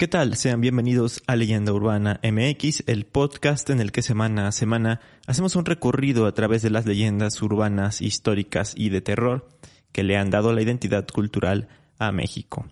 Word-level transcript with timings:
¿Qué 0.00 0.08
tal? 0.08 0.34
Sean 0.34 0.62
bienvenidos 0.62 1.22
a 1.26 1.36
Leyenda 1.36 1.74
Urbana 1.74 2.20
MX, 2.22 2.84
el 2.86 3.04
podcast 3.04 3.68
en 3.68 3.80
el 3.80 3.92
que 3.92 4.00
semana 4.00 4.48
a 4.48 4.52
semana 4.52 5.02
hacemos 5.26 5.56
un 5.56 5.66
recorrido 5.66 6.24
a 6.24 6.32
través 6.32 6.62
de 6.62 6.70
las 6.70 6.86
leyendas 6.86 7.42
urbanas, 7.42 8.00
históricas 8.00 8.72
y 8.74 8.88
de 8.88 9.02
terror 9.02 9.46
que 9.92 10.02
le 10.02 10.16
han 10.16 10.30
dado 10.30 10.54
la 10.54 10.62
identidad 10.62 11.06
cultural 11.06 11.68
a 11.98 12.12
México. 12.12 12.64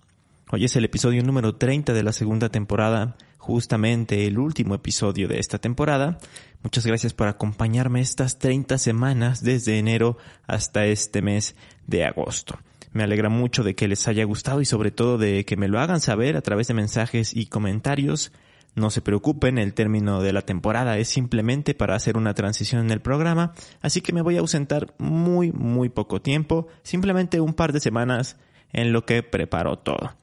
Hoy 0.49 0.65
es 0.65 0.75
el 0.75 0.85
episodio 0.85 1.21
número 1.21 1.55
30 1.55 1.93
de 1.93 2.01
la 2.01 2.13
segunda 2.13 2.49
temporada, 2.49 3.15
justamente 3.37 4.25
el 4.25 4.39
último 4.39 4.73
episodio 4.73 5.27
de 5.27 5.37
esta 5.37 5.59
temporada. 5.59 6.17
Muchas 6.63 6.87
gracias 6.87 7.13
por 7.13 7.27
acompañarme 7.27 8.01
estas 8.01 8.39
30 8.39 8.79
semanas 8.79 9.43
desde 9.43 9.77
enero 9.77 10.17
hasta 10.47 10.87
este 10.87 11.21
mes 11.21 11.55
de 11.85 12.05
agosto. 12.05 12.57
Me 12.91 13.03
alegra 13.03 13.29
mucho 13.29 13.63
de 13.63 13.75
que 13.75 13.87
les 13.87 14.07
haya 14.07 14.23
gustado 14.23 14.61
y 14.61 14.65
sobre 14.65 14.91
todo 14.91 15.17
de 15.17 15.45
que 15.45 15.57
me 15.57 15.67
lo 15.67 15.79
hagan 15.79 16.01
saber 16.01 16.35
a 16.35 16.41
través 16.41 16.67
de 16.67 16.73
mensajes 16.73 17.35
y 17.35 17.45
comentarios. 17.45 18.31
No 18.75 18.89
se 18.89 19.01
preocupen, 19.01 19.57
el 19.57 19.73
término 19.73 20.21
de 20.21 20.33
la 20.33 20.41
temporada 20.41 20.97
es 20.97 21.07
simplemente 21.09 21.73
para 21.73 21.95
hacer 21.95 22.17
una 22.17 22.33
transición 22.33 22.81
en 22.85 22.91
el 22.91 23.01
programa, 23.01 23.53
así 23.81 24.01
que 24.01 24.13
me 24.13 24.21
voy 24.21 24.37
a 24.37 24.39
ausentar 24.39 24.93
muy, 24.97 25.51
muy 25.51 25.89
poco 25.89 26.21
tiempo, 26.21 26.67
simplemente 26.83 27.41
un 27.41 27.53
par 27.53 27.73
de 27.73 27.79
semanas 27.79 28.37
en 28.71 28.93
lo 28.93 29.05
que 29.05 29.23
preparo 29.23 29.77
todo. 29.77 30.15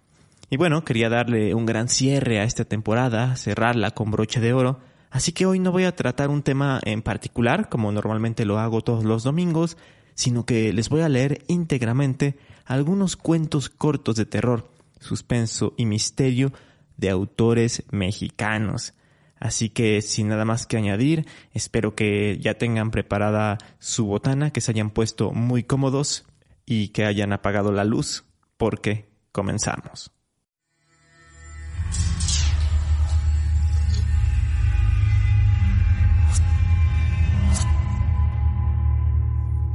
Y 0.49 0.57
bueno, 0.57 0.85
quería 0.85 1.09
darle 1.09 1.55
un 1.55 1.67
gran 1.67 1.89
cierre 1.89 2.39
a 2.41 2.45
esta 2.45 2.65
temporada, 2.65 3.35
cerrarla 3.37 3.91
con 3.91 4.13
broche 4.13 4.41
de 4.41 4.53
oro, 4.53 4.79
así 5.11 5.33
que 5.33 5.45
hoy 5.45 5.59
no 5.59 5.73
voy 5.73 5.85
a 5.85 5.97
tratar 5.97 6.31
un 6.31 6.43
tema 6.43 6.81
en 6.85 7.03
particular, 7.03 7.69
como 7.69 7.91
normalmente 7.91 8.45
lo 8.45 8.59
hago 8.59 8.81
todos 8.81 9.05
los 9.05 9.25
domingos, 9.25 9.77
sino 10.17 10.45
que 10.45 10.73
les 10.73 10.89
voy 10.89 11.03
a 11.03 11.09
leer 11.09 11.45
íntegramente 11.47 12.37
algunos 12.65 13.17
cuentos 13.17 13.69
cortos 13.69 14.17
de 14.17 14.27
terror, 14.27 14.69
suspenso 14.99 15.75
y 15.77 15.87
misterio 15.87 16.53
de 16.97 17.11
autores 17.11 17.85
mexicanos. 17.93 18.95
Así 19.39 19.69
que 19.69 20.01
sin 20.01 20.29
nada 20.29 20.45
más 20.45 20.67
que 20.67 20.79
añadir, 20.79 21.27
espero 21.53 21.95
que 21.95 22.39
ya 22.41 22.55
tengan 22.55 22.91
preparada 22.91 23.59
su 23.79 24.07
botana, 24.07 24.51
que 24.51 24.63
se 24.63 24.73
hayan 24.73 24.91
puesto 24.91 25.31
muy 25.31 25.63
cómodos 25.63 26.25
y 26.65 26.89
que 26.89 27.05
hayan 27.05 27.33
apagado 27.33 27.71
la 27.71 27.85
luz, 27.85 28.25
porque 28.57 29.09
comenzamos. 29.33 30.11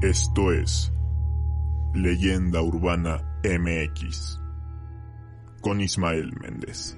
Esto 0.02 0.52
es 0.52 0.92
Leyenda 1.94 2.60
Urbana 2.64 3.22
MX 3.44 4.40
con 5.62 5.80
Ismael 5.80 6.34
Méndez. 6.42 6.98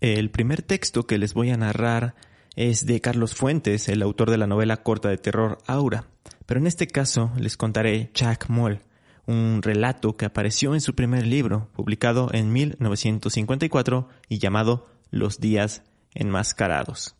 El 0.00 0.30
primer 0.30 0.62
texto 0.62 1.06
que 1.06 1.18
les 1.18 1.34
voy 1.34 1.50
a 1.50 1.58
narrar 1.58 2.14
es 2.56 2.86
de 2.86 3.02
Carlos 3.02 3.34
Fuentes, 3.34 3.90
el 3.90 4.00
autor 4.00 4.30
de 4.30 4.38
la 4.38 4.46
novela 4.46 4.78
corta 4.78 5.10
de 5.10 5.18
terror 5.18 5.58
Aura, 5.66 6.06
pero 6.46 6.60
en 6.60 6.66
este 6.66 6.86
caso 6.86 7.32
les 7.38 7.56
contaré 7.56 8.10
Jack 8.14 8.48
Moll, 8.48 8.80
un 9.26 9.60
relato 9.62 10.16
que 10.16 10.24
apareció 10.24 10.74
en 10.74 10.80
su 10.80 10.94
primer 10.94 11.26
libro, 11.26 11.68
publicado 11.74 12.28
en 12.32 12.52
1954 12.52 14.08
y 14.28 14.38
llamado 14.38 14.88
Los 15.10 15.40
días 15.40 15.82
enmascarados. 16.14 17.16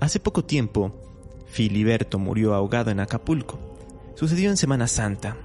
Hace 0.00 0.20
poco 0.20 0.44
tiempo, 0.44 1.00
Filiberto 1.46 2.18
murió 2.18 2.54
ahogado 2.54 2.90
en 2.90 3.00
Acapulco. 3.00 3.58
Sucedió 4.16 4.50
en 4.50 4.56
Semana 4.56 4.86
Santa. 4.86 5.36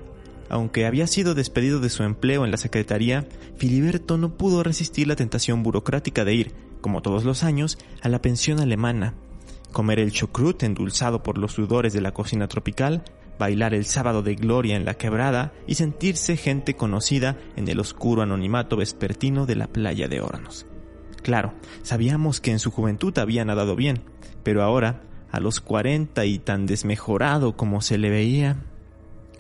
Aunque 0.50 0.86
había 0.86 1.08
sido 1.08 1.36
despedido 1.36 1.80
de 1.80 1.90
su 1.90 2.04
empleo 2.04 2.44
en 2.44 2.52
la 2.52 2.58
Secretaría, 2.58 3.28
Filiberto 3.58 4.18
no 4.18 4.36
pudo 4.36 4.64
resistir 4.64 5.08
la 5.08 5.16
tentación 5.16 5.64
burocrática 5.64 6.26
de 6.26 6.34
ir, 6.34 6.54
como 6.82 7.02
todos 7.02 7.24
los 7.24 7.44
años, 7.44 7.78
a 8.02 8.10
la 8.10 8.22
pensión 8.22 8.60
alemana 8.60 9.14
comer 9.72 10.00
el 10.00 10.12
chocrut 10.12 10.64
endulzado 10.64 11.24
por 11.24 11.38
los 11.38 11.54
sudores 11.54 11.94
de 11.94 12.02
la 12.02 12.12
cocina 12.12 12.48
tropical, 12.48 13.04
bailar 13.38 13.74
el 13.74 13.86
sábado 13.86 14.22
de 14.22 14.36
gloria 14.36 14.76
en 14.76 14.86
la 14.86 14.96
quebrada 14.96 15.54
y 15.66 15.76
sentirse 15.76 16.36
gente 16.38 16.76
conocida 16.76 17.38
en 17.56 17.68
el 17.68 17.80
oscuro 17.80 18.22
anonimato 18.22 18.76
vespertino 18.76 19.46
de 19.46 19.56
la 19.56 19.68
playa 19.68 20.08
de 20.08 20.22
Hornos. 20.22 20.66
Claro, 21.24 21.54
sabíamos 21.84 22.42
que 22.42 22.52
en 22.52 22.60
su 22.60 22.72
juventud 22.72 23.18
había 23.18 23.46
nadado 23.46 23.76
bien, 23.76 24.04
pero 24.44 24.64
ahora, 24.64 25.04
a 25.32 25.40
los 25.40 25.62
cuarenta 25.62 26.26
y 26.26 26.40
tan 26.40 26.66
desmejorado 26.66 27.56
como 27.56 27.82
se 27.82 27.98
le 27.98 28.10
veía, 28.10 28.58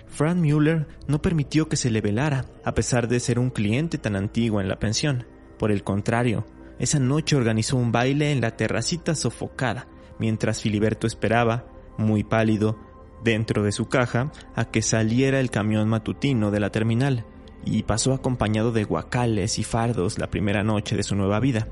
Frank 0.07 0.37
Müller 0.37 0.87
no 1.07 1.21
permitió 1.21 1.69
que 1.69 1.77
se 1.77 1.91
le 1.91 2.01
velara, 2.01 2.45
a 2.65 2.73
pesar 2.73 3.07
de 3.07 3.19
ser 3.19 3.39
un 3.39 3.49
cliente 3.49 3.97
tan 3.97 4.15
antiguo 4.15 4.59
en 4.59 4.67
la 4.67 4.79
pensión. 4.79 5.25
Por 5.57 5.71
el 5.71 5.83
contrario, 5.83 6.45
esa 6.79 6.99
noche 6.99 7.35
organizó 7.35 7.77
un 7.77 7.91
baile 7.91 8.31
en 8.31 8.41
la 8.41 8.55
terracita 8.55 9.15
sofocada, 9.15 9.87
mientras 10.19 10.61
Filiberto 10.61 11.07
esperaba, 11.07 11.65
muy 11.97 12.23
pálido, 12.23 12.77
dentro 13.23 13.63
de 13.63 13.71
su 13.71 13.87
caja, 13.87 14.31
a 14.55 14.65
que 14.65 14.81
saliera 14.81 15.39
el 15.39 15.49
camión 15.49 15.89
matutino 15.89 16.51
de 16.51 16.59
la 16.59 16.69
terminal, 16.69 17.25
y 17.65 17.83
pasó 17.83 18.13
acompañado 18.13 18.71
de 18.71 18.83
guacales 18.83 19.59
y 19.59 19.63
fardos 19.63 20.17
la 20.17 20.29
primera 20.29 20.63
noche 20.63 20.95
de 20.95 21.03
su 21.03 21.15
nueva 21.15 21.39
vida. 21.39 21.67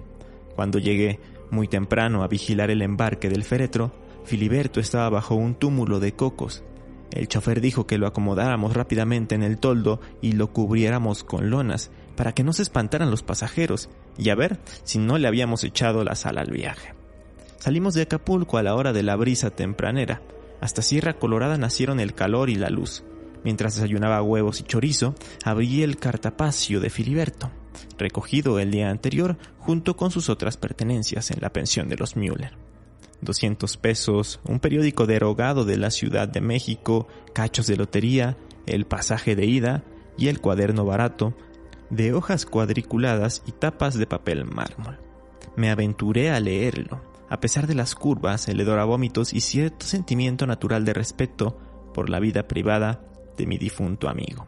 Cuando 0.56 0.80
llegué 0.80 1.20
muy 1.50 1.68
temprano 1.68 2.24
a 2.24 2.28
vigilar 2.28 2.72
el 2.72 2.82
embarque 2.82 3.30
del 3.30 3.44
féretro, 3.44 3.94
Filiberto 4.26 4.80
estaba 4.80 5.10
bajo 5.10 5.36
un 5.36 5.56
túmulo 5.56 6.00
de 6.00 6.14
cocos. 6.14 6.64
El 7.12 7.30
chofer 7.30 7.62
dijo 7.62 7.88
que 7.88 7.98
lo 7.98 8.08
acomodáramos 8.08 8.74
rápidamente 8.74 9.36
en 9.36 9.44
el 9.44 9.58
toldo 9.58 10.02
y 10.22 10.34
lo 10.34 10.52
cubriéramos 10.52 11.24
con 11.24 11.50
lonas 11.50 11.90
para 12.18 12.34
que 12.34 12.44
no 12.44 12.52
se 12.52 12.64
espantaran 12.64 13.12
los 13.12 13.24
pasajeros 13.24 13.90
y 14.18 14.30
a 14.30 14.36
ver 14.36 14.60
si 14.84 15.00
no 15.00 15.18
le 15.18 15.28
habíamos 15.28 15.64
echado 15.64 16.04
la 16.04 16.16
sal 16.16 16.38
al 16.38 16.52
viaje. 16.52 16.97
Salimos 17.58 17.96
de 17.96 18.04
Acapulco 18.04 18.58
a 18.58 18.64
la 18.64 18.76
hora 18.76 18.94
de 18.94 19.04
la 19.04 19.16
brisa 19.16 19.50
tempranera. 19.50 20.22
Hasta 20.62 20.82
Sierra 20.82 21.14
Colorada 21.14 21.58
nacieron 21.58 22.00
el 22.00 22.14
calor 22.14 22.50
y 22.50 22.56
la 22.56 22.70
luz. 22.70 23.04
Mientras 23.44 23.76
desayunaba 23.76 24.22
huevos 24.22 24.60
y 24.60 24.64
chorizo, 24.64 25.16
abrí 25.44 25.84
el 25.84 25.98
cartapacio 25.98 26.80
de 26.80 26.90
Filiberto, 26.90 27.52
recogido 27.98 28.60
el 28.60 28.72
día 28.72 28.90
anterior 28.90 29.38
junto 29.60 29.96
con 29.96 30.12
sus 30.12 30.30
otras 30.30 30.58
pertenencias 30.58 31.32
en 31.32 31.40
la 31.42 31.52
pensión 31.52 31.90
de 31.90 31.98
los 31.98 32.16
Müller. 32.16 32.58
200 33.22 33.78
pesos, 33.78 34.40
un 34.44 34.60
periódico 34.60 35.06
derogado 35.06 35.66
de 35.66 35.78
la 35.78 35.92
Ciudad 35.92 36.28
de 36.28 36.42
México, 36.42 37.08
cachos 37.34 37.68
de 37.68 37.76
lotería, 37.76 38.38
el 38.66 38.86
pasaje 38.86 39.36
de 39.36 39.46
ida 39.46 39.84
y 40.18 40.28
el 40.28 40.40
cuaderno 40.40 40.86
barato, 40.86 41.36
de 41.90 42.14
hojas 42.14 42.46
cuadriculadas 42.46 43.42
y 43.46 43.52
tapas 43.52 43.98
de 43.98 44.06
papel 44.06 44.46
mármol. 44.46 45.00
Me 45.56 45.72
aventuré 45.72 46.30
a 46.30 46.40
leerlo, 46.40 47.02
a 47.30 47.40
pesar 47.40 47.68
de 47.68 47.76
las 47.76 47.96
curvas, 47.96 48.48
el 48.48 48.60
hedor 48.60 48.80
a 48.80 48.86
vómitos 48.86 49.34
y 49.34 49.42
cierto 49.42 49.86
sentimiento 49.86 50.48
natural 50.48 50.86
de 50.86 50.94
respeto 50.94 51.58
por 51.94 52.10
la 52.10 52.20
vida 52.20 52.48
privada 52.48 53.02
de 53.38 53.46
mi 53.46 53.58
difunto 53.58 54.10
amigo. 54.10 54.48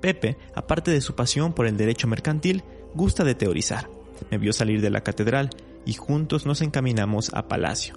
Pepe, 0.00 0.36
aparte 0.54 0.90
de 0.90 1.00
su 1.00 1.14
pasión 1.14 1.52
por 1.52 1.66
el 1.66 1.76
derecho 1.76 2.06
mercantil, 2.08 2.64
gusta 2.94 3.24
de 3.24 3.34
teorizar. 3.34 3.88
Me 4.30 4.38
vio 4.38 4.52
salir 4.52 4.80
de 4.80 4.90
la 4.90 5.02
catedral 5.02 5.50
y 5.84 5.94
juntos 5.94 6.46
nos 6.46 6.62
encaminamos 6.62 7.32
a 7.34 7.48
Palacio. 7.48 7.94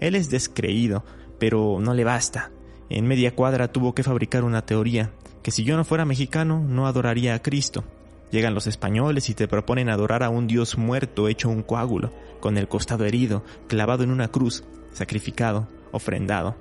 Él 0.00 0.14
es 0.14 0.30
descreído, 0.30 1.04
pero 1.38 1.78
no 1.80 1.94
le 1.94 2.04
basta. 2.04 2.50
En 2.88 3.06
media 3.06 3.34
cuadra 3.34 3.72
tuvo 3.72 3.94
que 3.94 4.02
fabricar 4.02 4.44
una 4.44 4.66
teoría, 4.66 5.12
que 5.42 5.50
si 5.50 5.64
yo 5.64 5.76
no 5.76 5.84
fuera 5.84 6.04
mexicano 6.04 6.60
no 6.60 6.86
adoraría 6.86 7.34
a 7.34 7.42
Cristo. 7.42 7.84
Llegan 8.30 8.54
los 8.54 8.66
españoles 8.66 9.30
y 9.30 9.34
te 9.34 9.48
proponen 9.48 9.88
adorar 9.88 10.22
a 10.22 10.30
un 10.30 10.46
dios 10.46 10.76
muerto 10.76 11.28
hecho 11.28 11.48
un 11.48 11.62
coágulo, 11.62 12.12
con 12.40 12.58
el 12.58 12.68
costado 12.68 13.04
herido, 13.04 13.44
clavado 13.68 14.04
en 14.04 14.10
una 14.10 14.28
cruz, 14.28 14.64
sacrificado, 14.92 15.68
ofrendado. 15.92 16.56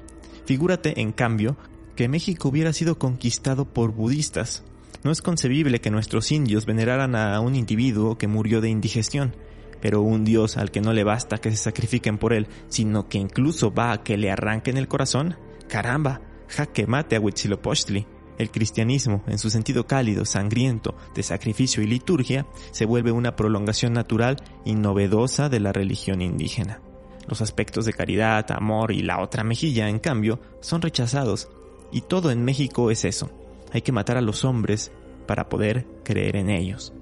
Figúrate, 0.45 1.01
en 1.01 1.11
cambio, 1.11 1.57
que 1.95 2.07
México 2.07 2.49
hubiera 2.49 2.73
sido 2.73 2.97
conquistado 2.99 3.65
por 3.65 3.91
budistas. 3.91 4.63
No 5.03 5.11
es 5.11 5.21
concebible 5.21 5.81
que 5.81 5.91
nuestros 5.91 6.31
indios 6.31 6.65
veneraran 6.65 7.15
a 7.15 7.39
un 7.39 7.55
individuo 7.55 8.17
que 8.17 8.27
murió 8.27 8.61
de 8.61 8.69
indigestión, 8.69 9.35
pero 9.81 10.01
un 10.01 10.23
dios 10.23 10.55
al 10.55 10.71
que 10.71 10.79
no 10.79 10.93
le 10.93 11.03
basta 11.03 11.39
que 11.39 11.51
se 11.51 11.57
sacrifiquen 11.57 12.17
por 12.17 12.31
él, 12.31 12.47
sino 12.69 13.09
que 13.09 13.17
incluso 13.17 13.73
va 13.73 13.91
a 13.91 14.03
que 14.03 14.17
le 14.17 14.31
arranquen 14.31 14.77
el 14.77 14.87
corazón. 14.87 15.35
Caramba, 15.67 16.21
jaque 16.47 16.87
mate 16.87 17.17
a 17.17 17.19
Huitzilopochtli. 17.19 18.07
El 18.37 18.49
cristianismo, 18.49 19.23
en 19.27 19.37
su 19.37 19.49
sentido 19.49 19.85
cálido, 19.85 20.25
sangriento, 20.25 20.95
de 21.13 21.23
sacrificio 21.23 21.83
y 21.83 21.87
liturgia, 21.87 22.47
se 22.71 22.85
vuelve 22.85 23.11
una 23.11 23.35
prolongación 23.35 23.93
natural 23.93 24.37
y 24.65 24.75
novedosa 24.75 25.49
de 25.49 25.59
la 25.59 25.71
religión 25.71 26.21
indígena. 26.21 26.81
Los 27.27 27.41
aspectos 27.41 27.85
de 27.85 27.93
caridad, 27.93 28.51
amor 28.51 28.91
y 28.91 29.01
la 29.01 29.21
otra 29.21 29.43
mejilla, 29.43 29.87
en 29.87 29.99
cambio, 29.99 30.39
son 30.61 30.81
rechazados. 30.81 31.49
Y 31.91 32.01
todo 32.01 32.31
en 32.31 32.43
México 32.43 32.91
es 32.91 33.05
eso. 33.05 33.29
Hay 33.71 33.81
que 33.81 33.91
matar 33.91 34.17
a 34.17 34.21
los 34.21 34.43
hombres 34.45 34.91
para 35.27 35.47
poder 35.47 35.85
creer 36.03 36.35
en 36.35 36.49
ellos. 36.49 36.93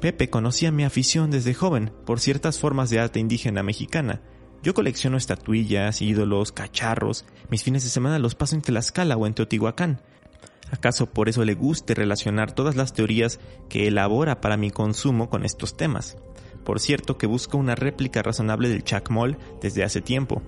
Pepe 0.00 0.30
conocía 0.30 0.70
mi 0.70 0.84
afición 0.84 1.30
desde 1.30 1.54
joven 1.54 1.90
por 2.04 2.20
ciertas 2.20 2.58
formas 2.58 2.90
de 2.90 3.00
arte 3.00 3.20
indígena 3.20 3.62
mexicana. 3.62 4.20
Yo 4.62 4.74
colecciono 4.74 5.16
estatuillas, 5.16 6.00
ídolos, 6.00 6.52
cacharros. 6.52 7.24
Mis 7.50 7.62
fines 7.62 7.84
de 7.84 7.90
semana 7.90 8.18
los 8.18 8.34
paso 8.34 8.54
en 8.54 8.62
Tlaxcala 8.62 9.16
o 9.16 9.26
en 9.26 9.34
Teotihuacán. 9.34 10.00
¿Acaso 10.70 11.06
por 11.06 11.28
eso 11.28 11.44
le 11.44 11.54
guste 11.54 11.94
relacionar 11.94 12.52
todas 12.52 12.76
las 12.76 12.92
teorías 12.92 13.38
que 13.68 13.86
elabora 13.86 14.40
para 14.40 14.56
mi 14.56 14.70
consumo 14.70 15.28
con 15.30 15.44
estos 15.44 15.76
temas? 15.76 16.16
Por 16.64 16.80
cierto 16.80 17.18
que 17.18 17.26
busco 17.26 17.58
una 17.58 17.74
réplica 17.74 18.22
razonable 18.22 18.68
del 18.68 18.84
chacmol 18.84 19.36
desde 19.60 19.84
hace 19.84 20.00
tiempo. 20.00 20.42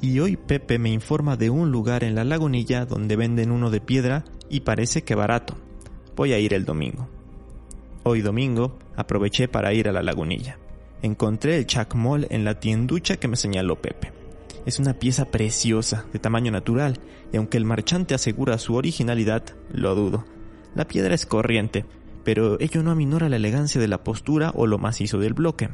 Y 0.00 0.20
hoy 0.20 0.36
Pepe 0.36 0.78
me 0.78 0.90
informa 0.90 1.36
de 1.36 1.48
un 1.48 1.70
lugar 1.70 2.04
en 2.04 2.14
la 2.14 2.24
lagunilla 2.24 2.84
donde 2.84 3.16
venden 3.16 3.50
uno 3.50 3.70
de 3.70 3.80
piedra 3.80 4.24
y 4.50 4.60
parece 4.60 5.02
que 5.02 5.14
barato. 5.14 5.56
Voy 6.14 6.32
a 6.32 6.38
ir 6.38 6.52
el 6.52 6.64
domingo. 6.64 7.08
Hoy 8.02 8.20
domingo 8.20 8.78
aproveché 8.94 9.48
para 9.48 9.72
ir 9.72 9.88
a 9.88 9.92
la 9.92 10.02
lagunilla. 10.02 10.58
Encontré 11.02 11.56
el 11.56 11.66
chacmol 11.66 12.26
en 12.30 12.44
la 12.44 12.60
tienducha 12.60 13.16
que 13.16 13.28
me 13.28 13.36
señaló 13.36 13.80
Pepe. 13.80 14.15
Es 14.66 14.80
una 14.80 14.94
pieza 14.94 15.26
preciosa, 15.26 16.06
de 16.12 16.18
tamaño 16.18 16.50
natural, 16.50 16.98
y 17.32 17.36
aunque 17.36 17.56
el 17.56 17.64
marchante 17.64 18.14
asegura 18.14 18.58
su 18.58 18.74
originalidad, 18.74 19.44
lo 19.72 19.94
dudo. 19.94 20.24
La 20.74 20.88
piedra 20.88 21.14
es 21.14 21.24
corriente, 21.24 21.86
pero 22.24 22.60
ello 22.60 22.82
no 22.82 22.90
aminora 22.90 23.28
la 23.28 23.36
elegancia 23.36 23.80
de 23.80 23.86
la 23.86 24.02
postura 24.02 24.50
o 24.56 24.66
lo 24.66 24.78
macizo 24.78 25.18
del 25.18 25.34
bloque. 25.34 25.70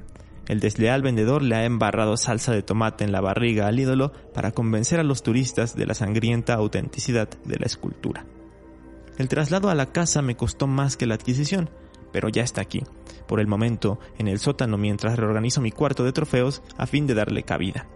El 0.46 0.60
desleal 0.60 1.00
vendedor 1.00 1.42
le 1.42 1.54
ha 1.54 1.64
embarrado 1.64 2.18
salsa 2.18 2.52
de 2.52 2.62
tomate 2.62 3.04
en 3.04 3.12
la 3.12 3.22
barriga 3.22 3.66
al 3.66 3.80
ídolo 3.80 4.12
para 4.34 4.52
convencer 4.52 5.00
a 5.00 5.04
los 5.04 5.22
turistas 5.22 5.74
de 5.74 5.86
la 5.86 5.94
sangrienta 5.94 6.52
autenticidad 6.52 7.30
de 7.46 7.58
la 7.58 7.64
escultura. 7.64 8.26
El 9.16 9.28
traslado 9.28 9.70
a 9.70 9.74
la 9.74 9.86
casa 9.86 10.20
me 10.20 10.36
costó 10.36 10.66
más 10.66 10.98
que 10.98 11.06
la 11.06 11.14
adquisición, 11.14 11.70
pero 12.12 12.28
ya 12.28 12.42
está 12.42 12.60
aquí, 12.60 12.82
por 13.26 13.40
el 13.40 13.46
momento, 13.46 13.98
en 14.18 14.28
el 14.28 14.38
sótano 14.38 14.76
mientras 14.76 15.18
reorganizo 15.18 15.62
mi 15.62 15.70
cuarto 15.70 16.04
de 16.04 16.12
trofeos 16.12 16.62
a 16.76 16.86
fin 16.86 17.06
de 17.06 17.14
darle 17.14 17.44
cabida. 17.44 17.86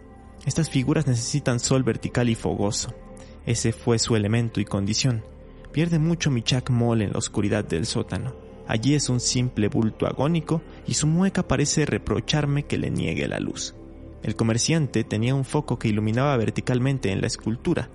Estas 0.47 0.71
figuras 0.71 1.09
necesitan 1.09 1.59
sol 1.59 1.83
vertical 1.83 2.29
y 2.29 2.37
fogoso. 2.37 2.95
Ese 3.45 3.73
fue 3.73 3.99
su 3.99 4.15
elemento 4.15 4.61
y 4.61 4.65
condición. 4.65 5.25
Pierde 5.73 5.99
mucho 5.99 6.31
mi 6.31 6.43
Chuck 6.43 6.71
Moll 6.71 7.03
en 7.03 7.13
la 7.13 7.19
oscuridad 7.19 7.65
del 7.65 7.85
sótano. 7.85 8.33
Allí 8.69 8.95
es 8.95 9.09
un 9.09 9.21
simple 9.21 9.69
bulto 9.69 10.07
agónico 10.07 10.63
y 10.87 10.95
su 10.95 11.09
mueca 11.09 11.47
parece 11.47 11.85
reprocharme 11.85 12.65
que 12.65 12.79
le 12.79 12.91
niegue 12.91 13.27
la 13.27 13.41
luz. 13.41 13.75
El 14.23 14.37
comerciante 14.37 15.05
tenía 15.05 15.35
un 15.35 15.45
foco 15.45 15.79
que 15.79 15.89
iluminaba 15.89 16.37
verticalmente 16.37 17.11
en 17.11 17.21
la 17.21 17.27
escultura, 17.27 17.91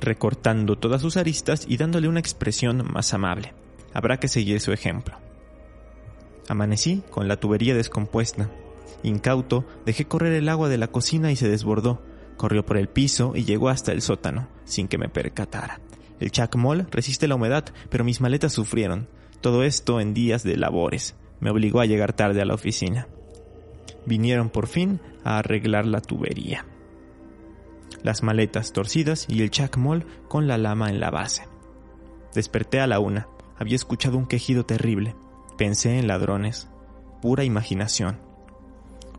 recortando 0.00 0.78
todas 0.78 1.00
sus 1.00 1.16
aristas 1.16 1.64
y 1.66 1.78
dándole 1.78 2.08
una 2.08 2.20
expresión 2.20 2.86
más 2.92 3.12
amable. 3.14 3.54
Habrá 3.92 4.20
que 4.20 4.28
seguir 4.28 4.60
su 4.60 4.72
ejemplo. 4.72 5.16
Amanecí 6.48 7.02
con 7.10 7.26
la 7.26 7.40
tubería 7.40 7.74
descompuesta, 7.74 8.50
Incauto, 9.02 9.64
dejé 9.84 10.06
correr 10.06 10.32
el 10.32 10.48
agua 10.48 10.68
de 10.68 10.78
la 10.78 10.88
cocina 10.88 11.30
y 11.30 11.36
se 11.36 11.48
desbordó. 11.48 12.02
Corrió 12.36 12.66
por 12.66 12.76
el 12.76 12.88
piso 12.88 13.32
y 13.34 13.44
llegó 13.44 13.68
hasta 13.68 13.92
el 13.92 14.02
sótano, 14.02 14.48
sin 14.64 14.88
que 14.88 14.98
me 14.98 15.08
percatara. 15.08 15.80
El 16.20 16.30
chacmol 16.30 16.86
resiste 16.90 17.28
la 17.28 17.34
humedad, 17.34 17.64
pero 17.90 18.04
mis 18.04 18.20
maletas 18.20 18.52
sufrieron. 18.52 19.08
Todo 19.40 19.62
esto 19.62 20.00
en 20.00 20.14
días 20.14 20.42
de 20.42 20.56
labores. 20.56 21.14
Me 21.40 21.50
obligó 21.50 21.80
a 21.80 21.86
llegar 21.86 22.14
tarde 22.14 22.40
a 22.40 22.46
la 22.46 22.54
oficina. 22.54 23.08
Vinieron 24.06 24.50
por 24.50 24.66
fin 24.66 25.00
a 25.24 25.38
arreglar 25.38 25.86
la 25.86 26.00
tubería. 26.00 26.64
Las 28.02 28.22
maletas 28.22 28.72
torcidas 28.72 29.26
y 29.28 29.42
el 29.42 29.50
chacmol 29.50 30.06
con 30.28 30.46
la 30.46 30.58
lama 30.58 30.90
en 30.90 31.00
la 31.00 31.10
base. 31.10 31.44
Desperté 32.34 32.80
a 32.80 32.86
la 32.86 33.00
una. 33.00 33.28
Había 33.58 33.76
escuchado 33.76 34.16
un 34.16 34.26
quejido 34.26 34.64
terrible. 34.64 35.14
Pensé 35.58 35.98
en 35.98 36.06
ladrones. 36.06 36.68
Pura 37.20 37.44
imaginación. 37.44 38.25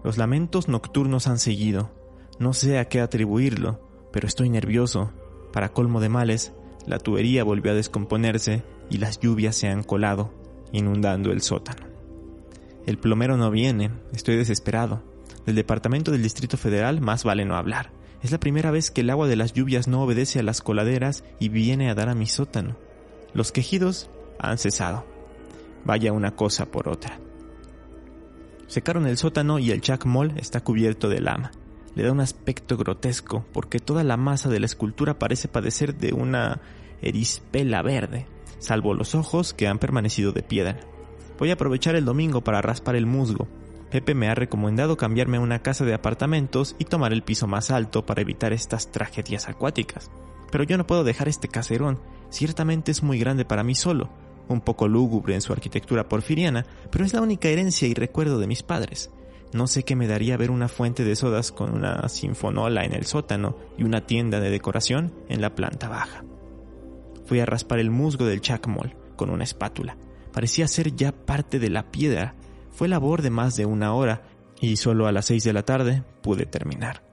Los 0.03 0.17
lamentos 0.17 0.67
nocturnos 0.67 1.27
han 1.27 1.39
seguido. 1.39 1.91
No 2.39 2.53
sé 2.53 2.77
a 2.79 2.87
qué 2.87 3.01
atribuirlo, 3.01 3.79
pero 4.11 4.27
estoy 4.27 4.49
nervioso. 4.49 5.11
Para 5.51 5.69
colmo 5.69 5.99
de 5.99 6.09
males, 6.09 6.53
la 6.85 6.99
tubería 6.99 7.43
volvió 7.43 7.71
a 7.71 7.75
descomponerse 7.75 8.63
y 8.89 8.97
las 8.97 9.19
lluvias 9.19 9.55
se 9.55 9.67
han 9.67 9.83
colado, 9.83 10.31
inundando 10.71 11.31
el 11.31 11.41
sótano. 11.41 11.87
El 12.85 12.97
plomero 12.97 13.35
no 13.37 13.51
viene, 13.51 13.91
estoy 14.13 14.37
desesperado. 14.37 15.03
Del 15.45 15.55
Departamento 15.55 16.11
del 16.11 16.23
Distrito 16.23 16.57
Federal 16.57 17.01
más 17.01 17.23
vale 17.23 17.43
no 17.43 17.55
hablar. 17.55 17.91
Es 18.23 18.31
la 18.31 18.39
primera 18.39 18.71
vez 18.71 18.91
que 18.91 19.01
el 19.01 19.09
agua 19.09 19.27
de 19.27 19.35
las 19.35 19.53
lluvias 19.53 19.87
no 19.87 20.01
obedece 20.01 20.39
a 20.39 20.43
las 20.43 20.61
coladeras 20.61 21.23
y 21.39 21.49
viene 21.49 21.89
a 21.89 21.95
dar 21.95 22.09
a 22.09 22.15
mi 22.15 22.25
sótano. 22.25 22.77
Los 23.33 23.51
quejidos 23.51 24.09
han 24.39 24.57
cesado. 24.57 25.05
Vaya 25.85 26.11
una 26.13 26.35
cosa 26.35 26.65
por 26.65 26.87
otra. 26.87 27.19
Secaron 28.67 29.07
el 29.07 29.17
sótano 29.17 29.59
y 29.59 29.71
el 29.71 29.81
Jack 29.81 30.05
Moll 30.05 30.33
está 30.37 30.61
cubierto 30.61 31.07
de 31.07 31.21
lama. 31.21 31.51
Le 31.95 32.03
da 32.03 32.11
un 32.11 32.19
aspecto 32.19 32.77
grotesco 32.77 33.45
porque 33.53 33.79
toda 33.79 34.03
la 34.03 34.17
masa 34.17 34.49
de 34.49 34.59
la 34.59 34.65
escultura 34.65 35.17
parece 35.17 35.47
padecer 35.47 35.95
de 35.95 36.13
una 36.13 36.59
erispela 37.01 37.81
verde, 37.81 38.27
salvo 38.59 38.93
los 38.93 39.15
ojos 39.15 39.53
que 39.53 39.67
han 39.67 39.79
permanecido 39.79 40.33
de 40.33 40.43
piedra. 40.43 40.79
Voy 41.39 41.49
a 41.49 41.53
aprovechar 41.53 41.95
el 41.95 42.05
domingo 42.05 42.41
para 42.41 42.61
raspar 42.61 42.95
el 42.97 43.05
musgo. 43.05 43.47
Pepe 43.89 44.13
me 44.15 44.27
ha 44.27 44.35
recomendado 44.35 44.97
cambiarme 44.97 45.37
a 45.37 45.41
una 45.41 45.59
casa 45.59 45.85
de 45.85 45.93
apartamentos 45.93 46.75
y 46.77 46.85
tomar 46.85 47.13
el 47.13 47.23
piso 47.23 47.47
más 47.47 47.71
alto 47.71 48.05
para 48.05 48.21
evitar 48.21 48.51
estas 48.51 48.91
tragedias 48.91 49.47
acuáticas. 49.47 50.11
Pero 50.51 50.65
yo 50.65 50.77
no 50.77 50.85
puedo 50.85 51.05
dejar 51.05 51.29
este 51.29 51.47
caserón, 51.47 51.99
ciertamente 52.29 52.91
es 52.91 53.01
muy 53.01 53.17
grande 53.17 53.45
para 53.45 53.63
mí 53.63 53.75
solo, 53.75 54.09
un 54.47 54.61
poco 54.61 54.87
lúgubre 54.87 55.35
en 55.35 55.41
su 55.41 55.53
arquitectura 55.53 56.07
porfiriana, 56.07 56.65
pero 56.91 57.05
es 57.05 57.13
la 57.13 57.21
única 57.21 57.49
herencia 57.49 57.87
y 57.87 57.93
recuerdo 57.93 58.39
de 58.39 58.47
mis 58.47 58.63
padres. 58.63 59.11
No 59.53 59.67
sé 59.67 59.83
qué 59.83 59.95
me 59.95 60.07
daría 60.07 60.37
ver 60.37 60.51
una 60.51 60.67
fuente 60.67 61.03
de 61.03 61.15
sodas 61.15 61.51
con 61.51 61.73
una 61.73 62.09
sinfonola 62.09 62.83
en 62.83 62.93
el 62.93 63.05
sótano 63.05 63.57
y 63.77 63.83
una 63.83 64.05
tienda 64.05 64.39
de 64.39 64.49
decoración 64.49 65.13
en 65.29 65.41
la 65.41 65.55
planta 65.55 65.87
baja. 65.87 66.23
Fui 67.25 67.39
a 67.39 67.45
raspar 67.45 67.79
el 67.79 67.89
musgo 67.89 68.25
del 68.25 68.41
chacmol 68.41 68.95
con 69.15 69.29
una 69.29 69.43
espátula. 69.43 69.97
Parecía 70.33 70.67
ser 70.67 70.95
ya 70.95 71.11
parte 71.11 71.59
de 71.59 71.69
la 71.69 71.91
piedra. 71.91 72.35
Fue 72.71 72.87
labor 72.87 73.21
de 73.21 73.29
más 73.29 73.55
de 73.55 73.65
una 73.65 73.93
hora 73.93 74.23
y 74.59 74.75
solo 74.77 75.07
a 75.07 75.11
las 75.11 75.25
seis 75.25 75.43
de 75.43 75.53
la 75.53 75.63
tarde 75.63 76.03
pude 76.21 76.45
terminar. 76.45 77.03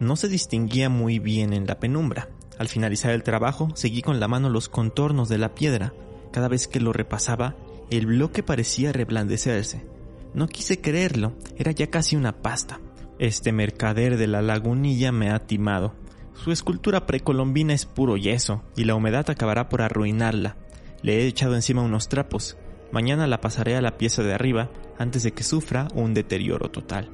No 0.00 0.16
se 0.16 0.28
distinguía 0.28 0.88
muy 0.88 1.18
bien 1.18 1.52
en 1.52 1.66
la 1.66 1.78
penumbra. 1.78 2.28
Al 2.58 2.68
finalizar 2.68 3.12
el 3.12 3.22
trabajo 3.22 3.68
seguí 3.74 4.02
con 4.02 4.20
la 4.20 4.28
mano 4.28 4.48
los 4.50 4.68
contornos 4.68 5.28
de 5.28 5.38
la 5.38 5.54
piedra, 5.54 5.92
cada 6.30 6.48
vez 6.48 6.68
que 6.68 6.80
lo 6.80 6.92
repasaba, 6.92 7.56
el 7.90 8.06
bloque 8.06 8.42
parecía 8.42 8.92
reblandecerse. 8.92 9.86
No 10.34 10.46
quise 10.46 10.80
creerlo, 10.80 11.34
era 11.56 11.72
ya 11.72 11.88
casi 11.88 12.16
una 12.16 12.42
pasta. 12.42 12.80
Este 13.18 13.52
mercader 13.52 14.16
de 14.16 14.26
la 14.26 14.42
lagunilla 14.42 15.10
me 15.10 15.30
ha 15.30 15.46
timado. 15.46 15.94
Su 16.34 16.52
escultura 16.52 17.06
precolombina 17.06 17.74
es 17.74 17.86
puro 17.86 18.16
yeso, 18.16 18.62
y 18.76 18.84
la 18.84 18.94
humedad 18.94 19.28
acabará 19.28 19.68
por 19.68 19.82
arruinarla. 19.82 20.56
Le 21.02 21.20
he 21.20 21.26
echado 21.26 21.54
encima 21.54 21.82
unos 21.82 22.08
trapos. 22.08 22.56
Mañana 22.92 23.26
la 23.26 23.40
pasaré 23.40 23.76
a 23.76 23.82
la 23.82 23.98
pieza 23.98 24.22
de 24.22 24.34
arriba 24.34 24.70
antes 24.98 25.22
de 25.22 25.32
que 25.32 25.42
sufra 25.42 25.88
un 25.94 26.14
deterioro 26.14 26.70
total. 26.70 27.10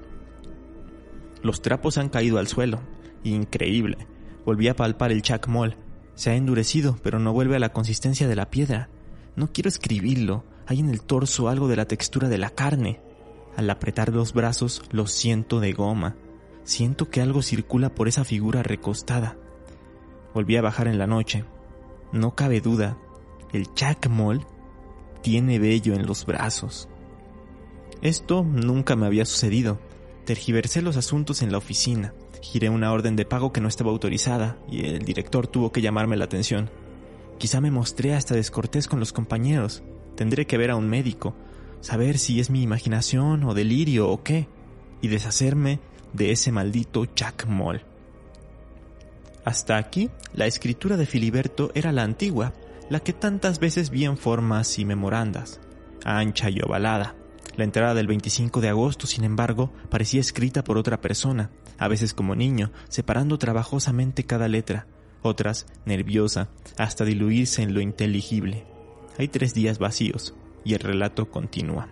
Los 1.42 1.62
trapos 1.62 1.98
han 1.98 2.08
caído 2.08 2.38
al 2.38 2.48
suelo. 2.48 2.80
Increíble. 3.22 4.06
Volví 4.44 4.68
a 4.68 4.76
palpar 4.76 5.12
el 5.12 5.22
chacmol. 5.22 5.76
Se 6.14 6.30
ha 6.30 6.36
endurecido, 6.36 6.96
pero 7.02 7.18
no 7.18 7.32
vuelve 7.32 7.56
a 7.56 7.58
la 7.58 7.72
consistencia 7.72 8.28
de 8.28 8.36
la 8.36 8.50
piedra. 8.50 8.88
No 9.36 9.52
quiero 9.52 9.68
escribirlo, 9.68 10.44
hay 10.66 10.80
en 10.80 10.88
el 10.88 11.02
torso 11.02 11.48
algo 11.48 11.68
de 11.68 11.76
la 11.76 11.86
textura 11.86 12.28
de 12.28 12.38
la 12.38 12.50
carne. 12.50 13.00
Al 13.56 13.68
apretar 13.70 14.10
los 14.10 14.32
brazos 14.32 14.82
lo 14.90 15.06
siento 15.06 15.60
de 15.60 15.72
goma. 15.72 16.16
Siento 16.64 17.10
que 17.10 17.20
algo 17.20 17.42
circula 17.42 17.94
por 17.94 18.08
esa 18.08 18.24
figura 18.24 18.62
recostada. 18.62 19.36
Volví 20.32 20.56
a 20.56 20.62
bajar 20.62 20.88
en 20.88 20.98
la 20.98 21.06
noche. 21.06 21.44
No 22.12 22.34
cabe 22.34 22.60
duda, 22.60 22.96
el 23.52 23.72
chacmol 23.74 24.46
tiene 25.22 25.58
vello 25.58 25.94
en 25.94 26.06
los 26.06 26.26
brazos. 26.26 26.88
Esto 28.02 28.44
nunca 28.44 28.96
me 28.96 29.06
había 29.06 29.24
sucedido. 29.24 29.80
Tergiversé 30.24 30.82
los 30.82 30.96
asuntos 30.96 31.42
en 31.42 31.52
la 31.52 31.58
oficina. 31.58 32.14
Giré 32.42 32.68
una 32.68 32.92
orden 32.92 33.16
de 33.16 33.24
pago 33.24 33.52
que 33.52 33.60
no 33.60 33.68
estaba 33.68 33.90
autorizada 33.90 34.58
y 34.68 34.84
el 34.84 35.00
director 35.00 35.46
tuvo 35.46 35.72
que 35.72 35.80
llamarme 35.80 36.16
la 36.16 36.26
atención. 36.26 36.70
Quizá 37.38 37.60
me 37.60 37.70
mostré 37.70 38.14
hasta 38.14 38.34
descortés 38.34 38.88
con 38.88 39.00
los 39.00 39.12
compañeros. 39.12 39.82
Tendré 40.16 40.46
que 40.46 40.58
ver 40.58 40.70
a 40.70 40.76
un 40.76 40.88
médico, 40.88 41.34
saber 41.80 42.18
si 42.18 42.40
es 42.40 42.50
mi 42.50 42.62
imaginación 42.62 43.44
o 43.44 43.54
delirio 43.54 44.08
o 44.08 44.22
qué, 44.22 44.48
y 45.00 45.08
deshacerme 45.08 45.80
de 46.12 46.30
ese 46.30 46.52
maldito 46.52 47.04
chacmol. 47.06 47.82
Hasta 49.44 49.76
aquí, 49.76 50.10
la 50.32 50.46
escritura 50.46 50.96
de 50.96 51.04
Filiberto 51.04 51.70
era 51.74 51.92
la 51.92 52.02
antigua, 52.02 52.54
la 52.88 53.00
que 53.00 53.12
tantas 53.12 53.58
veces 53.58 53.90
vi 53.90 54.04
en 54.04 54.16
formas 54.16 54.78
y 54.78 54.84
memorandas, 54.84 55.60
ancha 56.04 56.48
y 56.48 56.60
ovalada. 56.62 57.16
La 57.56 57.64
entrada 57.64 57.94
del 57.94 58.06
25 58.06 58.60
de 58.60 58.70
agosto, 58.70 59.06
sin 59.06 59.24
embargo, 59.24 59.72
parecía 59.90 60.20
escrita 60.20 60.64
por 60.64 60.78
otra 60.78 61.00
persona, 61.00 61.50
a 61.78 61.88
veces 61.88 62.14
como 62.14 62.34
niño, 62.34 62.72
separando 62.88 63.38
trabajosamente 63.38 64.24
cada 64.24 64.48
letra, 64.48 64.86
otras 65.24 65.66
nerviosa, 65.86 66.48
hasta 66.76 67.04
diluirse 67.04 67.62
en 67.62 67.74
lo 67.74 67.80
inteligible. 67.80 68.64
Hay 69.18 69.28
tres 69.28 69.54
días 69.54 69.78
vacíos 69.78 70.34
y 70.64 70.74
el 70.74 70.80
relato 70.80 71.30
continúa. 71.30 71.88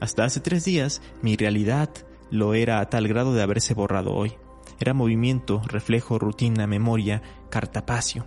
Hasta 0.00 0.24
hace 0.24 0.40
tres 0.40 0.64
días 0.64 1.02
mi 1.22 1.36
realidad 1.36 1.90
lo 2.30 2.54
era 2.54 2.80
a 2.80 2.88
tal 2.88 3.08
grado 3.08 3.34
de 3.34 3.42
haberse 3.42 3.74
borrado 3.74 4.14
hoy. 4.14 4.34
Era 4.80 4.94
movimiento, 4.94 5.62
reflejo, 5.66 6.18
rutina, 6.18 6.66
memoria, 6.66 7.22
cartapacio. 7.48 8.26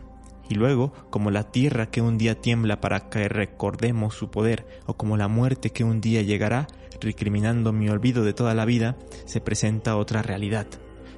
Y 0.50 0.56
luego, 0.56 0.94
como 1.10 1.30
la 1.30 1.52
tierra 1.52 1.92
que 1.92 2.02
un 2.02 2.18
día 2.18 2.40
tiembla 2.40 2.80
para 2.80 3.10
que 3.10 3.28
recordemos 3.28 4.16
su 4.16 4.32
poder, 4.32 4.66
o 4.86 4.96
como 4.96 5.18
la 5.18 5.28
muerte 5.28 5.72
que 5.72 5.84
un 5.84 6.00
día 6.00 6.22
llegará, 6.22 6.68
recriminando 7.02 7.74
mi 7.74 7.90
olvido 7.90 8.24
de 8.24 8.34
toda 8.34 8.54
la 8.54 8.66
vida, 8.66 8.96
se 9.26 9.42
presenta 9.42 9.98
otra 9.98 10.22
realidad. 10.22 10.68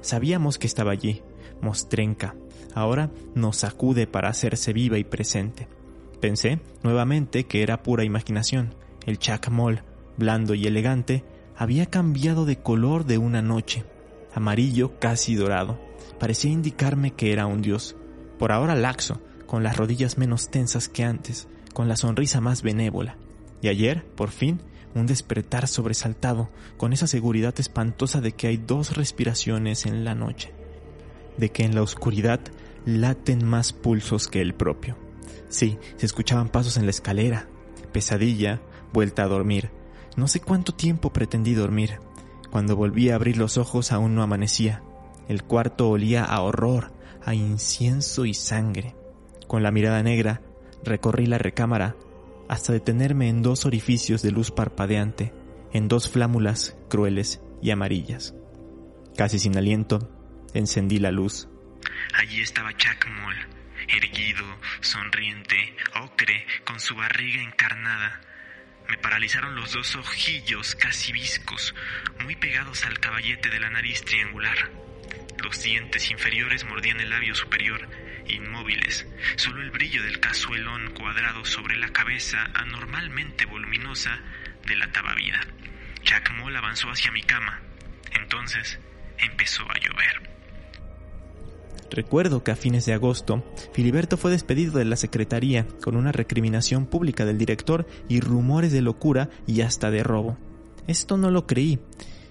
Sabíamos 0.00 0.58
que 0.58 0.66
estaba 0.66 0.90
allí, 0.90 1.22
mostrenca. 1.60 2.34
Ahora 2.74 3.10
nos 3.34 3.58
sacude 3.58 4.06
para 4.06 4.28
hacerse 4.28 4.72
viva 4.72 4.98
y 4.98 5.04
presente. 5.04 5.68
Pensé 6.20 6.60
nuevamente 6.82 7.44
que 7.44 7.62
era 7.62 7.82
pura 7.82 8.04
imaginación. 8.04 8.74
El 9.06 9.18
chacmol, 9.18 9.82
blando 10.16 10.54
y 10.54 10.66
elegante, 10.66 11.24
había 11.56 11.86
cambiado 11.86 12.44
de 12.44 12.56
color 12.56 13.04
de 13.04 13.18
una 13.18 13.42
noche, 13.42 13.84
amarillo 14.34 14.98
casi 14.98 15.34
dorado. 15.34 15.78
Parecía 16.18 16.50
indicarme 16.50 17.12
que 17.12 17.32
era 17.32 17.46
un 17.46 17.62
dios. 17.62 17.96
Por 18.38 18.52
ahora 18.52 18.74
laxo, 18.74 19.20
con 19.46 19.62
las 19.62 19.76
rodillas 19.76 20.18
menos 20.18 20.50
tensas 20.50 20.88
que 20.88 21.04
antes, 21.04 21.48
con 21.74 21.88
la 21.88 21.96
sonrisa 21.96 22.40
más 22.40 22.62
benévola. 22.62 23.16
Y 23.62 23.68
ayer, 23.68 24.04
por 24.14 24.30
fin, 24.30 24.60
un 24.94 25.06
despertar 25.06 25.68
sobresaltado, 25.68 26.50
con 26.76 26.92
esa 26.92 27.06
seguridad 27.06 27.54
espantosa 27.58 28.20
de 28.20 28.32
que 28.32 28.48
hay 28.48 28.56
dos 28.56 28.96
respiraciones 28.96 29.86
en 29.86 30.04
la 30.04 30.14
noche, 30.14 30.52
de 31.36 31.50
que 31.50 31.64
en 31.64 31.74
la 31.74 31.82
oscuridad 31.82 32.40
laten 32.84 33.44
más 33.44 33.72
pulsos 33.72 34.28
que 34.28 34.40
el 34.40 34.54
propio. 34.54 34.96
Sí, 35.48 35.78
se 35.96 36.06
escuchaban 36.06 36.48
pasos 36.48 36.76
en 36.76 36.84
la 36.84 36.90
escalera, 36.90 37.48
pesadilla, 37.92 38.60
vuelta 38.92 39.24
a 39.24 39.28
dormir. 39.28 39.70
No 40.16 40.28
sé 40.28 40.40
cuánto 40.40 40.72
tiempo 40.72 41.12
pretendí 41.12 41.54
dormir. 41.54 41.98
Cuando 42.50 42.76
volví 42.76 43.10
a 43.10 43.14
abrir 43.14 43.36
los 43.36 43.58
ojos 43.58 43.92
aún 43.92 44.14
no 44.14 44.22
amanecía. 44.22 44.82
El 45.28 45.44
cuarto 45.44 45.88
olía 45.88 46.24
a 46.24 46.40
horror, 46.40 46.92
a 47.24 47.34
incienso 47.34 48.24
y 48.24 48.34
sangre. 48.34 48.96
Con 49.46 49.62
la 49.62 49.70
mirada 49.70 50.02
negra, 50.02 50.42
recorrí 50.84 51.26
la 51.26 51.38
recámara 51.38 51.96
hasta 52.48 52.72
detenerme 52.72 53.28
en 53.28 53.42
dos 53.42 53.64
orificios 53.64 54.22
de 54.22 54.32
luz 54.32 54.50
parpadeante, 54.50 55.32
en 55.72 55.86
dos 55.86 56.08
flámulas 56.08 56.76
crueles 56.88 57.40
y 57.62 57.70
amarillas. 57.70 58.34
Casi 59.16 59.38
sin 59.38 59.56
aliento, 59.56 60.10
encendí 60.52 60.98
la 60.98 61.12
luz. 61.12 61.48
Allí 62.14 62.40
estaba 62.40 62.72
Jack 62.72 63.06
Moll, 63.08 63.36
erguido, 63.88 64.60
sonriente, 64.80 65.76
ocre, 65.94 66.46
con 66.64 66.80
su 66.80 66.94
barriga 66.94 67.42
encarnada. 67.42 68.20
Me 68.88 68.98
paralizaron 68.98 69.54
los 69.54 69.72
dos 69.72 69.94
ojillos 69.96 70.74
casi 70.74 71.12
viscos, 71.12 71.74
muy 72.20 72.36
pegados 72.36 72.84
al 72.84 72.98
caballete 72.98 73.50
de 73.50 73.60
la 73.60 73.70
nariz 73.70 74.04
triangular. 74.04 74.70
Los 75.42 75.62
dientes 75.62 76.10
inferiores 76.10 76.64
mordían 76.64 77.00
el 77.00 77.10
labio 77.10 77.34
superior 77.34 77.88
inmóviles. 78.26 79.06
Solo 79.36 79.62
el 79.62 79.70
brillo 79.70 80.02
del 80.02 80.20
cazuelón 80.20 80.90
cuadrado 80.92 81.44
sobre 81.44 81.76
la 81.76 81.88
cabeza 81.92 82.50
anormalmente 82.54 83.46
voluminosa 83.46 84.20
delataba 84.66 85.14
vida. 85.14 85.40
Jack 86.02 86.30
Moll 86.32 86.56
avanzó 86.56 86.90
hacia 86.90 87.12
mi 87.12 87.22
cama. 87.22 87.60
Entonces 88.12 88.78
empezó 89.18 89.70
a 89.70 89.78
llover. 89.78 90.39
Recuerdo 91.90 92.44
que 92.44 92.52
a 92.52 92.56
fines 92.56 92.86
de 92.86 92.92
agosto, 92.92 93.42
Filiberto 93.72 94.16
fue 94.16 94.30
despedido 94.30 94.78
de 94.78 94.84
la 94.84 94.96
secretaría 94.96 95.66
con 95.82 95.96
una 95.96 96.12
recriminación 96.12 96.86
pública 96.86 97.24
del 97.24 97.36
director 97.36 97.86
y 98.08 98.20
rumores 98.20 98.70
de 98.70 98.80
locura 98.80 99.28
y 99.46 99.62
hasta 99.62 99.90
de 99.90 100.04
robo. 100.04 100.36
Esto 100.86 101.16
no 101.16 101.30
lo 101.30 101.46
creí. 101.46 101.80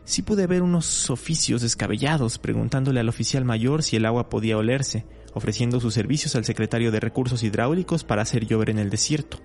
Sí 0.06 0.22
pude 0.22 0.48
ver 0.48 0.64
unos 0.64 1.10
oficios 1.10 1.62
descabellados 1.62 2.40
preguntándole 2.40 3.02
al 3.02 3.10
oficial 3.10 3.44
mayor 3.44 3.84
si 3.84 3.98
el 3.98 4.06
agua 4.06 4.30
podía 4.30 4.58
olerse, 4.58 5.06
ofreciendo 5.34 5.80
sus 5.80 5.94
servicios 5.94 6.36
al 6.36 6.46
secretario 6.46 6.92
de 6.92 7.02
Recursos 7.02 7.44
Hidráulicos 7.44 8.06
para 8.06 8.22
hacer 8.22 8.48
llover 8.48 8.70
en 8.70 8.80
el 8.80 8.90
desierto. 8.90 9.40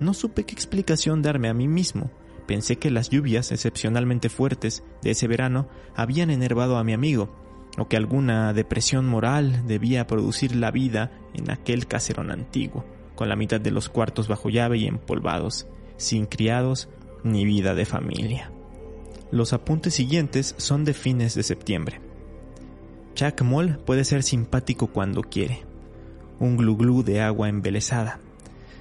No 0.00 0.12
supe 0.12 0.44
qué 0.44 0.52
explicación 0.52 1.22
darme 1.22 1.48
a 1.48 1.54
mí 1.54 1.66
mismo. 1.66 2.10
Pensé 2.46 2.76
que 2.76 2.90
las 2.90 3.08
lluvias 3.08 3.50
excepcionalmente 3.50 4.28
fuertes 4.28 4.84
de 5.02 5.10
ese 5.10 5.26
verano 5.26 5.68
habían 5.96 6.30
enervado 6.30 6.76
a 6.76 6.84
mi 6.84 6.92
amigo, 6.92 7.45
o 7.78 7.88
que 7.88 7.96
alguna 7.96 8.52
depresión 8.52 9.06
moral 9.06 9.66
debía 9.66 10.06
producir 10.06 10.56
la 10.56 10.70
vida 10.70 11.12
en 11.34 11.50
aquel 11.50 11.86
caserón 11.86 12.30
antiguo, 12.30 12.84
con 13.14 13.28
la 13.28 13.36
mitad 13.36 13.60
de 13.60 13.70
los 13.70 13.88
cuartos 13.88 14.28
bajo 14.28 14.48
llave 14.48 14.78
y 14.78 14.86
empolvados, 14.86 15.66
sin 15.96 16.26
criados 16.26 16.88
ni 17.24 17.44
vida 17.44 17.74
de 17.74 17.84
familia. 17.84 18.50
Los 19.30 19.52
apuntes 19.52 19.94
siguientes 19.94 20.54
son 20.58 20.84
de 20.84 20.94
fines 20.94 21.34
de 21.34 21.42
septiembre. 21.42 22.00
Chuck 23.14 23.42
Moll 23.42 23.78
puede 23.78 24.04
ser 24.04 24.22
simpático 24.22 24.88
cuando 24.88 25.22
quiere. 25.22 25.64
Un 26.38 26.56
glu 26.56 27.02
de 27.02 27.22
agua 27.22 27.48
embelesada. 27.48 28.20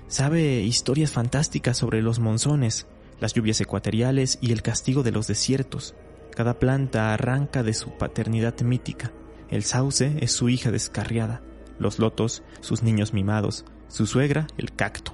Sabe 0.07 0.61
historias 0.61 1.11
fantásticas 1.11 1.77
sobre 1.77 2.01
los 2.01 2.19
monzones, 2.19 2.85
las 3.19 3.33
lluvias 3.33 3.59
ecuatoriales 3.61 4.37
y 4.41 4.51
el 4.51 4.61
castigo 4.61 5.03
de 5.03 5.11
los 5.11 5.25
desiertos. 5.25 5.95
Cada 6.35 6.59
planta 6.59 7.13
arranca 7.13 7.63
de 7.63 7.73
su 7.73 7.91
paternidad 7.91 8.59
mítica. 8.61 9.13
El 9.49 9.63
sauce 9.63 10.17
es 10.19 10.33
su 10.33 10.49
hija 10.49 10.69
descarriada, 10.69 11.41
los 11.79 11.97
lotos, 11.97 12.43
sus 12.59 12.83
niños 12.83 13.13
mimados, 13.13 13.63
su 13.87 14.05
suegra, 14.05 14.47
el 14.57 14.73
cacto. 14.73 15.13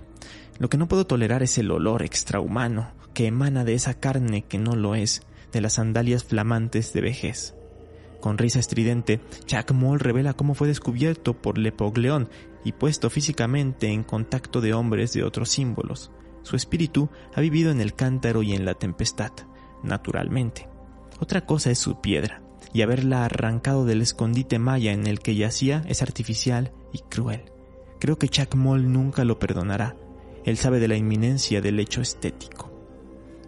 Lo 0.58 0.70
que 0.70 0.78
no 0.78 0.88
puedo 0.88 1.06
tolerar 1.06 1.44
es 1.44 1.58
el 1.60 1.70
olor 1.70 2.02
extrahumano 2.02 2.92
que 3.14 3.28
emana 3.28 3.64
de 3.66 3.76
esa 3.76 3.94
carne 3.94 4.44
que 4.44 4.58
no 4.58 4.76
lo 4.76 4.96
es, 4.96 5.22
de 5.52 5.62
las 5.62 5.74
sandalias 5.74 6.24
flamantes 6.24 6.92
de 6.94 7.02
vejez. 7.02 7.56
Con 8.20 8.38
risa 8.38 8.60
estridente, 8.60 9.20
Jack 9.46 9.74
Moll 9.74 10.00
revela 10.00 10.34
cómo 10.34 10.56
fue 10.56 10.68
descubierto 10.68 11.40
por 11.40 11.58
Lepogleón 11.58 12.30
y 12.64 12.72
puesto 12.72 13.10
físicamente 13.10 13.88
en 13.90 14.04
contacto 14.04 14.62
de 14.62 14.74
hombres 14.74 15.14
de 15.14 15.24
otros 15.24 15.50
símbolos. 15.50 16.12
Su 16.44 16.56
espíritu 16.56 17.10
ha 17.36 17.42
vivido 17.42 17.72
en 17.72 17.82
el 17.82 17.94
cántaro 17.94 18.44
y 18.44 18.54
en 18.54 18.66
la 18.66 18.76
tempestad, 18.76 19.32
naturalmente. 19.84 20.71
Otra 21.22 21.46
cosa 21.46 21.70
es 21.70 21.78
su 21.78 22.02
piedra, 22.02 22.42
y 22.74 22.82
haberla 22.82 23.24
arrancado 23.24 23.86
del 23.86 24.02
escondite 24.02 24.58
maya 24.58 24.92
en 24.92 25.06
el 25.06 25.20
que 25.20 25.36
yacía 25.36 25.84
es 25.88 26.02
artificial 26.02 26.72
y 26.92 26.98
cruel. 26.98 27.44
Creo 28.00 28.18
que 28.18 28.28
Chuck 28.28 28.56
Moll 28.56 28.92
nunca 28.92 29.24
lo 29.24 29.38
perdonará. 29.38 29.96
Él 30.46 30.58
sabe 30.58 30.80
de 30.80 30.88
la 30.88 30.98
inminencia 30.98 31.62
del 31.62 31.80
hecho 31.80 32.02
estético. 32.02 32.72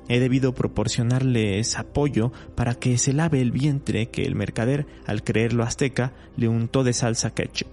He 0.07 0.19
debido 0.19 0.53
proporcionarles 0.53 1.79
apoyo 1.79 2.31
para 2.53 2.75
que 2.75 2.99
se 2.99 3.11
lave 3.11 3.41
el 3.41 3.51
vientre 3.51 4.11
que 4.11 4.23
el 4.23 4.35
mercader, 4.35 4.85
al 5.07 5.23
creerlo 5.23 5.63
azteca, 5.63 6.13
le 6.37 6.49
untó 6.49 6.83
de 6.83 6.93
salsa 6.93 7.33
ketchup. 7.33 7.69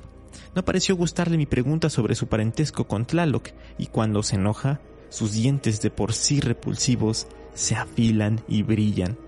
No 0.54 0.64
pareció 0.64 0.96
gustarle 0.96 1.36
mi 1.36 1.44
pregunta 1.44 1.90
sobre 1.90 2.14
su 2.14 2.26
parentesco 2.26 2.84
con 2.84 3.04
Tlaloc, 3.04 3.50
y 3.76 3.88
cuando 3.88 4.22
se 4.22 4.36
enoja, 4.36 4.80
sus 5.10 5.34
dientes 5.34 5.82
de 5.82 5.90
por 5.90 6.14
sí 6.14 6.40
repulsivos 6.40 7.26
se 7.52 7.74
afilan 7.74 8.40
y 8.48 8.62
brillan. 8.62 9.18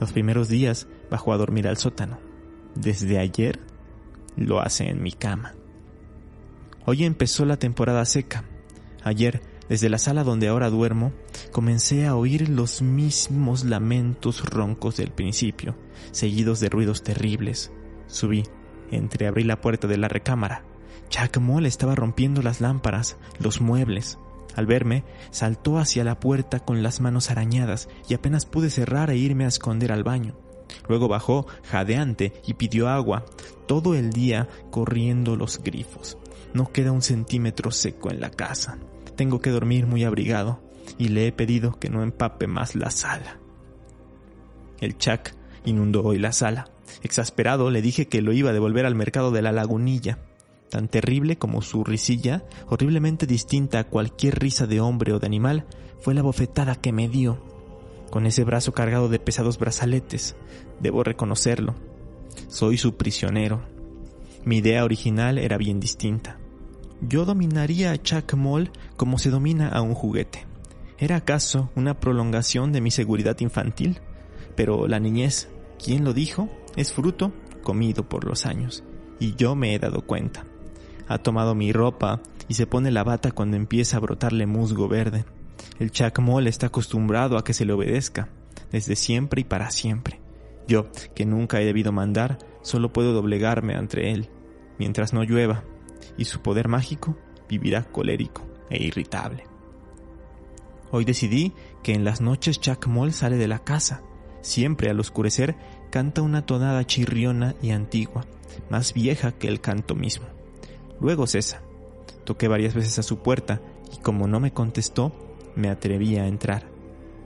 Los 0.00 0.12
primeros 0.12 0.48
días 0.48 0.86
bajó 1.10 1.32
a 1.32 1.36
dormir 1.36 1.68
al 1.68 1.76
sótano. 1.76 2.18
Desde 2.74 3.18
ayer 3.18 3.60
lo 4.36 4.60
hace 4.60 4.88
en 4.88 5.02
mi 5.02 5.12
cama. 5.12 5.54
Hoy 6.84 7.04
empezó 7.04 7.44
la 7.44 7.58
temporada 7.58 8.04
seca. 8.04 8.44
Ayer 9.02 9.42
desde 9.68 9.90
la 9.90 9.98
sala 9.98 10.24
donde 10.24 10.48
ahora 10.48 10.70
duermo, 10.70 11.12
comencé 11.52 12.06
a 12.06 12.16
oír 12.16 12.48
los 12.48 12.80
mismos 12.80 13.64
lamentos 13.64 14.44
roncos 14.44 14.96
del 14.96 15.10
principio, 15.10 15.76
seguidos 16.10 16.60
de 16.60 16.70
ruidos 16.70 17.02
terribles. 17.02 17.70
Subí, 18.06 18.44
entreabrí 18.90 19.44
la 19.44 19.60
puerta 19.60 19.86
de 19.86 19.98
la 19.98 20.08
recámara. 20.08 20.64
Jack 21.10 21.38
Moll 21.38 21.66
estaba 21.66 21.94
rompiendo 21.94 22.42
las 22.42 22.60
lámparas, 22.60 23.18
los 23.38 23.60
muebles. 23.60 24.18
Al 24.58 24.66
verme, 24.66 25.04
saltó 25.30 25.78
hacia 25.78 26.02
la 26.02 26.18
puerta 26.18 26.58
con 26.58 26.82
las 26.82 27.00
manos 27.00 27.30
arañadas 27.30 27.88
y 28.08 28.14
apenas 28.14 28.44
pude 28.44 28.70
cerrar 28.70 29.08
e 29.08 29.16
irme 29.16 29.44
a 29.44 29.46
esconder 29.46 29.92
al 29.92 30.02
baño. 30.02 30.34
Luego 30.88 31.06
bajó, 31.06 31.46
jadeante, 31.70 32.32
y 32.44 32.54
pidió 32.54 32.88
agua, 32.88 33.24
todo 33.68 33.94
el 33.94 34.10
día 34.10 34.48
corriendo 34.72 35.36
los 35.36 35.62
grifos. 35.62 36.18
No 36.54 36.72
queda 36.72 36.90
un 36.90 37.02
centímetro 37.02 37.70
seco 37.70 38.10
en 38.10 38.18
la 38.18 38.30
casa. 38.30 38.78
Tengo 39.14 39.40
que 39.40 39.50
dormir 39.50 39.86
muy 39.86 40.02
abrigado 40.02 40.60
y 40.98 41.10
le 41.10 41.28
he 41.28 41.32
pedido 41.32 41.78
que 41.78 41.88
no 41.88 42.02
empape 42.02 42.48
más 42.48 42.74
la 42.74 42.90
sala. 42.90 43.38
El 44.80 44.98
Chac 44.98 45.36
inundó 45.66 46.02
hoy 46.02 46.18
la 46.18 46.32
sala. 46.32 46.68
Exasperado 47.04 47.70
le 47.70 47.80
dije 47.80 48.08
que 48.08 48.22
lo 48.22 48.32
iba 48.32 48.50
a 48.50 48.54
devolver 48.54 48.86
al 48.86 48.96
mercado 48.96 49.30
de 49.30 49.40
la 49.40 49.52
lagunilla. 49.52 50.18
Tan 50.70 50.88
terrible 50.88 51.36
como 51.36 51.62
su 51.62 51.84
risilla, 51.84 52.44
horriblemente 52.68 53.26
distinta 53.26 53.78
a 53.78 53.84
cualquier 53.84 54.38
risa 54.38 54.66
de 54.66 54.80
hombre 54.80 55.12
o 55.12 55.18
de 55.18 55.26
animal, 55.26 55.66
fue 56.00 56.14
la 56.14 56.22
bofetada 56.22 56.74
que 56.74 56.92
me 56.92 57.08
dio. 57.08 57.42
Con 58.10 58.26
ese 58.26 58.44
brazo 58.44 58.72
cargado 58.72 59.08
de 59.08 59.18
pesados 59.18 59.58
brazaletes, 59.58 60.36
debo 60.80 61.04
reconocerlo. 61.04 61.74
Soy 62.48 62.78
su 62.78 62.96
prisionero. 62.96 63.62
Mi 64.44 64.58
idea 64.58 64.84
original 64.84 65.38
era 65.38 65.56
bien 65.56 65.80
distinta 65.80 66.38
yo 67.00 67.24
dominaría 67.24 67.92
a 67.92 68.02
Chuck 68.02 68.34
Moll 68.34 68.70
como 68.96 69.18
se 69.18 69.30
domina 69.30 69.68
a 69.68 69.82
un 69.82 69.94
juguete. 69.94 70.46
¿Era 70.98 71.16
acaso 71.16 71.70
una 71.76 72.00
prolongación 72.00 72.72
de 72.72 72.80
mi 72.80 72.90
seguridad 72.90 73.38
infantil? 73.40 74.00
Pero 74.56 74.88
la 74.88 74.98
niñez, 74.98 75.48
¿quién 75.82 76.04
lo 76.04 76.12
dijo? 76.12 76.48
Es 76.76 76.92
fruto 76.92 77.32
comido 77.62 78.08
por 78.08 78.24
los 78.24 78.46
años. 78.46 78.82
Y 79.20 79.36
yo 79.36 79.54
me 79.54 79.74
he 79.74 79.78
dado 79.78 80.02
cuenta. 80.02 80.44
Ha 81.08 81.18
tomado 81.18 81.54
mi 81.54 81.72
ropa 81.72 82.20
y 82.48 82.54
se 82.54 82.66
pone 82.66 82.90
la 82.90 83.04
bata 83.04 83.32
cuando 83.32 83.56
empieza 83.56 83.96
a 83.96 84.00
brotarle 84.00 84.46
musgo 84.46 84.88
verde. 84.88 85.24
El 85.78 85.90
chacmol 85.90 86.46
está 86.46 86.66
acostumbrado 86.66 87.38
a 87.38 87.44
que 87.44 87.54
se 87.54 87.64
le 87.64 87.72
obedezca, 87.72 88.28
desde 88.70 88.96
siempre 88.96 89.40
y 89.40 89.44
para 89.44 89.70
siempre. 89.70 90.20
Yo, 90.66 90.88
que 91.14 91.24
nunca 91.24 91.60
he 91.60 91.64
debido 91.64 91.92
mandar, 91.92 92.38
solo 92.62 92.92
puedo 92.92 93.12
doblegarme 93.12 93.74
ante 93.74 94.10
él, 94.10 94.28
mientras 94.78 95.12
no 95.12 95.24
llueva, 95.24 95.64
y 96.18 96.26
su 96.26 96.40
poder 96.42 96.68
mágico 96.68 97.16
vivirá 97.48 97.84
colérico 97.84 98.46
e 98.68 98.82
irritable. 98.84 99.44
Hoy 100.90 101.04
decidí 101.04 101.52
que 101.82 101.94
en 101.94 102.04
las 102.04 102.20
noches 102.20 102.60
Chacmol 102.60 103.12
sale 103.12 103.36
de 103.36 103.48
la 103.48 103.58
casa. 103.60 104.02
Siempre 104.40 104.90
al 104.90 105.00
oscurecer 105.00 105.56
canta 105.90 106.22
una 106.22 106.46
tonada 106.46 106.84
chirriona 106.86 107.54
y 107.62 107.70
antigua, 107.70 108.24
más 108.70 108.94
vieja 108.94 109.32
que 109.32 109.48
el 109.48 109.60
canto 109.60 109.94
mismo. 109.94 110.26
Luego 111.00 111.26
cesa. 111.26 111.62
Toqué 112.24 112.48
varias 112.48 112.74
veces 112.74 112.98
a 112.98 113.02
su 113.02 113.18
puerta 113.18 113.60
y 113.92 114.00
como 114.00 114.26
no 114.26 114.40
me 114.40 114.52
contestó, 114.52 115.12
me 115.54 115.68
atreví 115.68 116.16
a 116.16 116.26
entrar. 116.26 116.68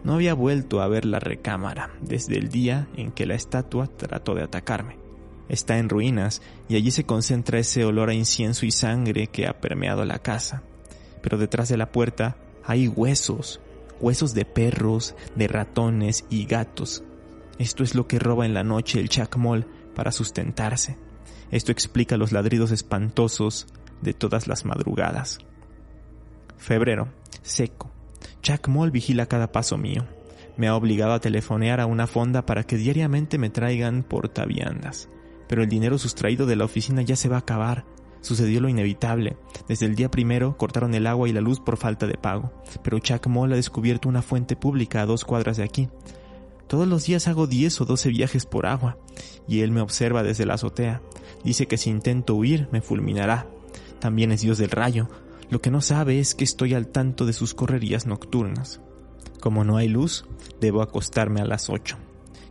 No 0.04 0.14
había 0.14 0.34
vuelto 0.34 0.80
a 0.80 0.88
ver 0.88 1.04
la 1.04 1.20
recámara 1.20 1.90
desde 2.00 2.36
el 2.36 2.48
día 2.48 2.88
en 2.96 3.12
que 3.12 3.26
la 3.26 3.34
estatua 3.34 3.86
trató 3.86 4.34
de 4.34 4.42
atacarme. 4.42 4.98
Está 5.48 5.78
en 5.78 5.88
ruinas 5.88 6.42
y 6.68 6.76
allí 6.76 6.90
se 6.90 7.04
concentra 7.04 7.58
ese 7.58 7.84
olor 7.84 8.10
a 8.10 8.14
incienso 8.14 8.66
y 8.66 8.70
sangre 8.70 9.26
que 9.26 9.46
ha 9.46 9.60
permeado 9.60 10.04
la 10.04 10.18
casa. 10.18 10.62
Pero 11.22 11.38
detrás 11.38 11.68
de 11.68 11.76
la 11.76 11.92
puerta 11.92 12.36
hay 12.64 12.88
huesos, 12.88 13.60
huesos 14.00 14.34
de 14.34 14.44
perros, 14.44 15.14
de 15.36 15.48
ratones 15.48 16.24
y 16.30 16.46
gatos. 16.46 17.04
Esto 17.58 17.84
es 17.84 17.94
lo 17.94 18.08
que 18.08 18.18
roba 18.18 18.46
en 18.46 18.54
la 18.54 18.64
noche 18.64 18.98
el 18.98 19.08
chacmol 19.08 19.66
para 19.94 20.10
sustentarse. 20.10 20.96
Esto 21.52 21.70
explica 21.70 22.16
los 22.16 22.32
ladridos 22.32 22.72
espantosos 22.72 23.66
de 24.00 24.14
todas 24.14 24.48
las 24.48 24.64
madrugadas. 24.64 25.38
Febrero, 26.56 27.08
seco. 27.42 27.90
Jack 28.42 28.68
Moll 28.68 28.90
vigila 28.90 29.26
cada 29.26 29.52
paso 29.52 29.76
mío. 29.76 30.06
Me 30.56 30.68
ha 30.68 30.74
obligado 30.74 31.12
a 31.12 31.20
telefonear 31.20 31.80
a 31.80 31.86
una 31.86 32.06
fonda 32.06 32.46
para 32.46 32.64
que 32.64 32.78
diariamente 32.78 33.36
me 33.36 33.50
traigan 33.50 34.02
portaviandas. 34.02 35.10
Pero 35.46 35.62
el 35.62 35.68
dinero 35.68 35.98
sustraído 35.98 36.46
de 36.46 36.56
la 36.56 36.64
oficina 36.64 37.02
ya 37.02 37.16
se 37.16 37.28
va 37.28 37.36
a 37.36 37.40
acabar. 37.40 37.84
Sucedió 38.22 38.62
lo 38.62 38.70
inevitable. 38.70 39.36
Desde 39.68 39.84
el 39.84 39.94
día 39.94 40.10
primero 40.10 40.56
cortaron 40.56 40.94
el 40.94 41.06
agua 41.06 41.28
y 41.28 41.32
la 41.32 41.42
luz 41.42 41.60
por 41.60 41.76
falta 41.76 42.06
de 42.06 42.16
pago. 42.16 42.50
Pero 42.82 42.98
Chuck 42.98 43.26
Moll 43.26 43.52
ha 43.52 43.56
descubierto 43.56 44.08
una 44.08 44.22
fuente 44.22 44.56
pública 44.56 45.02
a 45.02 45.06
dos 45.06 45.24
cuadras 45.26 45.58
de 45.58 45.64
aquí. 45.64 45.90
Todos 46.66 46.88
los 46.88 47.04
días 47.04 47.28
hago 47.28 47.46
10 47.46 47.82
o 47.82 47.84
12 47.84 48.08
viajes 48.08 48.46
por 48.46 48.64
agua, 48.64 48.96
y 49.46 49.60
él 49.60 49.72
me 49.72 49.82
observa 49.82 50.22
desde 50.22 50.46
la 50.46 50.54
azotea. 50.54 51.02
Dice 51.44 51.66
que 51.66 51.76
si 51.76 51.90
intento 51.90 52.34
huir, 52.34 52.68
me 52.72 52.80
fulminará. 52.80 53.46
También 53.98 54.32
es 54.32 54.40
Dios 54.40 54.58
del 54.58 54.70
rayo, 54.70 55.08
lo 55.52 55.60
que 55.60 55.70
no 55.70 55.82
sabe 55.82 56.18
es 56.18 56.34
que 56.34 56.44
estoy 56.44 56.72
al 56.72 56.86
tanto 56.86 57.26
de 57.26 57.34
sus 57.34 57.52
correrías 57.52 58.06
nocturnas. 58.06 58.80
Como 59.38 59.64
no 59.64 59.76
hay 59.76 59.86
luz, 59.86 60.24
debo 60.60 60.80
acostarme 60.80 61.42
a 61.42 61.44
las 61.44 61.68
ocho. 61.68 61.98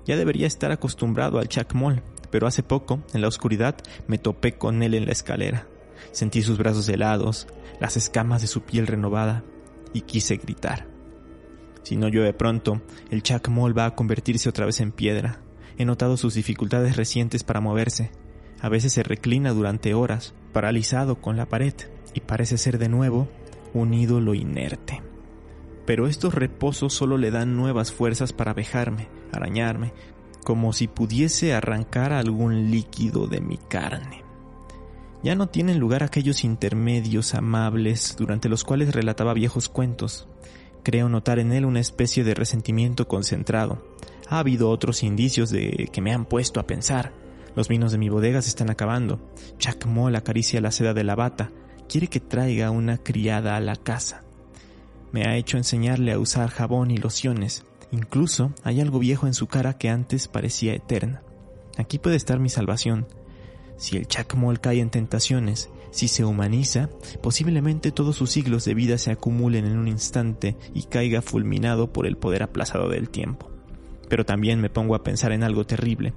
Ya 0.06 0.18
debería 0.18 0.46
estar 0.46 0.72
acostumbrado 0.72 1.40
al 1.40 1.48
chacmol, 1.48 2.04
pero 2.30 2.46
hace 2.46 2.62
poco, 2.62 3.02
en 3.14 3.22
la 3.22 3.28
oscuridad, 3.28 3.76
me 4.08 4.20
topé 4.20 4.54
con 4.54 4.84
él 4.84 4.94
en 4.94 5.08
la 5.08 5.14
escalera. 5.14 5.68
Sentí 6.12 6.44
sus 6.44 6.60
brazos 6.60 6.88
helados, 6.90 7.48
las 7.80 7.98
escamas 7.98 8.42
de 8.42 8.48
su 8.48 8.62
piel 8.62 8.86
renovada, 8.86 9.44
y 9.94 10.02
quise 10.02 10.38
gritar. 10.38 10.88
Si 11.82 11.96
no 11.96 12.08
llueve 12.08 12.34
pronto, 12.34 12.82
el 13.10 13.24
chacmol 13.24 13.76
va 13.76 13.86
a 13.86 13.96
convertirse 13.96 14.48
otra 14.48 14.68
vez 14.68 14.80
en 14.80 14.92
piedra. 14.92 15.42
He 15.78 15.86
notado 15.86 16.18
sus 16.18 16.36
dificultades 16.36 16.98
recientes 16.98 17.44
para 17.44 17.62
moverse. 17.62 18.12
A 18.62 18.70
veces 18.70 18.94
se 18.94 19.04
reclina 19.04 19.54
durante 19.54 19.94
horas, 19.94 20.34
paralizado 20.54 21.16
con 21.16 21.36
la 21.36 21.48
pared 21.48 21.74
y 22.14 22.22
parece 22.22 22.58
ser 22.58 22.78
de 22.78 22.90
nuevo 22.90 23.28
un 23.74 23.94
ídolo 23.94 24.36
inerte. 24.36 25.02
Pero 25.86 26.08
estos 26.08 26.36
reposos 26.36 26.94
solo 26.94 27.18
le 27.18 27.32
dan 27.32 27.56
nuevas 27.56 27.92
fuerzas 27.92 28.34
para 28.34 28.54
vejarme, 28.54 29.08
arañarme, 29.32 29.94
como 30.44 30.74
si 30.74 30.88
pudiese 30.88 31.54
arrancar 31.54 32.14
algún 32.14 32.70
líquido 32.72 33.28
de 33.28 33.42
mi 33.42 33.58
carne. 33.58 34.24
Ya 35.24 35.36
no 35.36 35.50
tienen 35.50 35.80
lugar 35.80 36.04
aquellos 36.04 36.44
intermedios 36.44 37.36
amables 37.36 38.16
durante 38.18 38.50
los 38.50 38.64
cuales 38.64 38.94
relataba 38.94 39.34
viejos 39.34 39.70
cuentos. 39.70 40.28
Creo 40.84 41.10
notar 41.10 41.38
en 41.38 41.52
él 41.52 41.66
una 41.66 41.80
especie 41.80 42.24
de 42.24 42.34
resentimiento 42.34 43.08
concentrado. 43.08 43.86
Ha 44.30 44.40
habido 44.40 44.70
otros 44.70 45.04
indicios 45.04 45.52
de 45.52 45.90
que 45.92 46.02
me 46.02 46.14
han 46.14 46.26
puesto 46.26 46.60
a 46.60 46.66
pensar. 46.66 47.14
Los 47.56 47.68
vinos 47.68 47.92
de 47.92 47.98
mi 47.98 48.10
bodega 48.10 48.42
se 48.42 48.50
están 48.50 48.70
acabando. 48.70 49.20
Chuck 49.58 49.86
Moll 49.86 50.16
acaricia 50.16 50.62
la 50.62 50.72
seda 50.72 50.94
de 50.94 51.04
la 51.04 51.16
bata, 51.16 51.52
quiere 51.90 52.08
que 52.08 52.20
traiga 52.20 52.72
una 52.72 52.98
criada 52.98 53.56
a 53.56 53.60
la 53.60 53.76
casa. 53.76 54.24
Me 55.12 55.26
ha 55.26 55.36
hecho 55.36 55.58
enseñarle 55.58 56.14
a 56.14 56.20
usar 56.20 56.50
jabón 56.50 56.92
y 56.92 56.98
lociones. 56.98 57.66
Incluso 57.92 58.54
hay 58.64 58.80
algo 58.80 59.00
viejo 59.00 59.28
en 59.28 59.34
su 59.34 59.48
cara 59.48 59.78
que 59.78 59.90
antes 59.90 60.30
parecía 60.30 60.74
eterna. 60.74 61.22
Aquí 61.78 62.00
puede 62.00 62.16
estar 62.16 62.40
mi 62.40 62.48
salvación. 62.48 63.08
Si 63.76 63.98
el 63.98 64.08
Chacmol 64.08 64.62
cae 64.62 64.80
en 64.80 64.90
tentaciones, 64.90 65.70
si 65.92 66.08
se 66.08 66.24
humaniza, 66.24 66.90
posiblemente 67.22 67.92
todos 67.92 68.16
sus 68.16 68.30
siglos 68.30 68.64
de 68.64 68.74
vida 68.74 68.98
se 68.98 69.12
acumulen 69.12 69.66
en 69.66 69.78
un 69.78 69.90
instante 69.90 70.56
y 70.74 70.84
caiga 70.84 71.22
fulminado 71.22 71.92
por 71.92 72.08
el 72.08 72.16
poder 72.16 72.44
aplazado 72.44 72.88
del 72.88 73.10
tiempo. 73.10 73.52
Pero 74.08 74.26
también 74.26 74.62
me 74.62 74.70
pongo 74.70 74.96
a 74.96 75.04
pensar 75.04 75.34
en 75.34 75.44
algo 75.44 75.66
terrible. 75.66 76.14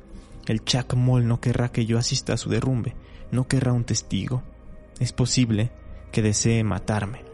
El 0.46 0.64
Chacmol 0.64 1.26
no 1.26 1.40
querrá 1.40 1.70
que 1.70 1.86
yo 1.86 1.98
asista 1.98 2.34
a 2.34 2.36
su 2.36 2.50
derrumbe, 2.50 2.94
no 3.30 3.48
querrá 3.48 3.72
un 3.72 3.84
testigo, 3.84 4.42
es 5.00 5.12
posible 5.12 5.70
que 6.12 6.22
desee 6.22 6.62
matarme. 6.64 7.24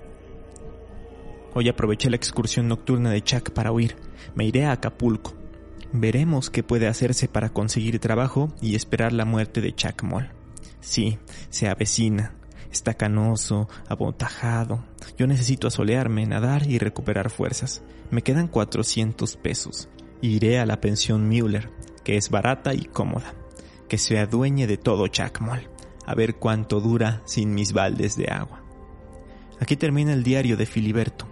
Hoy 1.53 1.69
aproveché 1.69 2.09
la 2.09 2.17
excursión 2.17 2.69
nocturna 2.69 3.11
de 3.11 3.23
Chuck 3.23 3.51
para 3.51 3.73
huir. 3.73 3.97
Me 4.35 4.45
iré 4.45 4.67
a 4.67 4.73
Acapulco. 4.73 5.35
Veremos 5.93 6.49
qué 6.49 6.63
puede 6.63 6.87
hacerse 6.87 7.27
para 7.27 7.51
conseguir 7.51 7.99
trabajo 7.99 8.53
y 8.63 8.77
esperar 8.77 9.13
la 9.13 9.25
muerte 9.25 9.61
de 9.61 9.75
Chuck 9.75 10.05
Moll. 10.05 10.31
Sí, 10.81 11.19
se 11.49 11.69
avecina. 11.69 12.37
Está 12.71 12.95
canoso, 12.95 13.69
abotajado. 13.89 14.85
Yo 15.19 15.27
necesito 15.27 15.67
asolearme, 15.67 16.25
nadar 16.25 16.69
y 16.69 16.79
recuperar 16.79 17.31
fuerzas. 17.31 17.83
Me 18.13 18.23
quedan 18.23 18.47
400 18.47 19.37
pesos. 19.37 19.89
Iré 20.23 20.61
a 20.61 20.67
la 20.67 20.81
pensión 20.81 21.29
Müller, 21.29 21.71
que 22.05 22.17
es 22.17 22.31
barata 22.31 22.75
y 22.75 22.85
cómoda. 22.85 23.35
Que 23.89 23.99
se 23.99 24.19
adueñe 24.19 24.67
de 24.67 24.77
todo 24.77 25.09
Chuck 25.09 25.41
Moll 25.41 25.69
a 26.11 26.15
ver 26.17 26.35
cuánto 26.35 26.81
dura 26.81 27.23
sin 27.25 27.55
mis 27.55 27.73
baldes 27.73 28.17
de 28.17 28.27
agua. 28.33 28.61
Aquí 29.61 29.77
termina 29.77 30.13
el 30.13 30.25
diario 30.25 30.57
de 30.57 30.67
Filiberto. 30.67 31.27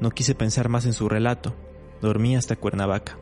No 0.00 0.10
quise 0.10 0.34
pensar 0.34 0.68
más 0.68 0.84
en 0.84 0.92
su 0.92 1.08
relato. 1.08 1.54
Dormí 2.02 2.36
hasta 2.36 2.56
Cuernavaca. 2.56 3.18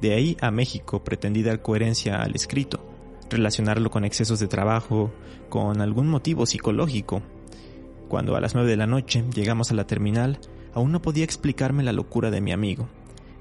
De 0.00 0.14
ahí 0.14 0.34
a 0.40 0.50
México 0.50 1.04
pretendí 1.04 1.42
dar 1.42 1.60
coherencia 1.60 2.22
al 2.22 2.34
escrito, 2.34 2.82
relacionarlo 3.28 3.90
con 3.90 4.06
excesos 4.06 4.38
de 4.38 4.48
trabajo, 4.48 5.12
con 5.50 5.82
algún 5.82 6.08
motivo 6.08 6.46
psicológico. 6.46 7.20
Cuando 8.08 8.34
a 8.34 8.40
las 8.40 8.54
nueve 8.54 8.70
de 8.70 8.76
la 8.78 8.86
noche 8.86 9.24
llegamos 9.34 9.70
a 9.70 9.74
la 9.74 9.86
terminal, 9.86 10.38
aún 10.72 10.90
no 10.90 11.02
podía 11.02 11.24
explicarme 11.24 11.82
la 11.82 11.92
locura 11.92 12.30
de 12.30 12.40
mi 12.40 12.52
amigo. 12.52 12.88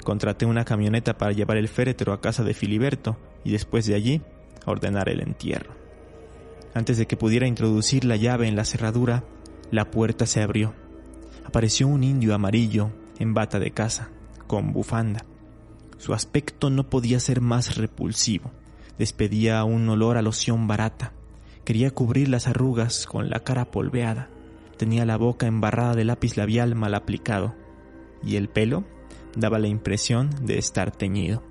Contraté 0.06 0.46
una 0.46 0.66
camioneta 0.66 1.18
para 1.18 1.32
llevar 1.32 1.58
el 1.58 1.68
féretro 1.68 2.14
a 2.14 2.22
casa 2.22 2.44
de 2.44 2.54
Filiberto 2.54 3.18
y 3.44 3.52
después 3.52 3.88
de 3.88 3.96
allí 3.96 4.22
ordenar 4.68 5.10
el 5.10 5.20
entierro. 5.20 5.74
Antes 6.76 7.00
de 7.00 7.08
que 7.08 7.18
pudiera 7.18 7.48
introducir 7.48 8.06
la 8.06 8.16
llave 8.16 8.48
en 8.48 8.56
la 8.56 8.66
cerradura, 8.66 9.24
la 9.72 9.90
puerta 9.90 10.28
se 10.28 10.44
abrió. 10.44 10.76
Apareció 11.44 11.88
un 11.88 12.04
indio 12.04 12.36
amarillo 12.36 12.92
en 13.18 13.34
bata 13.34 13.58
de 13.58 13.72
casa, 13.72 14.10
con 14.46 14.74
bufanda. 14.74 15.26
Su 15.98 16.14
aspecto 16.14 16.70
no 16.70 16.88
podía 16.88 17.20
ser 17.20 17.42
más 17.42 17.76
repulsivo. 17.76 18.52
Despedía 19.00 19.64
un 19.64 19.90
olor 19.90 20.18
a 20.18 20.22
loción 20.22 20.68
barata. 20.68 21.14
Quería 21.64 21.90
cubrir 21.90 22.30
las 22.30 22.48
arrugas 22.48 23.08
con 23.08 23.32
la 23.32 23.40
cara 23.40 23.72
polveada. 23.72 24.30
Tenía 24.78 25.04
la 25.04 25.18
boca 25.18 25.48
embarrada 25.48 25.96
de 25.96 26.06
lápiz 26.06 26.38
labial 26.38 26.76
mal 26.76 26.94
aplicado. 26.94 27.56
Y 28.24 28.36
el 28.36 28.50
pelo 28.50 28.84
daba 29.36 29.60
la 29.60 29.68
impresión 29.68 30.30
de 30.46 30.58
estar 30.58 30.92
teñido. 30.92 31.44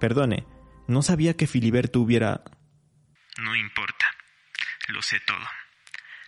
Perdone, 0.00 0.46
no 0.88 1.02
sabía 1.02 1.36
que 1.36 1.46
Filiberto 1.46 2.00
hubiera... 2.00 2.42
No 3.38 3.54
importa. 3.56 4.06
Lo 4.88 5.00
sé 5.02 5.20
todo. 5.26 5.46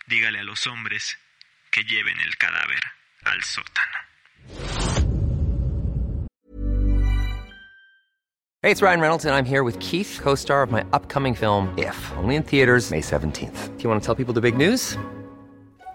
Dígale 0.07 0.39
a 0.39 0.43
los 0.43 0.65
hombres 0.67 1.17
que 1.71 1.83
lleven 1.83 2.19
el 2.21 2.37
cadáver 2.37 2.81
al 3.25 3.43
sótano. 3.43 3.97
Hey, 8.61 8.71
it's 8.71 8.81
Ryan 8.81 8.99
Reynolds, 8.99 9.25
and 9.25 9.35
I'm 9.35 9.45
here 9.45 9.63
with 9.63 9.79
Keith, 9.79 10.19
co 10.23 10.33
star 10.33 10.63
of 10.63 10.71
my 10.71 10.83
upcoming 10.91 11.35
film, 11.35 11.71
If, 11.77 11.95
only 12.17 12.35
in 12.35 12.41
theaters, 12.41 12.89
May 12.89 13.01
17th. 13.01 13.77
Do 13.77 13.83
you 13.83 13.89
want 13.89 14.01
to 14.01 14.05
tell 14.05 14.15
people 14.15 14.33
the 14.33 14.41
big 14.41 14.57
news? 14.57 14.97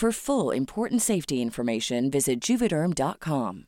For 0.00 0.12
full 0.12 0.56
important 0.56 1.02
safety 1.02 1.42
information, 1.42 2.10
visit 2.10 2.40
juvederm.com. 2.40 3.66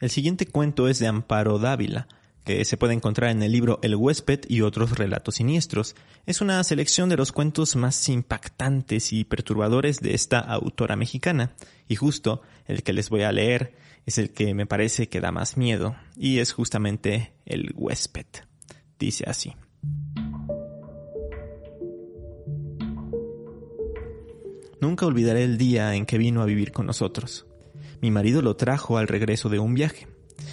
El 0.00 0.08
siguiente 0.08 0.46
cuento 0.46 0.88
es 0.88 0.98
de 1.00 1.06
Amparo 1.06 1.58
Dávila, 1.58 2.08
que 2.46 2.64
se 2.64 2.78
puede 2.78 2.94
encontrar 2.94 3.28
en 3.30 3.42
el 3.42 3.52
libro 3.52 3.78
El 3.82 3.94
huésped 3.94 4.46
y 4.48 4.62
otros 4.62 4.96
relatos 4.98 5.34
siniestros. 5.34 5.94
Es 6.24 6.40
una 6.40 6.64
selección 6.64 7.10
de 7.10 7.18
los 7.18 7.32
cuentos 7.32 7.76
más 7.76 8.08
impactantes 8.08 9.12
y 9.12 9.24
perturbadores 9.24 10.00
de 10.00 10.14
esta 10.14 10.38
autora 10.38 10.96
mexicana, 10.96 11.54
y 11.88 11.96
justo 11.96 12.40
el 12.64 12.82
que 12.82 12.94
les 12.94 13.10
voy 13.10 13.24
a 13.24 13.32
leer 13.32 13.74
es 14.06 14.16
el 14.16 14.30
que 14.30 14.54
me 14.54 14.64
parece 14.64 15.10
que 15.10 15.20
da 15.20 15.30
más 15.30 15.58
miedo, 15.58 15.94
y 16.16 16.38
es 16.38 16.52
justamente 16.54 17.34
El 17.44 17.74
huésped. 17.74 18.45
Dice 18.98 19.24
así. 19.26 19.54
Nunca 24.80 25.06
olvidaré 25.06 25.42
el 25.42 25.58
día 25.58 25.94
en 25.94 26.06
que 26.06 26.18
vino 26.18 26.42
a 26.42 26.46
vivir 26.46 26.72
con 26.72 26.86
nosotros. 26.86 27.46
Mi 28.00 28.10
marido 28.10 28.42
lo 28.42 28.56
trajo 28.56 28.98
al 28.98 29.08
regreso 29.08 29.48
de 29.48 29.58
un 29.58 29.74
viaje. 29.74 30.06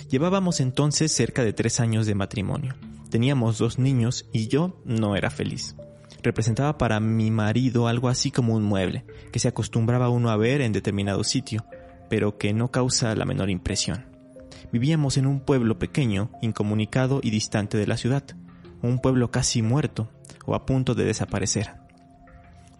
Llevábamos 0.09 0.59
entonces 0.59 1.11
cerca 1.11 1.43
de 1.43 1.53
tres 1.53 1.79
años 1.79 2.05
de 2.05 2.15
matrimonio. 2.15 2.75
Teníamos 3.09 3.57
dos 3.57 3.77
niños 3.79 4.27
y 4.31 4.47
yo 4.47 4.81
no 4.85 5.15
era 5.15 5.29
feliz. 5.29 5.75
Representaba 6.23 6.77
para 6.77 6.99
mi 6.99 7.31
marido 7.31 7.87
algo 7.87 8.07
así 8.07 8.31
como 8.31 8.55
un 8.55 8.63
mueble, 8.63 9.05
que 9.31 9.39
se 9.39 9.49
acostumbraba 9.49 10.09
uno 10.09 10.29
a 10.29 10.37
ver 10.37 10.61
en 10.61 10.71
determinado 10.71 11.23
sitio, 11.23 11.65
pero 12.09 12.37
que 12.37 12.53
no 12.53 12.71
causa 12.71 13.13
la 13.15 13.25
menor 13.25 13.49
impresión. 13.49 14.12
Vivíamos 14.73 15.17
en 15.17 15.27
un 15.27 15.39
pueblo 15.39 15.77
pequeño, 15.77 16.31
incomunicado 16.41 17.19
y 17.21 17.29
distante 17.29 17.77
de 17.77 17.85
la 17.85 17.95
ciudad, 17.95 18.23
un 18.81 18.97
pueblo 18.97 19.29
casi 19.29 19.61
muerto 19.61 20.09
o 20.47 20.55
a 20.55 20.65
punto 20.65 20.95
de 20.95 21.05
desaparecer. 21.05 21.75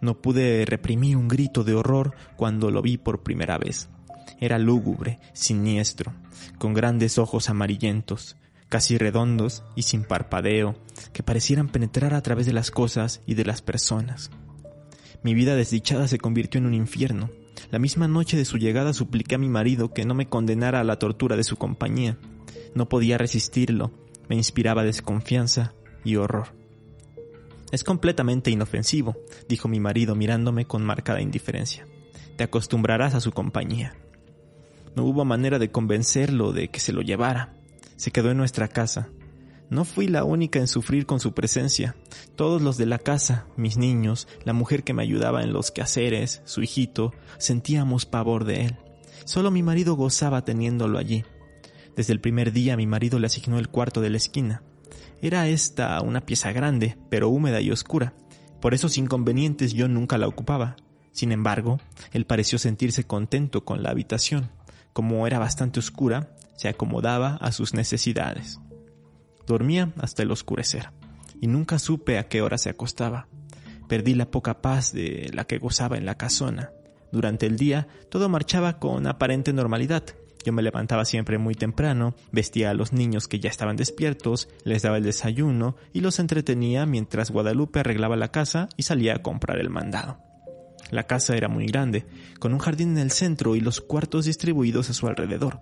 No 0.00 0.20
pude 0.20 0.64
reprimir 0.66 1.16
un 1.16 1.28
grito 1.28 1.62
de 1.62 1.74
horror 1.74 2.16
cuando 2.34 2.72
lo 2.72 2.82
vi 2.82 2.98
por 2.98 3.22
primera 3.22 3.58
vez. 3.58 3.88
Era 4.40 4.58
lúgubre, 4.58 5.20
siniestro, 5.34 6.12
con 6.58 6.74
grandes 6.74 7.16
ojos 7.16 7.48
amarillentos, 7.48 8.36
casi 8.68 8.98
redondos 8.98 9.62
y 9.76 9.82
sin 9.82 10.02
parpadeo, 10.02 10.74
que 11.12 11.22
parecieran 11.22 11.68
penetrar 11.68 12.12
a 12.12 12.22
través 12.22 12.46
de 12.46 12.52
las 12.54 12.72
cosas 12.72 13.22
y 13.24 13.34
de 13.34 13.44
las 13.44 13.62
personas. 13.62 14.32
Mi 15.22 15.32
vida 15.32 15.54
desdichada 15.54 16.08
se 16.08 16.18
convirtió 16.18 16.58
en 16.58 16.66
un 16.66 16.74
infierno. 16.74 17.30
La 17.70 17.78
misma 17.78 18.08
noche 18.08 18.36
de 18.36 18.44
su 18.44 18.58
llegada 18.58 18.92
supliqué 18.92 19.34
a 19.34 19.38
mi 19.38 19.48
marido 19.48 19.92
que 19.92 20.04
no 20.04 20.14
me 20.14 20.28
condenara 20.28 20.80
a 20.80 20.84
la 20.84 20.98
tortura 20.98 21.36
de 21.36 21.44
su 21.44 21.56
compañía. 21.56 22.18
No 22.74 22.88
podía 22.88 23.18
resistirlo, 23.18 23.92
me 24.28 24.36
inspiraba 24.36 24.84
desconfianza 24.84 25.74
y 26.04 26.16
horror. 26.16 26.48
Es 27.72 27.82
completamente 27.82 28.50
inofensivo, 28.50 29.16
dijo 29.48 29.68
mi 29.68 29.80
marido 29.80 30.14
mirándome 30.14 30.66
con 30.66 30.84
marcada 30.84 31.20
indiferencia. 31.20 31.86
Te 32.36 32.44
acostumbrarás 32.44 33.14
a 33.14 33.20
su 33.20 33.32
compañía. 33.32 33.94
No 34.94 35.04
hubo 35.04 35.24
manera 35.24 35.58
de 35.58 35.70
convencerlo 35.70 36.52
de 36.52 36.68
que 36.68 36.80
se 36.80 36.92
lo 36.92 37.02
llevara. 37.02 37.54
Se 37.96 38.10
quedó 38.10 38.30
en 38.30 38.36
nuestra 38.36 38.68
casa. 38.68 39.08
No 39.70 39.84
fui 39.84 40.08
la 40.08 40.24
única 40.24 40.58
en 40.58 40.68
sufrir 40.68 41.06
con 41.06 41.20
su 41.20 41.32
presencia. 41.32 41.96
Todos 42.36 42.62
los 42.62 42.76
de 42.76 42.86
la 42.86 42.98
casa, 42.98 43.46
mis 43.56 43.76
niños, 43.76 44.28
la 44.44 44.52
mujer 44.52 44.84
que 44.84 44.92
me 44.92 45.02
ayudaba 45.02 45.42
en 45.42 45.52
los 45.52 45.70
quehaceres, 45.70 46.42
su 46.44 46.62
hijito, 46.62 47.12
sentíamos 47.38 48.06
pavor 48.06 48.44
de 48.44 48.66
él. 48.66 48.76
Solo 49.24 49.50
mi 49.50 49.62
marido 49.62 49.94
gozaba 49.94 50.44
teniéndolo 50.44 50.98
allí. 50.98 51.24
Desde 51.96 52.12
el 52.12 52.20
primer 52.20 52.52
día 52.52 52.76
mi 52.76 52.86
marido 52.86 53.18
le 53.18 53.26
asignó 53.26 53.58
el 53.58 53.68
cuarto 53.68 54.00
de 54.00 54.10
la 54.10 54.18
esquina. 54.18 54.62
Era 55.22 55.48
esta 55.48 56.00
una 56.02 56.20
pieza 56.20 56.52
grande, 56.52 56.98
pero 57.08 57.30
húmeda 57.30 57.60
y 57.60 57.70
oscura. 57.70 58.14
Por 58.60 58.74
esos 58.74 58.98
inconvenientes 58.98 59.72
yo 59.72 59.88
nunca 59.88 60.18
la 60.18 60.28
ocupaba. 60.28 60.76
Sin 61.12 61.32
embargo, 61.32 61.78
él 62.12 62.26
pareció 62.26 62.58
sentirse 62.58 63.04
contento 63.04 63.64
con 63.64 63.82
la 63.82 63.90
habitación. 63.90 64.50
Como 64.92 65.26
era 65.26 65.38
bastante 65.38 65.78
oscura, 65.78 66.36
se 66.56 66.68
acomodaba 66.68 67.36
a 67.40 67.52
sus 67.52 67.74
necesidades. 67.74 68.60
Dormía 69.46 69.92
hasta 69.98 70.22
el 70.22 70.30
oscurecer, 70.30 70.90
y 71.40 71.46
nunca 71.46 71.78
supe 71.78 72.18
a 72.18 72.28
qué 72.28 72.42
hora 72.42 72.58
se 72.58 72.70
acostaba. 72.70 73.28
Perdí 73.88 74.14
la 74.14 74.30
poca 74.30 74.62
paz 74.62 74.92
de 74.92 75.30
la 75.32 75.44
que 75.44 75.58
gozaba 75.58 75.96
en 75.96 76.06
la 76.06 76.16
casona. 76.16 76.70
Durante 77.12 77.46
el 77.46 77.56
día 77.56 77.86
todo 78.10 78.28
marchaba 78.28 78.78
con 78.78 79.06
aparente 79.06 79.52
normalidad. 79.52 80.04
Yo 80.44 80.52
me 80.52 80.62
levantaba 80.62 81.04
siempre 81.04 81.38
muy 81.38 81.54
temprano, 81.54 82.14
vestía 82.32 82.70
a 82.70 82.74
los 82.74 82.92
niños 82.92 83.28
que 83.28 83.40
ya 83.40 83.48
estaban 83.48 83.76
despiertos, 83.76 84.48
les 84.64 84.82
daba 84.82 84.98
el 84.98 85.04
desayuno 85.04 85.76
y 85.92 86.00
los 86.00 86.18
entretenía 86.18 86.84
mientras 86.86 87.30
Guadalupe 87.30 87.80
arreglaba 87.80 88.16
la 88.16 88.30
casa 88.30 88.68
y 88.76 88.82
salía 88.82 89.14
a 89.14 89.22
comprar 89.22 89.58
el 89.58 89.70
mandado. 89.70 90.18
La 90.90 91.04
casa 91.04 91.36
era 91.36 91.48
muy 91.48 91.66
grande, 91.66 92.04
con 92.38 92.52
un 92.52 92.58
jardín 92.58 92.92
en 92.92 92.98
el 92.98 93.10
centro 93.10 93.56
y 93.56 93.60
los 93.60 93.80
cuartos 93.80 94.26
distribuidos 94.26 94.90
a 94.90 94.92
su 94.92 95.06
alrededor. 95.06 95.60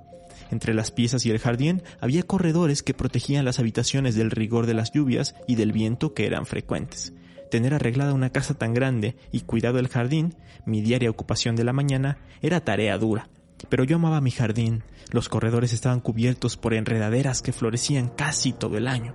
Entre 0.52 0.74
las 0.74 0.90
piezas 0.90 1.24
y 1.24 1.30
el 1.30 1.38
jardín 1.38 1.82
había 1.98 2.24
corredores 2.24 2.82
que 2.82 2.92
protegían 2.92 3.46
las 3.46 3.58
habitaciones 3.58 4.16
del 4.16 4.30
rigor 4.30 4.66
de 4.66 4.74
las 4.74 4.92
lluvias 4.92 5.34
y 5.48 5.54
del 5.54 5.72
viento 5.72 6.12
que 6.12 6.26
eran 6.26 6.44
frecuentes. 6.44 7.14
Tener 7.50 7.72
arreglada 7.72 8.12
una 8.12 8.28
casa 8.28 8.52
tan 8.52 8.74
grande 8.74 9.16
y 9.32 9.40
cuidado 9.40 9.78
el 9.78 9.88
jardín, 9.88 10.34
mi 10.66 10.82
diaria 10.82 11.08
ocupación 11.08 11.56
de 11.56 11.64
la 11.64 11.72
mañana, 11.72 12.18
era 12.42 12.60
tarea 12.60 12.98
dura. 12.98 13.30
Pero 13.70 13.84
yo 13.84 13.96
amaba 13.96 14.20
mi 14.20 14.30
jardín. 14.30 14.84
Los 15.10 15.30
corredores 15.30 15.72
estaban 15.72 16.00
cubiertos 16.00 16.58
por 16.58 16.74
enredaderas 16.74 17.40
que 17.40 17.52
florecían 17.52 18.10
casi 18.10 18.52
todo 18.52 18.76
el 18.76 18.88
año. 18.88 19.14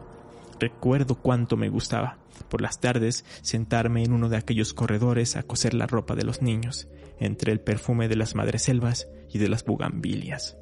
Recuerdo 0.59 1.21
cuánto 1.21 1.55
me 1.55 1.69
gustaba, 1.69 2.17
por 2.49 2.61
las 2.61 2.79
tardes, 2.79 3.25
sentarme 3.43 4.03
en 4.03 4.11
uno 4.11 4.27
de 4.27 4.37
aquellos 4.37 4.73
corredores 4.73 5.35
a 5.35 5.43
coser 5.43 5.75
la 5.75 5.85
ropa 5.85 6.15
de 6.15 6.23
los 6.23 6.41
niños, 6.41 6.87
entre 7.19 7.51
el 7.51 7.59
perfume 7.59 8.07
de 8.07 8.15
las 8.15 8.33
madreselvas 8.33 9.07
y 9.31 9.37
de 9.37 9.49
las 9.49 9.63
bugambilias. 9.63 10.57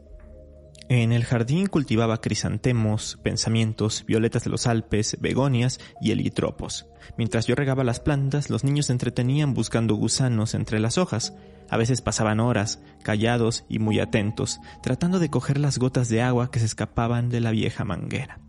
En 0.87 1.11
el 1.11 1.25
jardín 1.25 1.65
cultivaba 1.65 2.21
crisantemos, 2.21 3.17
pensamientos, 3.23 4.05
violetas 4.05 4.43
de 4.43 4.51
los 4.51 4.67
Alpes, 4.67 5.17
begonias 5.19 5.79
y 5.99 6.11
helitropos. 6.11 6.85
Mientras 7.17 7.47
yo 7.47 7.55
regaba 7.55 7.83
las 7.83 7.99
plantas, 7.99 8.51
los 8.51 8.63
niños 8.63 8.85
se 8.85 8.91
entretenían 8.91 9.55
buscando 9.55 9.95
gusanos 9.95 10.53
entre 10.53 10.79
las 10.79 10.99
hojas. 10.99 11.33
A 11.71 11.77
veces 11.77 12.01
pasaban 12.01 12.39
horas, 12.39 12.83
callados 13.01 13.65
y 13.67 13.79
muy 13.79 13.99
atentos, 13.99 14.59
tratando 14.83 15.17
de 15.17 15.31
coger 15.31 15.57
las 15.57 15.79
gotas 15.79 16.07
de 16.07 16.21
agua 16.21 16.51
que 16.51 16.59
se 16.59 16.65
escapaban 16.65 17.29
de 17.29 17.41
la 17.41 17.49
vieja 17.49 17.83
manguera. 17.83 18.39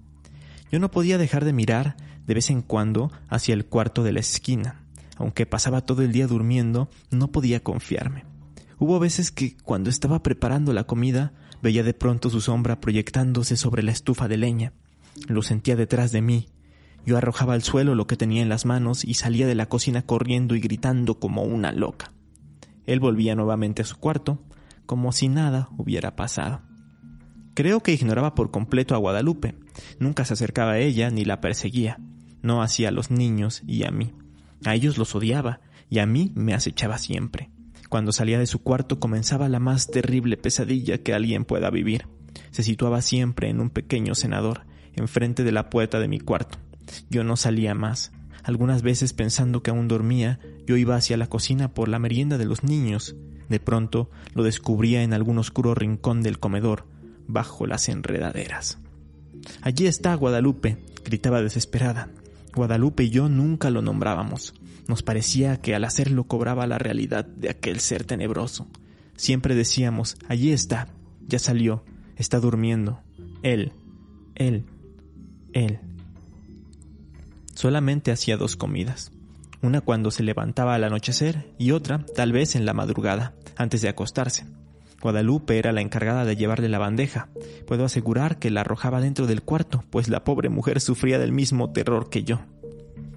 Yo 0.70 0.78
no 0.78 0.90
podía 0.90 1.16
dejar 1.16 1.46
de 1.46 1.54
mirar 1.54 1.96
de 2.26 2.34
vez 2.34 2.50
en 2.50 2.60
cuando 2.60 3.10
hacia 3.30 3.54
el 3.54 3.64
cuarto 3.64 4.02
de 4.02 4.12
la 4.12 4.20
esquina. 4.20 4.82
Aunque 5.16 5.46
pasaba 5.46 5.80
todo 5.80 6.02
el 6.02 6.12
día 6.12 6.26
durmiendo, 6.26 6.90
no 7.10 7.28
podía 7.28 7.60
confiarme. 7.60 8.24
Hubo 8.78 8.98
veces 8.98 9.30
que, 9.30 9.56
cuando 9.56 9.88
estaba 9.88 10.22
preparando 10.22 10.74
la 10.74 10.84
comida, 10.84 11.32
veía 11.66 11.82
de 11.82 11.94
pronto 11.94 12.30
su 12.30 12.40
sombra 12.40 12.80
proyectándose 12.80 13.56
sobre 13.56 13.82
la 13.82 13.90
estufa 13.90 14.28
de 14.28 14.36
leña. 14.36 14.72
Lo 15.26 15.42
sentía 15.42 15.74
detrás 15.74 16.12
de 16.12 16.22
mí. 16.22 16.46
Yo 17.04 17.16
arrojaba 17.16 17.54
al 17.54 17.64
suelo 17.64 17.96
lo 17.96 18.06
que 18.06 18.16
tenía 18.16 18.40
en 18.40 18.48
las 18.48 18.66
manos 18.66 19.04
y 19.04 19.14
salía 19.14 19.48
de 19.48 19.56
la 19.56 19.66
cocina 19.66 20.02
corriendo 20.02 20.54
y 20.54 20.60
gritando 20.60 21.18
como 21.18 21.42
una 21.42 21.72
loca. 21.72 22.12
Él 22.86 23.00
volvía 23.00 23.34
nuevamente 23.34 23.82
a 23.82 23.84
su 23.84 23.96
cuarto, 23.96 24.44
como 24.86 25.10
si 25.10 25.26
nada 25.26 25.68
hubiera 25.76 26.14
pasado. 26.14 26.62
Creo 27.54 27.82
que 27.82 27.92
ignoraba 27.92 28.36
por 28.36 28.52
completo 28.52 28.94
a 28.94 28.98
Guadalupe. 28.98 29.56
Nunca 29.98 30.24
se 30.24 30.34
acercaba 30.34 30.72
a 30.72 30.78
ella 30.78 31.10
ni 31.10 31.24
la 31.24 31.40
perseguía. 31.40 31.98
No 32.42 32.62
hacía 32.62 32.90
a 32.90 32.92
los 32.92 33.10
niños 33.10 33.62
y 33.66 33.82
a 33.82 33.90
mí. 33.90 34.12
A 34.64 34.76
ellos 34.76 34.98
los 34.98 35.16
odiaba 35.16 35.58
y 35.90 35.98
a 35.98 36.06
mí 36.06 36.30
me 36.36 36.54
acechaba 36.54 36.96
siempre. 36.98 37.50
Cuando 37.88 38.12
salía 38.12 38.38
de 38.38 38.46
su 38.46 38.60
cuarto 38.60 38.98
comenzaba 38.98 39.48
la 39.48 39.60
más 39.60 39.88
terrible 39.88 40.36
pesadilla 40.36 40.98
que 40.98 41.14
alguien 41.14 41.44
pueda 41.44 41.70
vivir. 41.70 42.06
Se 42.50 42.62
situaba 42.62 43.02
siempre 43.02 43.48
en 43.48 43.60
un 43.60 43.70
pequeño 43.70 44.14
cenador, 44.14 44.62
enfrente 44.94 45.44
de 45.44 45.52
la 45.52 45.70
puerta 45.70 46.00
de 46.00 46.08
mi 46.08 46.20
cuarto. 46.20 46.58
Yo 47.10 47.24
no 47.24 47.36
salía 47.36 47.74
más. 47.74 48.12
Algunas 48.42 48.82
veces 48.82 49.12
pensando 49.12 49.62
que 49.62 49.70
aún 49.70 49.88
dormía, 49.88 50.38
yo 50.66 50.76
iba 50.76 50.96
hacia 50.96 51.16
la 51.16 51.28
cocina 51.28 51.74
por 51.74 51.88
la 51.88 51.98
merienda 51.98 52.38
de 52.38 52.44
los 52.44 52.64
niños. 52.64 53.16
De 53.48 53.60
pronto 53.60 54.10
lo 54.34 54.42
descubría 54.42 55.02
en 55.02 55.12
algún 55.12 55.38
oscuro 55.38 55.74
rincón 55.74 56.22
del 56.22 56.38
comedor, 56.38 56.86
bajo 57.26 57.66
las 57.66 57.88
enredaderas. 57.88 58.78
Allí 59.62 59.86
está 59.86 60.14
Guadalupe, 60.14 60.78
gritaba 61.04 61.42
desesperada. 61.42 62.08
Guadalupe 62.56 63.04
y 63.04 63.10
yo 63.10 63.28
nunca 63.28 63.68
lo 63.70 63.82
nombrábamos. 63.82 64.54
Nos 64.88 65.02
parecía 65.02 65.60
que 65.60 65.74
al 65.74 65.84
hacerlo 65.84 66.24
cobraba 66.24 66.66
la 66.66 66.78
realidad 66.78 67.26
de 67.26 67.50
aquel 67.50 67.80
ser 67.80 68.04
tenebroso. 68.04 68.66
Siempre 69.14 69.54
decíamos, 69.54 70.16
allí 70.26 70.52
está, 70.52 70.88
ya 71.28 71.38
salió, 71.38 71.84
está 72.16 72.40
durmiendo. 72.40 73.00
Él, 73.42 73.72
él, 74.34 74.64
él. 75.52 75.80
Solamente 77.54 78.10
hacía 78.10 78.38
dos 78.38 78.56
comidas. 78.56 79.12
Una 79.60 79.82
cuando 79.82 80.10
se 80.10 80.22
levantaba 80.22 80.74
al 80.74 80.84
anochecer 80.84 81.54
y 81.58 81.72
otra 81.72 82.06
tal 82.14 82.32
vez 82.32 82.56
en 82.56 82.64
la 82.64 82.72
madrugada, 82.72 83.34
antes 83.56 83.82
de 83.82 83.90
acostarse. 83.90 84.46
Guadalupe 85.06 85.56
era 85.56 85.70
la 85.70 85.82
encargada 85.82 86.24
de 86.24 86.34
llevarle 86.34 86.68
la 86.68 86.80
bandeja. 86.80 87.28
Puedo 87.68 87.84
asegurar 87.84 88.40
que 88.40 88.50
la 88.50 88.62
arrojaba 88.62 89.00
dentro 89.00 89.28
del 89.28 89.40
cuarto, 89.40 89.84
pues 89.88 90.08
la 90.08 90.24
pobre 90.24 90.48
mujer 90.48 90.80
sufría 90.80 91.20
del 91.20 91.30
mismo 91.30 91.70
terror 91.70 92.10
que 92.10 92.24
yo. 92.24 92.40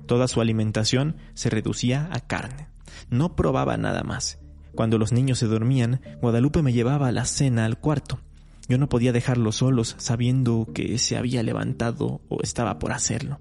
Toda 0.06 0.28
su 0.28 0.40
alimentación 0.40 1.16
se 1.34 1.50
reducía 1.50 2.08
a 2.12 2.20
carne. 2.20 2.68
No 3.10 3.36
probaba 3.36 3.76
nada 3.78 4.04
más. 4.04 4.38
Cuando 4.76 5.00
los 5.00 5.12
niños 5.12 5.40
se 5.40 5.48
dormían, 5.48 6.00
Guadalupe 6.22 6.62
me 6.62 6.74
llevaba 6.74 7.12
la 7.12 7.26
cena 7.26 7.66
al 7.66 7.80
cuarto. 7.80 8.20
Yo 8.68 8.78
no 8.78 8.88
podía 8.88 9.12
dejarlos 9.12 9.56
solos 9.56 9.96
sabiendo 9.98 10.68
que 10.72 11.00
se 11.00 11.18
había 11.18 11.42
levantado 11.42 12.22
o 12.30 12.44
estaba 12.44 12.78
por 12.78 12.92
hacerlo. 12.92 13.40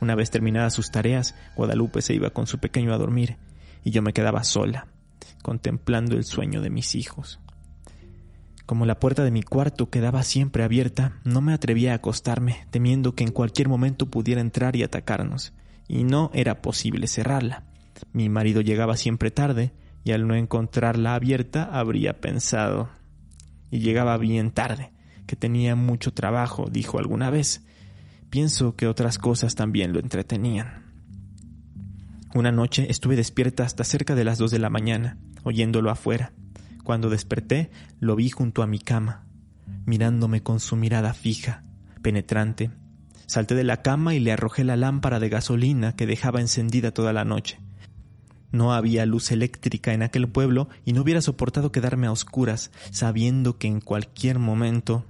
Una 0.00 0.16
vez 0.16 0.32
terminadas 0.32 0.74
sus 0.74 0.90
tareas, 0.90 1.36
Guadalupe 1.54 2.02
se 2.02 2.14
iba 2.14 2.30
con 2.30 2.48
su 2.48 2.58
pequeño 2.58 2.92
a 2.92 2.98
dormir 2.98 3.36
y 3.84 3.92
yo 3.92 4.02
me 4.02 4.12
quedaba 4.12 4.42
sola, 4.42 4.88
contemplando 5.44 6.16
el 6.16 6.24
sueño 6.24 6.62
de 6.62 6.70
mis 6.70 6.96
hijos. 6.96 7.38
Como 8.70 8.86
la 8.86 9.00
puerta 9.00 9.24
de 9.24 9.32
mi 9.32 9.42
cuarto 9.42 9.90
quedaba 9.90 10.22
siempre 10.22 10.62
abierta, 10.62 11.18
no 11.24 11.40
me 11.40 11.52
atrevía 11.52 11.90
a 11.90 11.96
acostarme, 11.96 12.68
temiendo 12.70 13.16
que 13.16 13.24
en 13.24 13.32
cualquier 13.32 13.68
momento 13.68 14.06
pudiera 14.06 14.40
entrar 14.40 14.76
y 14.76 14.84
atacarnos 14.84 15.52
y 15.88 16.04
no 16.04 16.30
era 16.34 16.62
posible 16.62 17.08
cerrarla. 17.08 17.64
Mi 18.12 18.28
marido 18.28 18.60
llegaba 18.60 18.96
siempre 18.96 19.32
tarde 19.32 19.72
y 20.04 20.12
al 20.12 20.28
no 20.28 20.36
encontrarla 20.36 21.16
abierta 21.16 21.64
habría 21.64 22.20
pensado. 22.20 22.90
Y 23.72 23.80
llegaba 23.80 24.16
bien 24.18 24.52
tarde, 24.52 24.92
que 25.26 25.34
tenía 25.34 25.74
mucho 25.74 26.12
trabajo, 26.12 26.68
dijo 26.70 27.00
alguna 27.00 27.28
vez. 27.28 27.66
Pienso 28.30 28.76
que 28.76 28.86
otras 28.86 29.18
cosas 29.18 29.56
también 29.56 29.92
lo 29.92 29.98
entretenían. 29.98 30.84
Una 32.36 32.52
noche 32.52 32.86
estuve 32.88 33.16
despierta 33.16 33.64
hasta 33.64 33.82
cerca 33.82 34.14
de 34.14 34.22
las 34.22 34.38
dos 34.38 34.52
de 34.52 34.60
la 34.60 34.70
mañana, 34.70 35.18
oyéndolo 35.42 35.90
afuera. 35.90 36.32
Cuando 36.90 37.08
desperté, 37.08 37.70
lo 38.00 38.16
vi 38.16 38.30
junto 38.30 38.64
a 38.64 38.66
mi 38.66 38.80
cama, 38.80 39.24
mirándome 39.86 40.42
con 40.42 40.58
su 40.58 40.74
mirada 40.74 41.14
fija, 41.14 41.62
penetrante, 42.02 42.72
Salté 43.26 43.54
de 43.54 43.62
la 43.62 43.80
cama 43.80 44.16
y 44.16 44.18
le 44.18 44.32
arrojé 44.32 44.64
la 44.64 44.74
lámpara 44.74 45.20
de 45.20 45.28
gasolina 45.28 45.94
que 45.94 46.08
dejaba 46.08 46.40
encendida 46.40 46.90
toda 46.90 47.12
la 47.12 47.24
noche. 47.24 47.60
No 48.50 48.74
había 48.74 49.06
luz 49.06 49.30
eléctrica 49.30 49.94
en 49.94 50.02
aquel 50.02 50.28
pueblo 50.28 50.68
y 50.84 50.92
no 50.92 51.02
hubiera 51.02 51.20
soportado 51.20 51.70
quedarme 51.70 52.08
a 52.08 52.10
oscuras, 52.10 52.72
sabiendo 52.90 53.56
que 53.56 53.68
en 53.68 53.80
cualquier 53.80 54.40
momento... 54.40 55.04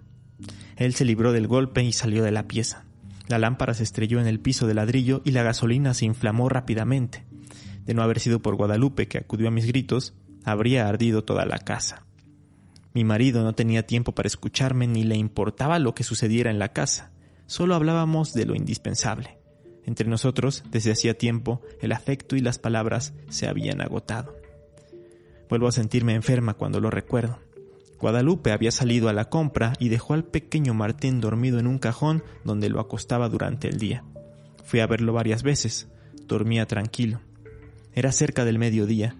Él 0.76 0.92
se 0.92 1.06
libró 1.06 1.32
del 1.32 1.46
golpe 1.46 1.82
y 1.82 1.92
salió 1.92 2.22
de 2.22 2.30
la 2.30 2.46
pieza. 2.46 2.84
La 3.26 3.38
lámpara 3.38 3.72
se 3.72 3.84
estrelló 3.84 4.20
en 4.20 4.26
el 4.26 4.38
piso 4.38 4.66
de 4.66 4.74
ladrillo 4.74 5.22
y 5.24 5.30
la 5.30 5.44
gasolina 5.44 5.94
se 5.94 6.04
inflamó 6.04 6.50
rápidamente. 6.50 7.24
De 7.86 7.94
no 7.94 8.02
haber 8.02 8.20
sido 8.20 8.42
por 8.42 8.56
Guadalupe 8.56 9.08
que 9.08 9.16
acudió 9.16 9.48
a 9.48 9.50
mis 9.50 9.64
gritos, 9.64 10.12
habría 10.44 10.88
ardido 10.88 11.24
toda 11.24 11.44
la 11.44 11.58
casa. 11.58 12.04
Mi 12.92 13.04
marido 13.04 13.42
no 13.44 13.54
tenía 13.54 13.86
tiempo 13.86 14.12
para 14.12 14.26
escucharme 14.26 14.86
ni 14.86 15.04
le 15.04 15.16
importaba 15.16 15.78
lo 15.78 15.94
que 15.94 16.04
sucediera 16.04 16.50
en 16.50 16.58
la 16.58 16.72
casa 16.72 17.10
solo 17.50 17.74
hablábamos 17.74 18.32
de 18.32 18.46
lo 18.46 18.54
indispensable. 18.54 19.36
Entre 19.84 20.06
nosotros, 20.06 20.62
desde 20.70 20.92
hacía 20.92 21.18
tiempo, 21.18 21.62
el 21.80 21.90
afecto 21.90 22.36
y 22.36 22.40
las 22.40 22.60
palabras 22.60 23.12
se 23.28 23.48
habían 23.48 23.80
agotado. 23.80 24.36
Vuelvo 25.48 25.66
a 25.66 25.72
sentirme 25.72 26.14
enferma 26.14 26.54
cuando 26.54 26.78
lo 26.78 26.90
recuerdo. 26.90 27.40
Guadalupe 27.98 28.52
había 28.52 28.70
salido 28.70 29.08
a 29.08 29.12
la 29.12 29.28
compra 29.28 29.72
y 29.80 29.88
dejó 29.88 30.14
al 30.14 30.22
pequeño 30.22 30.74
Martín 30.74 31.20
dormido 31.20 31.58
en 31.58 31.66
un 31.66 31.80
cajón 31.80 32.22
donde 32.44 32.68
lo 32.68 32.78
acostaba 32.78 33.28
durante 33.28 33.66
el 33.66 33.78
día. 33.78 34.04
Fui 34.64 34.78
a 34.78 34.86
verlo 34.86 35.12
varias 35.12 35.42
veces. 35.42 35.88
Dormía 36.28 36.66
tranquilo. 36.66 37.20
Era 37.94 38.12
cerca 38.12 38.44
del 38.44 38.60
mediodía. 38.60 39.16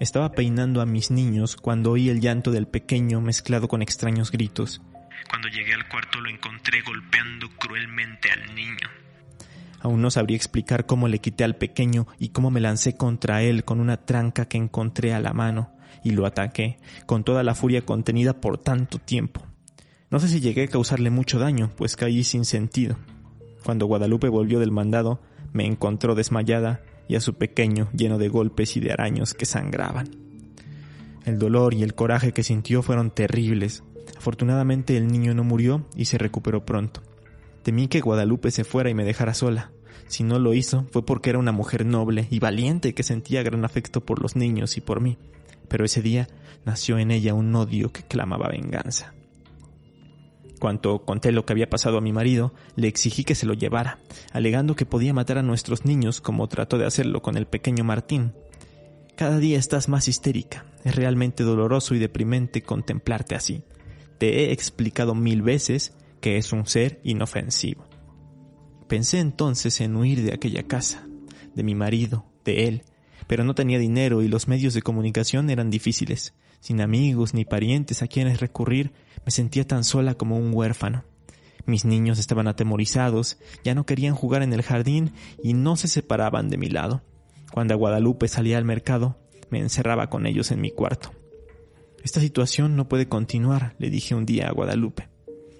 Estaba 0.00 0.32
peinando 0.32 0.80
a 0.80 0.86
mis 0.86 1.10
niños 1.10 1.56
cuando 1.56 1.92
oí 1.92 2.08
el 2.08 2.20
llanto 2.20 2.50
del 2.50 2.66
pequeño 2.66 3.20
mezclado 3.20 3.68
con 3.68 3.80
extraños 3.80 4.32
gritos. 4.32 4.82
Cuando 5.30 5.48
llegué 5.48 5.72
al 5.72 5.88
cuarto 5.88 6.20
lo 6.20 6.28
encontré 6.28 6.82
golpeando 6.82 7.48
cruelmente 7.58 8.30
al 8.30 8.54
niño. 8.54 8.88
Aún 9.80 10.02
no 10.02 10.10
sabría 10.10 10.36
explicar 10.36 10.86
cómo 10.86 11.08
le 11.08 11.20
quité 11.20 11.44
al 11.44 11.56
pequeño 11.56 12.06
y 12.18 12.30
cómo 12.30 12.50
me 12.50 12.60
lancé 12.60 12.96
contra 12.96 13.42
él 13.42 13.64
con 13.64 13.80
una 13.80 13.98
tranca 13.98 14.46
que 14.46 14.56
encontré 14.56 15.14
a 15.14 15.20
la 15.20 15.32
mano 15.32 15.72
y 16.02 16.10
lo 16.10 16.26
ataqué, 16.26 16.78
con 17.06 17.22
toda 17.22 17.42
la 17.42 17.54
furia 17.54 17.84
contenida 17.84 18.40
por 18.40 18.58
tanto 18.58 18.98
tiempo. 18.98 19.42
No 20.10 20.20
sé 20.20 20.28
si 20.28 20.40
llegué 20.40 20.64
a 20.64 20.68
causarle 20.68 21.10
mucho 21.10 21.38
daño, 21.38 21.70
pues 21.76 21.96
caí 21.96 22.24
sin 22.24 22.44
sentido. 22.44 22.96
Cuando 23.64 23.86
Guadalupe 23.86 24.28
volvió 24.28 24.58
del 24.58 24.70
mandado, 24.70 25.20
me 25.52 25.66
encontró 25.66 26.14
desmayada 26.14 26.82
y 27.08 27.16
a 27.16 27.20
su 27.20 27.34
pequeño 27.34 27.88
lleno 27.92 28.18
de 28.18 28.28
golpes 28.28 28.76
y 28.76 28.80
de 28.80 28.92
araños 28.92 29.34
que 29.34 29.46
sangraban. 29.46 30.10
El 31.24 31.38
dolor 31.38 31.74
y 31.74 31.82
el 31.82 31.94
coraje 31.94 32.32
que 32.32 32.42
sintió 32.42 32.82
fueron 32.82 33.10
terribles, 33.10 33.82
Afortunadamente 34.16 34.96
el 34.96 35.08
niño 35.08 35.34
no 35.34 35.44
murió 35.44 35.86
y 35.96 36.06
se 36.06 36.18
recuperó 36.18 36.64
pronto. 36.64 37.02
Temí 37.62 37.88
que 37.88 38.00
Guadalupe 38.00 38.50
se 38.50 38.64
fuera 38.64 38.90
y 38.90 38.94
me 38.94 39.04
dejara 39.04 39.34
sola. 39.34 39.70
Si 40.06 40.22
no 40.22 40.38
lo 40.38 40.54
hizo 40.54 40.86
fue 40.92 41.04
porque 41.04 41.30
era 41.30 41.38
una 41.38 41.52
mujer 41.52 41.86
noble 41.86 42.26
y 42.30 42.38
valiente 42.38 42.94
que 42.94 43.02
sentía 43.02 43.42
gran 43.42 43.64
afecto 43.64 44.04
por 44.04 44.20
los 44.20 44.36
niños 44.36 44.76
y 44.76 44.80
por 44.80 45.00
mí. 45.00 45.18
Pero 45.68 45.84
ese 45.84 46.02
día 46.02 46.28
nació 46.64 46.98
en 46.98 47.10
ella 47.10 47.34
un 47.34 47.54
odio 47.54 47.92
que 47.92 48.02
clamaba 48.02 48.48
venganza. 48.48 49.14
Cuando 50.64 51.04
conté 51.04 51.30
lo 51.30 51.44
que 51.44 51.52
había 51.52 51.68
pasado 51.68 51.98
a 51.98 52.00
mi 52.00 52.14
marido, 52.14 52.54
le 52.74 52.88
exigí 52.88 53.22
que 53.22 53.34
se 53.34 53.44
lo 53.44 53.52
llevara, 53.52 53.98
alegando 54.32 54.74
que 54.74 54.86
podía 54.86 55.12
matar 55.12 55.36
a 55.36 55.42
nuestros 55.42 55.84
niños 55.84 56.22
como 56.22 56.48
trató 56.48 56.78
de 56.78 56.86
hacerlo 56.86 57.20
con 57.20 57.36
el 57.36 57.46
pequeño 57.46 57.84
Martín. 57.84 58.32
Cada 59.14 59.38
día 59.38 59.58
estás 59.58 59.90
más 59.90 60.08
histérica. 60.08 60.64
Es 60.82 60.96
realmente 60.96 61.44
doloroso 61.44 61.94
y 61.94 61.98
deprimente 61.98 62.62
contemplarte 62.62 63.34
así. 63.34 63.62
Te 64.16 64.38
he 64.38 64.52
explicado 64.52 65.14
mil 65.14 65.42
veces 65.42 65.92
que 66.22 66.38
es 66.38 66.50
un 66.50 66.66
ser 66.66 66.98
inofensivo. 67.04 67.84
Pensé 68.88 69.18
entonces 69.18 69.82
en 69.82 69.94
huir 69.94 70.22
de 70.22 70.32
aquella 70.32 70.62
casa, 70.62 71.06
de 71.54 71.62
mi 71.62 71.74
marido, 71.74 72.24
de 72.42 72.68
él, 72.68 72.84
pero 73.26 73.44
no 73.44 73.54
tenía 73.54 73.78
dinero 73.78 74.22
y 74.22 74.28
los 74.28 74.48
medios 74.48 74.72
de 74.72 74.80
comunicación 74.80 75.50
eran 75.50 75.68
difíciles. 75.68 76.32
Sin 76.64 76.80
amigos 76.80 77.34
ni 77.34 77.44
parientes 77.44 78.00
a 78.00 78.06
quienes 78.06 78.40
recurrir, 78.40 78.94
me 79.26 79.30
sentía 79.30 79.66
tan 79.66 79.84
sola 79.84 80.14
como 80.14 80.38
un 80.38 80.54
huérfano. 80.54 81.04
Mis 81.66 81.84
niños 81.84 82.18
estaban 82.18 82.48
atemorizados, 82.48 83.36
ya 83.62 83.74
no 83.74 83.84
querían 83.84 84.14
jugar 84.14 84.42
en 84.42 84.54
el 84.54 84.62
jardín 84.62 85.12
y 85.42 85.52
no 85.52 85.76
se 85.76 85.88
separaban 85.88 86.48
de 86.48 86.56
mi 86.56 86.70
lado. 86.70 87.02
Cuando 87.52 87.74
a 87.74 87.76
Guadalupe 87.76 88.28
salía 88.28 88.56
al 88.56 88.64
mercado, 88.64 89.18
me 89.50 89.58
encerraba 89.58 90.08
con 90.08 90.24
ellos 90.24 90.52
en 90.52 90.62
mi 90.62 90.70
cuarto. 90.70 91.10
Esta 92.02 92.20
situación 92.20 92.76
no 92.76 92.88
puede 92.88 93.10
continuar, 93.10 93.74
le 93.78 93.90
dije 93.90 94.14
un 94.14 94.24
día 94.24 94.48
a 94.48 94.52
Guadalupe. 94.52 95.10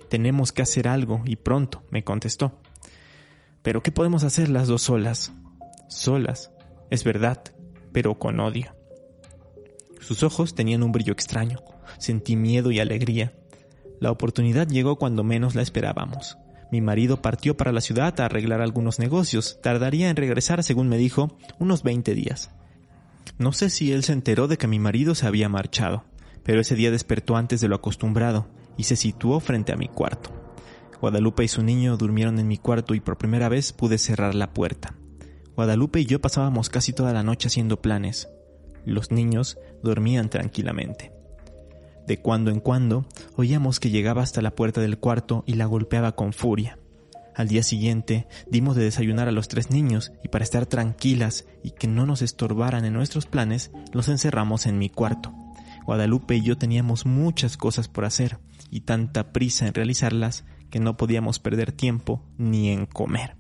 Tenemos 0.09 0.53
que 0.53 0.63
hacer 0.63 0.89
algo 0.89 1.21
y 1.27 1.37
pronto, 1.37 1.83
me 1.91 2.03
contestó. 2.03 2.59
Pero 3.61 3.83
¿qué 3.83 3.93
podemos 3.93 4.25
hacer 4.25 4.49
las 4.49 4.69
dos 4.69 4.81
solas? 4.81 5.35
Solas, 5.87 6.51
es 6.89 7.05
verdad, 7.05 7.43
pero 7.93 8.19
con 8.19 8.41
odio. 8.41 8.75
Sus 10.01 10.23
ojos 10.23 10.55
tenían 10.55 10.83
un 10.83 10.93
brillo 10.93 11.13
extraño. 11.13 11.61
Sentí 11.99 12.37
miedo 12.37 12.71
y 12.71 12.81
alegría. 12.81 13.33
La 14.01 14.11
oportunidad 14.11 14.69
llegó 14.69 14.97
cuando 14.97 15.25
menos 15.25 15.55
la 15.55 15.63
esperábamos. 15.63 16.37
Mi 16.71 16.81
marido 16.81 17.23
partió 17.23 17.57
para 17.57 17.73
la 17.73 17.81
ciudad 17.81 18.19
a 18.21 18.25
arreglar 18.25 18.61
algunos 18.61 18.99
negocios. 18.99 19.61
Tardaría 19.63 20.11
en 20.11 20.17
regresar, 20.17 20.63
según 20.63 20.89
me 20.89 20.99
dijo, 20.99 21.39
unos 21.59 21.83
20 21.83 22.15
días. 22.15 22.51
No 23.39 23.53
sé 23.53 23.71
si 23.71 23.93
él 23.93 24.05
se 24.05 24.13
enteró 24.13 24.49
de 24.49 24.59
que 24.59 24.67
mi 24.67 24.79
marido 24.79 25.15
se 25.15 25.27
había 25.27 25.49
marchado, 25.49 26.05
pero 26.43 26.61
ese 26.61 26.75
día 26.75 26.91
despertó 26.91 27.37
antes 27.37 27.61
de 27.61 27.69
lo 27.69 27.77
acostumbrado 27.77 28.49
y 28.77 28.85
se 28.85 28.97
situó 28.97 29.41
frente 29.41 29.73
a 29.73 29.77
mi 29.77 29.89
cuarto. 29.89 30.31
Guadalupe 31.01 31.45
y 31.45 31.49
su 31.49 31.63
niño 31.63 31.97
durmieron 31.97 32.39
en 32.39 32.49
mi 32.49 32.59
cuarto 32.59 32.95
y 32.95 33.01
por 33.01 33.19
primera 33.19 33.49
vez 33.49 33.73
pude 33.73 33.99
cerrar 33.99 34.35
la 34.35 34.53
puerta. 34.53 34.95
Guadalupe 35.57 36.01
y 36.01 36.07
yo 36.07 36.21
pasábamos 36.21 36.71
casi 36.71 36.93
toda 36.93 37.13
la 37.13 37.23
noche 37.23 37.49
haciendo 37.49 37.81
planes. 37.81 38.29
Los 38.85 39.11
niños 39.11 39.59
dormían 39.83 40.29
tranquilamente. 40.31 41.13
De 42.07 42.21
cuando 42.21 42.51
en 42.51 42.61
cuando 42.61 43.07
oíamos 43.37 43.81
que 43.81 43.91
llegaba 43.91 44.23
hasta 44.23 44.43
la 44.43 44.55
puerta 44.55 44.81
del 44.81 44.99
cuarto 44.99 45.43
y 45.47 45.55
la 45.55 45.67
golpeaba 45.67 46.13
con 46.13 46.33
furia. 46.33 46.79
Al 47.35 47.49
día 47.49 47.63
siguiente 47.63 48.29
dimos 48.49 48.77
de 48.77 48.85
desayunar 48.85 49.29
a 49.29 49.33
los 49.33 49.49
tres 49.49 49.71
niños 49.71 50.13
y 50.23 50.29
para 50.29 50.45
estar 50.45 50.67
tranquilas 50.67 51.47
y 51.63 51.73
que 51.73 51.89
no 51.89 52.07
nos 52.07 52.23
estorbaran 52.23 52.85
en 52.85 52.93
nuestros 52.93 53.27
planes, 53.27 53.73
los 53.93 54.09
encerramos 54.09 54.67
en 54.67 54.79
mi 54.79 54.89
cuarto. 54.89 55.35
Guadalupe 55.85 56.37
y 56.37 56.43
yo 56.43 56.57
teníamos 56.57 57.07
muchas 57.07 57.57
cosas 57.57 57.89
por 57.89 58.05
hacer 58.05 58.39
y 58.71 58.83
tanta 58.83 59.33
prisa 59.33 59.67
en 59.67 59.75
realizarlas 59.75 60.45
que 60.71 60.81
no 60.81 60.97
podíamos 60.97 61.39
perder 61.39 61.73
tiempo 61.73 62.23
ni 62.39 62.71
en 62.71 62.87
comer. 62.87 63.37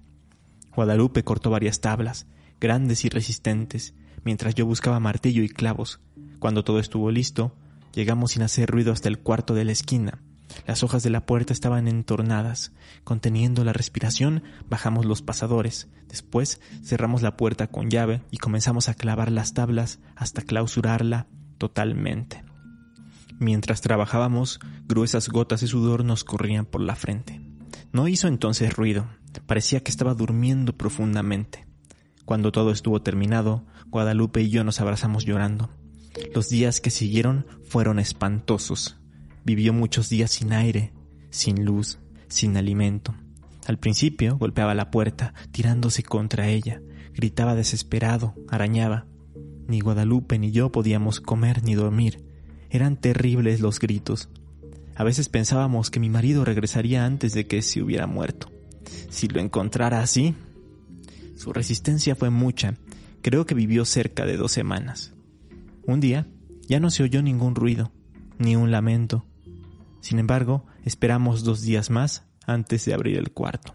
Guadalupe 0.74 1.22
cortó 1.22 1.50
varias 1.50 1.80
tablas, 1.80 2.26
grandes 2.60 3.04
y 3.04 3.08
resistentes, 3.08 3.94
mientras 4.24 4.54
yo 4.54 4.66
buscaba 4.66 5.00
martillo 5.00 5.42
y 5.42 5.48
clavos. 5.48 6.00
Cuando 6.38 6.64
todo 6.64 6.78
estuvo 6.78 7.10
listo, 7.10 7.54
llegamos 7.94 8.32
sin 8.32 8.42
hacer 8.42 8.70
ruido 8.70 8.92
hasta 8.92 9.08
el 9.08 9.18
cuarto 9.18 9.54
de 9.54 9.64
la 9.64 9.72
esquina. 9.72 10.20
Las 10.66 10.82
hojas 10.82 11.02
de 11.02 11.10
la 11.10 11.26
puerta 11.26 11.52
estaban 11.52 11.88
entornadas. 11.88 12.72
Conteniendo 13.02 13.64
la 13.64 13.72
respiración, 13.72 14.42
bajamos 14.68 15.04
los 15.04 15.22
pasadores. 15.22 15.88
Después 16.08 16.60
cerramos 16.82 17.22
la 17.22 17.36
puerta 17.36 17.66
con 17.66 17.90
llave 17.90 18.22
y 18.30 18.38
comenzamos 18.38 18.88
a 18.88 18.94
clavar 18.94 19.32
las 19.32 19.54
tablas 19.54 20.00
hasta 20.16 20.42
clausurarla 20.42 21.26
totalmente. 21.58 22.44
Mientras 23.38 23.80
trabajábamos, 23.80 24.60
gruesas 24.86 25.28
gotas 25.28 25.60
de 25.60 25.66
sudor 25.66 26.04
nos 26.04 26.24
corrían 26.24 26.66
por 26.66 26.80
la 26.80 26.94
frente. 26.94 27.40
No 27.92 28.08
hizo 28.08 28.28
entonces 28.28 28.74
ruido. 28.74 29.08
Parecía 29.46 29.80
que 29.80 29.90
estaba 29.90 30.14
durmiendo 30.14 30.76
profundamente. 30.76 31.66
Cuando 32.24 32.52
todo 32.52 32.70
estuvo 32.70 33.02
terminado, 33.02 33.64
Guadalupe 33.94 34.42
y 34.42 34.50
yo 34.50 34.64
nos 34.64 34.80
abrazamos 34.80 35.24
llorando. 35.24 35.70
Los 36.34 36.48
días 36.48 36.80
que 36.80 36.90
siguieron 36.90 37.46
fueron 37.62 38.00
espantosos. 38.00 38.96
Vivió 39.44 39.72
muchos 39.72 40.08
días 40.08 40.32
sin 40.32 40.52
aire, 40.52 40.92
sin 41.30 41.64
luz, 41.64 42.00
sin 42.26 42.56
alimento. 42.56 43.14
Al 43.68 43.78
principio 43.78 44.36
golpeaba 44.36 44.74
la 44.74 44.90
puerta, 44.90 45.32
tirándose 45.52 46.02
contra 46.02 46.48
ella, 46.48 46.82
gritaba 47.12 47.54
desesperado, 47.54 48.34
arañaba. 48.48 49.06
Ni 49.68 49.78
Guadalupe 49.78 50.40
ni 50.40 50.50
yo 50.50 50.72
podíamos 50.72 51.20
comer 51.20 51.62
ni 51.62 51.76
dormir. 51.76 52.24
Eran 52.70 52.96
terribles 52.96 53.60
los 53.60 53.78
gritos. 53.78 54.28
A 54.96 55.04
veces 55.04 55.28
pensábamos 55.28 55.92
que 55.92 56.00
mi 56.00 56.10
marido 56.10 56.44
regresaría 56.44 57.06
antes 57.06 57.32
de 57.32 57.46
que 57.46 57.62
se 57.62 57.80
hubiera 57.80 58.08
muerto. 58.08 58.50
Si 59.08 59.28
lo 59.28 59.38
encontrara 59.38 60.00
así. 60.00 60.34
Su 61.36 61.52
resistencia 61.52 62.16
fue 62.16 62.30
mucha. 62.30 62.74
Creo 63.24 63.46
que 63.46 63.54
vivió 63.54 63.86
cerca 63.86 64.26
de 64.26 64.36
dos 64.36 64.52
semanas. 64.52 65.14
Un 65.86 65.98
día 65.98 66.26
ya 66.68 66.78
no 66.78 66.90
se 66.90 67.02
oyó 67.02 67.22
ningún 67.22 67.54
ruido, 67.54 67.90
ni 68.38 68.54
un 68.54 68.70
lamento. 68.70 69.26
Sin 70.02 70.18
embargo, 70.18 70.66
esperamos 70.84 71.42
dos 71.42 71.62
días 71.62 71.88
más 71.88 72.28
antes 72.46 72.84
de 72.84 72.92
abrir 72.92 73.16
el 73.16 73.32
cuarto. 73.32 73.74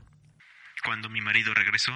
Cuando 0.85 1.09
mi 1.09 1.19
marido 1.19 1.55
regresó, 1.55 1.93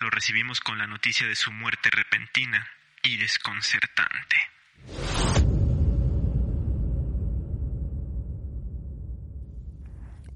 lo 0.00 0.08
recibimos 0.08 0.60
con 0.60 0.78
la 0.78 0.86
noticia 0.86 1.26
de 1.26 1.34
su 1.34 1.52
muerte 1.52 1.90
repentina 1.90 2.66
y 3.02 3.18
desconcertante. 3.18 4.51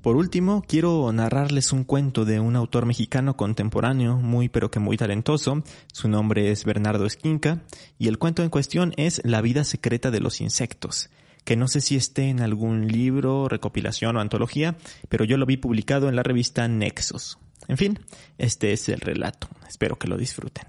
Por 0.07 0.14
último, 0.14 0.62
quiero 0.64 1.11
narrarles 1.12 1.73
un 1.73 1.83
cuento 1.83 2.25
de 2.25 2.38
un 2.38 2.55
autor 2.55 2.87
mexicano 2.87 3.37
contemporáneo, 3.37 4.19
muy 4.19 4.49
pero 4.49 4.71
que 4.71 4.79
muy 4.79 4.97
talentoso. 4.97 5.64
Su 5.92 6.07
nombre 6.07 6.53
es 6.53 6.64
Bernardo 6.64 7.07
Esquinca 7.07 7.64
y 7.99 8.07
el 8.07 8.16
cuento 8.16 8.45
en 8.45 8.49
cuestión 8.49 8.92
es 8.99 9.21
La 9.25 9.40
vida 9.40 9.64
secreta 9.64 10.12
de 10.12 10.21
los 10.21 10.40
insectos, 10.40 11.11
que 11.42 11.57
no 11.57 11.66
sé 11.66 11.81
si 11.81 11.97
esté 11.97 12.29
en 12.29 12.40
algún 12.40 12.87
libro, 12.87 13.49
recopilación 13.49 14.16
o 14.16 14.21
antología, 14.21 14.77
pero 15.09 15.25
yo 15.25 15.38
lo 15.38 15.45
vi 15.45 15.57
publicado 15.57 16.09
en 16.09 16.14
la 16.14 16.23
revista 16.23 16.69
Nexos. 16.69 17.40
En 17.66 17.77
fin, 17.77 17.99
este 18.38 18.73
es 18.73 18.88
el 18.88 19.01
relato. 19.01 19.49
Espero 19.69 19.99
que 19.99 20.07
lo 20.07 20.16
disfruten. 20.16 20.69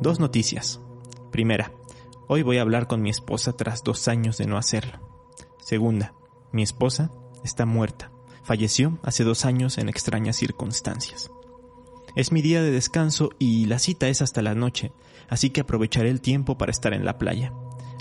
Dos 0.00 0.18
noticias. 0.18 0.80
Primera, 1.30 1.72
hoy 2.28 2.42
voy 2.42 2.58
a 2.58 2.62
hablar 2.62 2.86
con 2.86 3.02
mi 3.02 3.10
esposa 3.10 3.56
tras 3.56 3.82
dos 3.82 4.08
años 4.08 4.38
de 4.38 4.46
no 4.46 4.56
hacerlo. 4.56 5.00
Segunda, 5.58 6.14
mi 6.52 6.62
esposa 6.62 7.10
está 7.42 7.66
muerta. 7.66 8.10
Falleció 8.42 8.98
hace 9.02 9.24
dos 9.24 9.44
años 9.44 9.78
en 9.78 9.88
extrañas 9.88 10.36
circunstancias. 10.36 11.30
Es 12.14 12.30
mi 12.30 12.42
día 12.42 12.62
de 12.62 12.70
descanso 12.70 13.30
y 13.38 13.66
la 13.66 13.78
cita 13.78 14.08
es 14.08 14.22
hasta 14.22 14.42
la 14.42 14.54
noche, 14.54 14.92
así 15.28 15.50
que 15.50 15.62
aprovecharé 15.62 16.10
el 16.10 16.20
tiempo 16.20 16.56
para 16.56 16.70
estar 16.70 16.92
en 16.92 17.04
la 17.04 17.18
playa. 17.18 17.52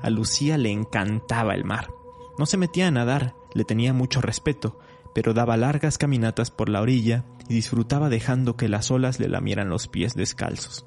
A 0.02 0.10
Lucía 0.10 0.58
le 0.58 0.72
encantaba 0.72 1.56
el 1.56 1.64
mar. 1.64 1.90
No 2.38 2.46
se 2.46 2.58
metía 2.58 2.88
a 2.88 2.92
nadar, 2.92 3.36
le 3.54 3.64
tenía 3.64 3.94
mucho 3.94 4.22
respeto, 4.22 4.78
pero 5.16 5.34
daba 5.34 5.58
largas 5.58 5.98
caminatas 5.98 6.52
por 6.52 6.70
la 6.70 6.82
orilla 6.82 7.26
y 7.48 7.54
disfrutaba 7.56 8.10
dejando 8.10 8.56
que 8.56 8.70
las 8.70 8.92
olas 8.92 9.20
le 9.20 9.30
lamieran 9.30 9.70
los 9.70 9.88
pies 9.88 10.14
descalzos. 10.14 10.86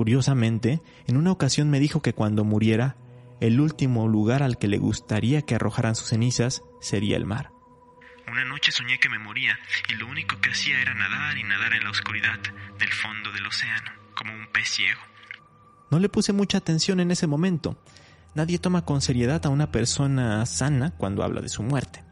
Curiosamente, 0.00 0.80
en 1.06 1.18
una 1.18 1.30
ocasión 1.30 1.68
me 1.68 1.78
dijo 1.78 2.00
que 2.00 2.14
cuando 2.14 2.42
muriera, 2.42 2.96
el 3.38 3.60
último 3.60 4.08
lugar 4.08 4.42
al 4.42 4.56
que 4.56 4.66
le 4.66 4.78
gustaría 4.78 5.42
que 5.42 5.54
arrojaran 5.54 5.94
sus 5.94 6.08
cenizas 6.08 6.62
sería 6.80 7.18
el 7.18 7.26
mar. 7.26 7.50
Una 8.26 8.46
noche 8.46 8.72
soñé 8.72 8.98
que 8.98 9.10
me 9.10 9.18
moría 9.18 9.58
y 9.90 9.96
lo 9.96 10.06
único 10.06 10.40
que 10.40 10.52
hacía 10.52 10.80
era 10.80 10.94
nadar 10.94 11.36
y 11.36 11.42
nadar 11.42 11.74
en 11.74 11.84
la 11.84 11.90
oscuridad 11.90 12.38
del 12.78 12.90
fondo 12.94 13.30
del 13.32 13.46
océano, 13.46 13.90
como 14.14 14.32
un 14.32 14.46
pez 14.50 14.70
ciego. 14.70 15.02
No 15.90 15.98
le 15.98 16.08
puse 16.08 16.32
mucha 16.32 16.56
atención 16.56 17.00
en 17.00 17.10
ese 17.10 17.26
momento. 17.26 17.76
Nadie 18.34 18.58
toma 18.58 18.86
con 18.86 19.02
seriedad 19.02 19.44
a 19.44 19.50
una 19.50 19.70
persona 19.70 20.46
sana 20.46 20.94
cuando 20.96 21.24
habla 21.24 21.42
de 21.42 21.50
su 21.50 21.62
muerte. 21.62 22.02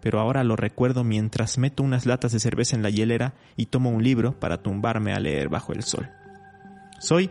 Pero 0.00 0.18
ahora 0.18 0.44
lo 0.44 0.56
recuerdo 0.56 1.04
mientras 1.04 1.58
meto 1.58 1.82
unas 1.82 2.06
latas 2.06 2.32
de 2.32 2.40
cerveza 2.40 2.74
en 2.74 2.82
la 2.82 2.88
hielera 2.88 3.34
y 3.54 3.66
tomo 3.66 3.90
un 3.90 4.02
libro 4.02 4.40
para 4.40 4.62
tumbarme 4.62 5.12
a 5.12 5.20
leer 5.20 5.50
bajo 5.50 5.74
el 5.74 5.82
sol. 5.82 6.08
Soy 6.98 7.30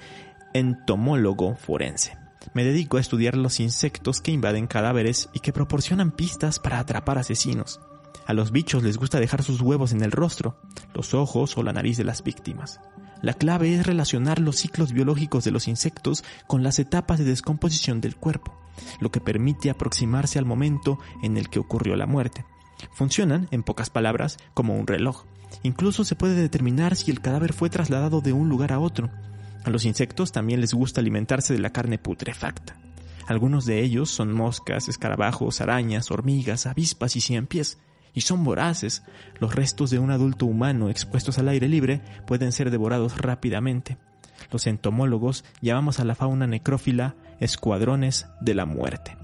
entomólogo 0.53 1.55
forense. 1.55 2.17
Me 2.53 2.63
dedico 2.63 2.97
a 2.97 3.01
estudiar 3.01 3.35
los 3.35 3.59
insectos 3.59 4.21
que 4.21 4.31
invaden 4.31 4.67
cadáveres 4.67 5.29
y 5.33 5.39
que 5.39 5.53
proporcionan 5.53 6.11
pistas 6.11 6.59
para 6.59 6.79
atrapar 6.79 7.17
asesinos. 7.17 7.79
A 8.25 8.33
los 8.33 8.51
bichos 8.51 8.83
les 8.83 8.97
gusta 8.97 9.19
dejar 9.19 9.43
sus 9.43 9.61
huevos 9.61 9.91
en 9.91 10.01
el 10.01 10.11
rostro, 10.11 10.57
los 10.93 11.13
ojos 11.13 11.57
o 11.57 11.63
la 11.63 11.73
nariz 11.73 11.97
de 11.97 12.03
las 12.03 12.23
víctimas. 12.23 12.79
La 13.21 13.33
clave 13.33 13.73
es 13.73 13.85
relacionar 13.85 14.39
los 14.39 14.57
ciclos 14.57 14.91
biológicos 14.91 15.43
de 15.43 15.51
los 15.51 15.67
insectos 15.67 16.23
con 16.47 16.61
las 16.63 16.79
etapas 16.79 17.19
de 17.19 17.25
descomposición 17.25 18.01
del 18.01 18.15
cuerpo, 18.15 18.53
lo 18.99 19.11
que 19.11 19.21
permite 19.21 19.69
aproximarse 19.69 20.39
al 20.39 20.45
momento 20.45 20.99
en 21.21 21.37
el 21.37 21.49
que 21.49 21.59
ocurrió 21.59 21.95
la 21.95 22.05
muerte. 22.05 22.45
Funcionan, 22.91 23.47
en 23.51 23.63
pocas 23.63 23.89
palabras, 23.89 24.37
como 24.53 24.75
un 24.75 24.87
reloj. 24.87 25.25
Incluso 25.63 26.03
se 26.03 26.15
puede 26.15 26.35
determinar 26.35 26.95
si 26.95 27.11
el 27.11 27.21
cadáver 27.21 27.53
fue 27.53 27.69
trasladado 27.69 28.21
de 28.21 28.33
un 28.33 28.49
lugar 28.49 28.73
a 28.73 28.79
otro. 28.79 29.09
A 29.63 29.69
los 29.69 29.85
insectos 29.85 30.31
también 30.31 30.61
les 30.61 30.73
gusta 30.73 31.01
alimentarse 31.01 31.53
de 31.53 31.59
la 31.59 31.71
carne 31.71 31.97
putrefacta. 31.97 32.75
Algunos 33.27 33.65
de 33.65 33.81
ellos 33.81 34.09
son 34.09 34.33
moscas, 34.33 34.89
escarabajos, 34.89 35.61
arañas, 35.61 36.11
hormigas, 36.11 36.65
avispas 36.65 37.15
y 37.15 37.21
cien 37.21 37.47
pies 37.47 37.77
y 38.13 38.21
son 38.21 38.43
voraces. 38.43 39.03
Los 39.39 39.55
restos 39.55 39.89
de 39.89 39.99
un 39.99 40.11
adulto 40.11 40.45
humano 40.45 40.89
expuestos 40.89 41.39
al 41.39 41.47
aire 41.49 41.67
libre 41.67 42.01
pueden 42.27 42.51
ser 42.51 42.71
devorados 42.71 43.17
rápidamente. 43.17 43.97
Los 44.51 44.67
entomólogos 44.67 45.45
llamamos 45.61 45.99
a 45.99 46.03
la 46.03 46.15
fauna 46.15 46.47
necrófila 46.47 47.15
escuadrones 47.39 48.27
de 48.41 48.55
la 48.55 48.65
muerte. 48.65 49.17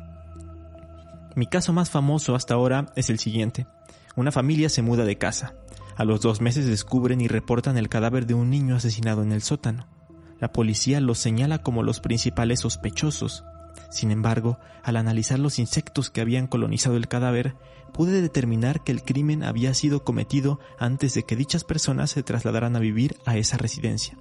Mi 1.36 1.48
caso 1.48 1.74
más 1.74 1.90
famoso 1.90 2.36
hasta 2.36 2.54
ahora 2.54 2.92
es 2.96 3.10
el 3.10 3.20
siguiente. 3.20 3.68
Una 4.16 4.32
familia 4.32 4.70
se 4.70 4.82
muda 4.82 5.06
de 5.06 5.18
casa. 5.18 5.54
A 5.96 6.06
los 6.06 6.22
dos 6.22 6.42
meses 6.42 6.66
descubren 6.66 7.22
y 7.22 7.28
reportan 7.28 7.78
el 7.78 7.90
cadáver 7.90 8.26
de 8.26 8.34
un 8.34 8.50
niño 8.50 8.76
asesinado 8.76 9.22
en 9.22 9.32
el 9.32 9.42
sótano. 9.42 9.99
La 10.40 10.52
policía 10.52 11.02
los 11.02 11.20
señala 11.20 11.60
como 11.60 11.84
los 11.84 12.00
principales 12.00 12.62
sospechosos. 12.62 13.44
Sin 13.90 14.12
embargo, 14.12 14.60
al 14.84 14.98
analizar 14.98 15.40
los 15.40 15.60
insectos 15.60 16.10
que 16.10 16.22
habían 16.22 16.48
colonizado 16.48 16.96
el 16.96 17.08
cadáver, 17.08 17.56
pude 17.94 18.22
determinar 18.22 18.84
que 18.84 18.92
el 18.92 19.04
crimen 19.04 19.44
había 19.44 19.74
sido 19.74 20.04
cometido 20.04 20.60
antes 20.78 21.14
de 21.14 21.24
que 21.24 21.36
dichas 21.36 21.64
personas 21.64 22.12
se 22.12 22.24
trasladaran 22.24 22.76
a 22.76 22.80
vivir 22.80 23.18
a 23.26 23.38
esa 23.38 23.58
residencia. 23.58 24.18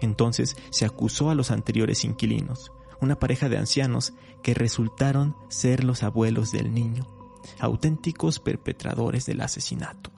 Entonces 0.00 0.56
se 0.70 0.84
acusó 0.84 1.30
a 1.30 1.34
los 1.34 1.50
anteriores 1.50 2.04
inquilinos, 2.04 2.72
una 3.00 3.18
pareja 3.18 3.48
de 3.48 3.58
ancianos 3.58 4.14
que 4.42 4.54
resultaron 4.54 5.36
ser 5.48 5.84
los 5.84 6.02
abuelos 6.02 6.52
del 6.52 6.72
niño, 6.72 7.06
auténticos 7.58 8.38
perpetradores 8.38 9.26
del 9.26 9.40
asesinato. 9.40 10.10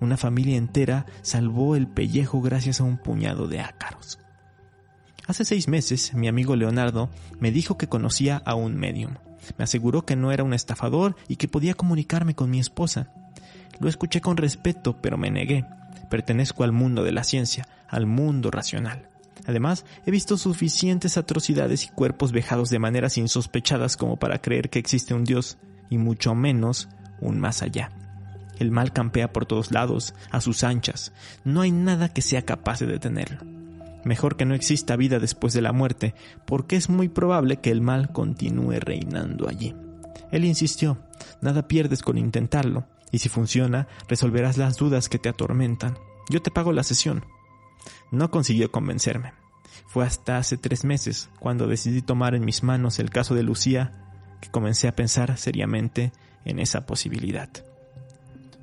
Una 0.00 0.16
familia 0.16 0.56
entera 0.56 1.06
salvó 1.22 1.74
el 1.74 1.88
pellejo 1.88 2.40
gracias 2.40 2.80
a 2.80 2.84
un 2.84 2.98
puñado 2.98 3.48
de 3.48 3.60
ácaros. 3.60 4.18
Hace 5.28 5.44
seis 5.44 5.68
meses, 5.68 6.14
mi 6.14 6.26
amigo 6.26 6.56
Leonardo 6.56 7.10
me 7.38 7.52
dijo 7.52 7.76
que 7.76 7.86
conocía 7.86 8.40
a 8.46 8.54
un 8.54 8.76
medium. 8.76 9.16
Me 9.58 9.64
aseguró 9.64 10.06
que 10.06 10.16
no 10.16 10.32
era 10.32 10.42
un 10.42 10.54
estafador 10.54 11.16
y 11.28 11.36
que 11.36 11.48
podía 11.48 11.74
comunicarme 11.74 12.34
con 12.34 12.48
mi 12.48 12.58
esposa. 12.58 13.12
Lo 13.78 13.90
escuché 13.90 14.22
con 14.22 14.38
respeto, 14.38 14.96
pero 15.02 15.18
me 15.18 15.30
negué. 15.30 15.66
Pertenezco 16.08 16.64
al 16.64 16.72
mundo 16.72 17.04
de 17.04 17.12
la 17.12 17.24
ciencia, 17.24 17.68
al 17.88 18.06
mundo 18.06 18.50
racional. 18.50 19.10
Además, 19.46 19.84
he 20.06 20.10
visto 20.10 20.38
suficientes 20.38 21.18
atrocidades 21.18 21.84
y 21.84 21.88
cuerpos 21.88 22.32
vejados 22.32 22.70
de 22.70 22.78
maneras 22.78 23.18
insospechadas 23.18 23.98
como 23.98 24.16
para 24.16 24.40
creer 24.40 24.70
que 24.70 24.78
existe 24.78 25.12
un 25.12 25.24
Dios, 25.24 25.58
y 25.90 25.98
mucho 25.98 26.34
menos 26.34 26.88
un 27.20 27.38
más 27.38 27.60
allá. 27.60 27.90
El 28.58 28.70
mal 28.70 28.94
campea 28.94 29.30
por 29.30 29.44
todos 29.44 29.72
lados, 29.72 30.14
a 30.30 30.40
sus 30.40 30.64
anchas. 30.64 31.12
No 31.44 31.60
hay 31.60 31.70
nada 31.70 32.08
que 32.08 32.22
sea 32.22 32.46
capaz 32.46 32.80
de 32.80 32.86
detenerlo. 32.86 33.57
Mejor 34.08 34.38
que 34.38 34.46
no 34.46 34.54
exista 34.54 34.96
vida 34.96 35.18
después 35.18 35.52
de 35.52 35.60
la 35.60 35.74
muerte, 35.74 36.14
porque 36.46 36.76
es 36.76 36.88
muy 36.88 37.10
probable 37.10 37.58
que 37.58 37.70
el 37.70 37.82
mal 37.82 38.10
continúe 38.10 38.80
reinando 38.80 39.46
allí. 39.46 39.76
Él 40.32 40.46
insistió, 40.46 40.96
nada 41.42 41.68
pierdes 41.68 42.00
con 42.00 42.16
intentarlo, 42.16 42.86
y 43.12 43.18
si 43.18 43.28
funciona, 43.28 43.86
resolverás 44.08 44.56
las 44.56 44.78
dudas 44.78 45.10
que 45.10 45.18
te 45.18 45.28
atormentan. 45.28 45.98
Yo 46.30 46.40
te 46.40 46.50
pago 46.50 46.72
la 46.72 46.84
sesión. 46.84 47.26
No 48.10 48.30
consiguió 48.30 48.72
convencerme. 48.72 49.34
Fue 49.88 50.06
hasta 50.06 50.38
hace 50.38 50.56
tres 50.56 50.86
meses, 50.86 51.28
cuando 51.38 51.66
decidí 51.66 52.00
tomar 52.00 52.34
en 52.34 52.46
mis 52.46 52.62
manos 52.62 53.00
el 53.00 53.10
caso 53.10 53.34
de 53.34 53.42
Lucía, 53.42 53.92
que 54.40 54.50
comencé 54.50 54.88
a 54.88 54.96
pensar 54.96 55.36
seriamente 55.36 56.12
en 56.46 56.60
esa 56.60 56.86
posibilidad. 56.86 57.50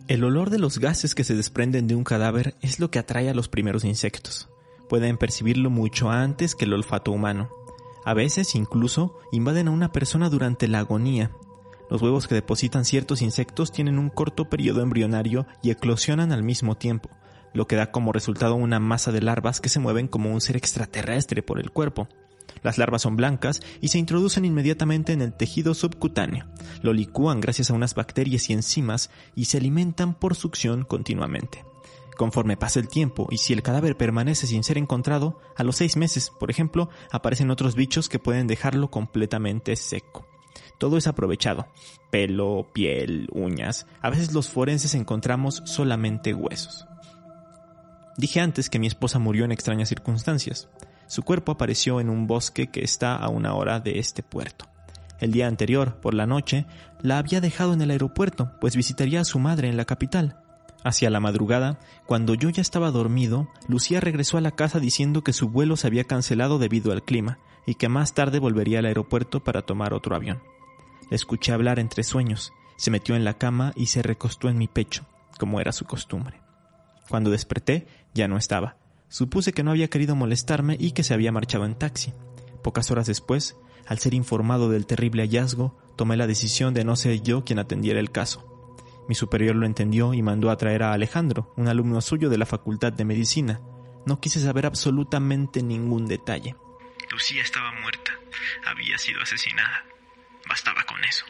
El 0.07 0.23
olor 0.23 0.49
de 0.49 0.57
los 0.57 0.79
gases 0.79 1.13
que 1.13 1.23
se 1.23 1.35
desprenden 1.35 1.85
de 1.85 1.93
un 1.93 2.03
cadáver 2.03 2.55
es 2.61 2.79
lo 2.79 2.89
que 2.89 2.97
atrae 2.97 3.29
a 3.29 3.35
los 3.35 3.47
primeros 3.47 3.85
insectos 3.85 4.49
pueden 4.88 5.17
percibirlo 5.17 5.69
mucho 5.69 6.09
antes 6.09 6.55
que 6.55 6.65
el 6.65 6.73
olfato 6.73 7.11
humano. 7.11 7.49
A 8.03 8.13
veces 8.13 8.55
incluso 8.55 9.17
invaden 9.31 9.67
a 9.67 9.71
una 9.71 9.91
persona 9.91 10.29
durante 10.29 10.67
la 10.67 10.79
agonía. 10.79 11.31
Los 11.89 12.01
huevos 12.01 12.27
que 12.27 12.36
depositan 12.36 12.86
ciertos 12.86 13.21
insectos 13.21 13.71
tienen 13.71 13.99
un 13.99 14.09
corto 14.09 14.49
periodo 14.49 14.81
embrionario 14.81 15.45
y 15.61 15.71
eclosionan 15.71 16.31
al 16.31 16.43
mismo 16.43 16.75
tiempo, 16.75 17.09
lo 17.53 17.67
que 17.67 17.75
da 17.75 17.91
como 17.91 18.11
resultado 18.11 18.55
una 18.55 18.79
masa 18.79 19.11
de 19.11 19.21
larvas 19.21 19.61
que 19.61 19.69
se 19.69 19.79
mueven 19.79 20.07
como 20.07 20.31
un 20.31 20.41
ser 20.41 20.55
extraterrestre 20.55 21.41
por 21.41 21.59
el 21.59 21.71
cuerpo. 21.71 22.07
Las 22.63 22.77
larvas 22.77 23.03
son 23.03 23.15
blancas 23.15 23.61
y 23.81 23.89
se 23.89 23.97
introducen 23.97 24.45
inmediatamente 24.45 25.13
en 25.13 25.21
el 25.21 25.33
tejido 25.33 25.73
subcutáneo. 25.73 26.45
Lo 26.81 26.93
licúan 26.93 27.41
gracias 27.41 27.69
a 27.69 27.73
unas 27.73 27.95
bacterias 27.95 28.49
y 28.49 28.53
enzimas 28.53 29.09
y 29.36 29.45
se 29.45 29.57
alimentan 29.57 30.13
por 30.13 30.36
succión 30.36 30.83
continuamente. 30.83 31.63
Conforme 32.18 32.55
pasa 32.55 32.80
el 32.80 32.88
tiempo 32.88 33.28
y 33.30 33.38
si 33.38 33.53
el 33.53 33.61
cadáver 33.61 33.97
permanece 33.97 34.47
sin 34.47 34.63
ser 34.63 34.78
encontrado, 34.78 35.39
a 35.55 35.63
los 35.63 35.76
seis 35.76 35.97
meses, 35.97 36.32
por 36.39 36.49
ejemplo, 36.49 36.89
aparecen 37.11 37.51
otros 37.51 37.76
bichos 37.76 38.07
que 38.07 38.20
pueden 38.20 38.47
dejarlo 38.47 38.89
completamente 38.89 39.76
seco. 39.76 40.26
Todo 40.78 40.97
es 40.97 41.07
aprovechado. 41.07 41.68
Pelo, 42.11 42.68
piel, 42.74 43.28
uñas. 43.34 43.88
A 44.01 44.09
veces 44.09 44.34
los 44.34 44.49
forenses 44.49 44.95
encontramos 44.95 45.61
solamente 45.66 46.34
huesos. 46.34 46.86
Dije 48.18 48.39
antes 48.39 48.70
que 48.70 48.80
mi 48.80 48.88
esposa 48.88 49.20
murió 49.20 49.43
en 49.43 49.51
extrañas 49.51 49.89
circunstancias. 49.89 50.70
Su 51.07 51.24
cuerpo 51.24 51.51
apareció 51.51 51.99
en 51.99 52.09
un 52.09 52.28
bosque 52.28 52.68
que 52.68 52.84
está 52.84 53.16
a 53.16 53.28
una 53.28 53.53
hora 53.55 53.80
de 53.80 53.99
este 53.99 54.24
puerto. 54.24 54.66
El 55.20 55.32
día 55.32 55.47
anterior, 55.47 55.99
por 56.01 56.13
la 56.13 56.26
noche, 56.26 56.66
la 57.01 57.18
había 57.18 57.41
dejado 57.41 57.74
en 57.74 57.82
el 57.82 57.91
aeropuerto, 57.91 58.51
pues 58.59 58.76
visitaría 58.76 59.22
a 59.22 59.26
su 59.26 59.39
madre 59.39 59.70
en 59.70 59.78
la 59.78 59.86
capital. 59.86 60.44
Hacia 60.86 61.09
la 61.09 61.19
madrugada, 61.19 61.79
cuando 62.05 62.36
yo 62.36 62.51
ya 62.51 62.61
estaba 62.61 62.91
dormido, 62.91 63.47
Lucía 63.67 63.99
regresó 63.99 64.38
a 64.38 64.41
la 64.41 64.51
casa 64.51 64.79
diciendo 64.79 65.23
que 65.23 65.33
su 65.33 65.49
vuelo 65.49 65.77
se 65.77 65.88
había 65.88 66.03
cancelado 66.03 66.59
debido 66.59 66.91
al 66.91 67.01
clima 67.01 67.39
y 67.65 67.73
que 67.73 67.89
más 67.89 68.13
tarde 68.13 68.38
volvería 68.38 68.77
al 68.77 68.86
aeropuerto 68.86 69.43
para 69.43 69.63
tomar 69.63 69.95
otro 69.95 70.15
avión. 70.15 70.43
La 71.09 71.15
escuché 71.15 71.53
hablar 71.53 71.79
entre 71.79 72.03
sueños, 72.03 72.53
se 72.77 72.91
metió 72.91 73.15
en 73.15 73.23
la 73.23 73.39
cama 73.39 73.73
y 73.75 73.88
se 73.88 74.03
recostó 74.03 74.47
en 74.47 74.59
mi 74.59 74.67
pecho, 74.67 75.07
como 75.39 75.59
era 75.59 75.71
su 75.71 75.86
costumbre. 75.86 76.39
Cuando 77.09 77.31
desperté, 77.31 77.88
ya 78.13 78.27
no 78.27 78.38
estaba. 78.38 78.77
Supuse 79.09 79.53
que 79.53 79.63
no 79.63 79.71
había 79.71 79.89
querido 79.89 80.15
molestarme 80.15 80.77
y 80.79 80.91
que 80.91 81.01
se 81.01 81.15
había 81.15 81.31
marchado 81.31 81.65
en 81.65 81.73
taxi. 81.73 82.13
Pocas 82.61 82.91
horas 82.91 83.07
después, 83.07 83.57
al 83.88 83.97
ser 83.97 84.13
informado 84.13 84.69
del 84.69 84.86
terrible 84.86 85.23
hallazgo, 85.23 85.79
tomé 85.95 86.15
la 86.15 86.27
decisión 86.27 86.75
de 86.75 86.83
no 86.83 86.95
ser 86.95 87.23
yo 87.23 87.43
quien 87.43 87.57
atendiera 87.57 87.99
el 87.99 88.11
caso. 88.11 88.55
Mi 89.08 89.16
superior 89.16 89.56
lo 89.56 89.66
entendió 89.66 90.14
y 90.14 90.22
mandó 90.22 90.49
a 90.49 90.58
traer 90.58 90.84
a 90.84 90.93
Alejandro, 90.93 91.53
un 91.58 91.68
alumno 91.68 92.01
suyo 92.01 92.30
de 92.30 92.38
la 92.38 92.45
Facultad 92.45 92.93
de 92.93 93.06
Medicina. 93.06 93.62
No 94.06 94.20
quise 94.20 94.39
saber 94.39 94.66
absolutamente 94.66 95.62
ningún 95.62 96.06
detalle. 96.06 96.56
Lucía 97.12 97.41
estaba 97.41 97.72
muerta. 97.82 98.12
Había 98.66 98.97
sido 98.97 99.22
asesinada. 99.22 99.86
Bastaba 100.47 100.84
con 100.84 101.03
eso. 101.03 101.26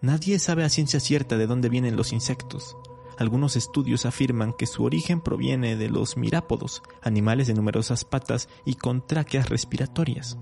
Nadie 0.00 0.38
sabe 0.38 0.64
a 0.64 0.68
ciencia 0.68 1.00
cierta 1.00 1.36
de 1.36 1.46
dónde 1.46 1.68
vienen 1.68 1.96
los 1.96 2.12
insectos. 2.12 2.76
Algunos 3.18 3.56
estudios 3.56 4.06
afirman 4.06 4.54
que 4.54 4.66
su 4.66 4.82
origen 4.82 5.20
proviene 5.20 5.76
de 5.76 5.90
los 5.90 6.16
mirápodos, 6.16 6.82
animales 7.02 7.46
de 7.46 7.54
numerosas 7.54 8.06
patas 8.06 8.48
y 8.64 8.76
con 8.76 9.06
tráqueas 9.06 9.50
respiratorias. 9.50 10.38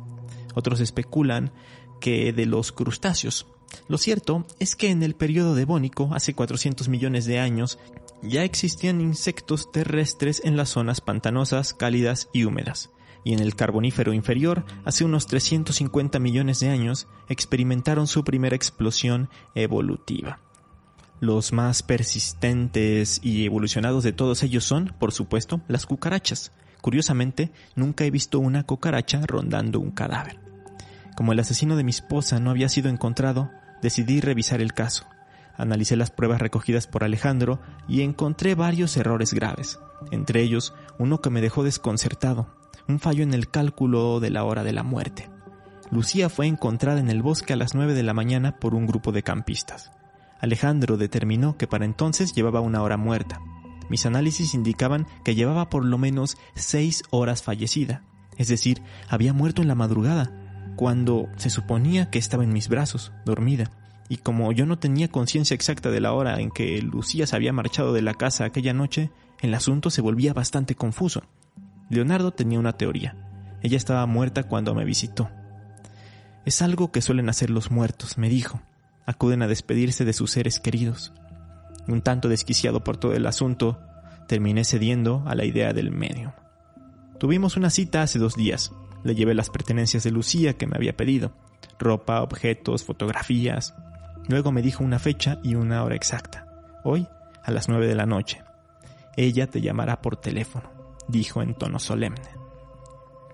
Otros 0.54 0.78
especulan 0.78 1.52
que 2.00 2.32
de 2.32 2.46
los 2.46 2.70
crustáceos, 2.70 3.48
lo 3.88 3.98
cierto 3.98 4.46
es 4.58 4.76
que 4.76 4.90
en 4.90 5.02
el 5.02 5.14
periodo 5.14 5.54
devónico, 5.54 6.10
hace 6.12 6.34
400 6.34 6.88
millones 6.88 7.24
de 7.24 7.38
años, 7.38 7.78
ya 8.22 8.44
existían 8.44 9.00
insectos 9.00 9.70
terrestres 9.70 10.42
en 10.44 10.56
las 10.56 10.70
zonas 10.70 11.00
pantanosas, 11.00 11.74
cálidas 11.74 12.28
y 12.32 12.44
húmedas, 12.44 12.90
y 13.24 13.32
en 13.32 13.40
el 13.40 13.54
Carbonífero 13.54 14.12
inferior, 14.12 14.64
hace 14.84 15.04
unos 15.04 15.26
350 15.26 16.18
millones 16.18 16.60
de 16.60 16.68
años, 16.68 17.06
experimentaron 17.28 18.06
su 18.06 18.24
primera 18.24 18.56
explosión 18.56 19.28
evolutiva. 19.54 20.40
Los 21.20 21.52
más 21.52 21.82
persistentes 21.82 23.20
y 23.22 23.44
evolucionados 23.44 24.04
de 24.04 24.12
todos 24.12 24.42
ellos 24.42 24.64
son, 24.64 24.94
por 25.00 25.12
supuesto, 25.12 25.60
las 25.66 25.84
cucarachas. 25.84 26.52
Curiosamente, 26.80 27.50
nunca 27.74 28.04
he 28.04 28.10
visto 28.10 28.38
una 28.38 28.64
cucaracha 28.64 29.22
rondando 29.26 29.80
un 29.80 29.90
cadáver. 29.90 30.47
Como 31.18 31.32
el 31.32 31.40
asesino 31.40 31.74
de 31.74 31.82
mi 31.82 31.90
esposa 31.90 32.38
no 32.38 32.50
había 32.50 32.68
sido 32.68 32.88
encontrado, 32.88 33.50
decidí 33.82 34.20
revisar 34.20 34.60
el 34.60 34.72
caso. 34.72 35.04
Analicé 35.56 35.96
las 35.96 36.12
pruebas 36.12 36.40
recogidas 36.40 36.86
por 36.86 37.02
Alejandro 37.02 37.58
y 37.88 38.02
encontré 38.02 38.54
varios 38.54 38.96
errores 38.96 39.34
graves, 39.34 39.80
entre 40.12 40.42
ellos 40.42 40.74
uno 40.96 41.20
que 41.20 41.30
me 41.30 41.40
dejó 41.40 41.64
desconcertado, 41.64 42.54
un 42.86 43.00
fallo 43.00 43.24
en 43.24 43.34
el 43.34 43.50
cálculo 43.50 44.20
de 44.20 44.30
la 44.30 44.44
hora 44.44 44.62
de 44.62 44.72
la 44.72 44.84
muerte. 44.84 45.28
Lucía 45.90 46.28
fue 46.28 46.46
encontrada 46.46 47.00
en 47.00 47.10
el 47.10 47.20
bosque 47.20 47.52
a 47.52 47.56
las 47.56 47.74
9 47.74 47.94
de 47.94 48.04
la 48.04 48.14
mañana 48.14 48.60
por 48.60 48.76
un 48.76 48.86
grupo 48.86 49.10
de 49.10 49.24
campistas. 49.24 49.90
Alejandro 50.38 50.96
determinó 50.96 51.56
que 51.56 51.66
para 51.66 51.84
entonces 51.84 52.32
llevaba 52.32 52.60
una 52.60 52.80
hora 52.80 52.96
muerta. 52.96 53.40
Mis 53.88 54.06
análisis 54.06 54.54
indicaban 54.54 55.08
que 55.24 55.34
llevaba 55.34 55.68
por 55.68 55.84
lo 55.84 55.98
menos 55.98 56.36
seis 56.54 57.02
horas 57.10 57.42
fallecida, 57.42 58.04
es 58.36 58.46
decir, 58.46 58.82
había 59.08 59.32
muerto 59.32 59.62
en 59.62 59.66
la 59.66 59.74
madrugada, 59.74 60.44
cuando 60.78 61.28
se 61.34 61.50
suponía 61.50 62.08
que 62.08 62.20
estaba 62.20 62.44
en 62.44 62.52
mis 62.52 62.68
brazos, 62.68 63.10
dormida, 63.24 63.72
y 64.08 64.18
como 64.18 64.52
yo 64.52 64.64
no 64.64 64.78
tenía 64.78 65.08
conciencia 65.08 65.56
exacta 65.56 65.90
de 65.90 66.00
la 66.00 66.12
hora 66.12 66.40
en 66.40 66.52
que 66.52 66.80
Lucía 66.82 67.26
se 67.26 67.34
había 67.34 67.52
marchado 67.52 67.92
de 67.92 68.00
la 68.00 68.14
casa 68.14 68.44
aquella 68.44 68.72
noche, 68.72 69.10
el 69.40 69.54
asunto 69.54 69.90
se 69.90 70.02
volvía 70.02 70.34
bastante 70.34 70.76
confuso. 70.76 71.24
Leonardo 71.90 72.30
tenía 72.30 72.60
una 72.60 72.74
teoría. 72.74 73.16
Ella 73.60 73.76
estaba 73.76 74.06
muerta 74.06 74.44
cuando 74.44 74.72
me 74.72 74.84
visitó. 74.84 75.28
Es 76.44 76.62
algo 76.62 76.92
que 76.92 77.02
suelen 77.02 77.28
hacer 77.28 77.50
los 77.50 77.72
muertos, 77.72 78.16
me 78.16 78.28
dijo. 78.28 78.62
Acuden 79.04 79.42
a 79.42 79.48
despedirse 79.48 80.04
de 80.04 80.12
sus 80.12 80.30
seres 80.30 80.60
queridos. 80.60 81.12
Un 81.88 82.02
tanto 82.02 82.28
desquiciado 82.28 82.84
por 82.84 82.98
todo 82.98 83.14
el 83.14 83.26
asunto, 83.26 83.80
terminé 84.28 84.62
cediendo 84.62 85.24
a 85.26 85.34
la 85.34 85.44
idea 85.44 85.72
del 85.72 85.90
medio. 85.90 86.34
Tuvimos 87.18 87.56
una 87.56 87.70
cita 87.70 88.02
hace 88.02 88.20
dos 88.20 88.36
días. 88.36 88.70
Le 89.08 89.14
llevé 89.14 89.32
las 89.34 89.48
pertenencias 89.48 90.04
de 90.04 90.10
Lucía 90.10 90.58
que 90.58 90.66
me 90.66 90.76
había 90.76 90.94
pedido, 90.94 91.32
ropa, 91.78 92.20
objetos, 92.20 92.84
fotografías. 92.84 93.74
Luego 94.28 94.52
me 94.52 94.60
dijo 94.60 94.84
una 94.84 94.98
fecha 94.98 95.40
y 95.42 95.54
una 95.54 95.82
hora 95.82 95.96
exacta. 95.96 96.46
Hoy, 96.84 97.08
a 97.42 97.50
las 97.50 97.70
nueve 97.70 97.86
de 97.86 97.94
la 97.94 98.04
noche. 98.04 98.42
Ella 99.16 99.46
te 99.46 99.62
llamará 99.62 100.02
por 100.02 100.16
teléfono, 100.16 100.70
dijo 101.08 101.40
en 101.40 101.54
tono 101.54 101.78
solemne. 101.78 102.20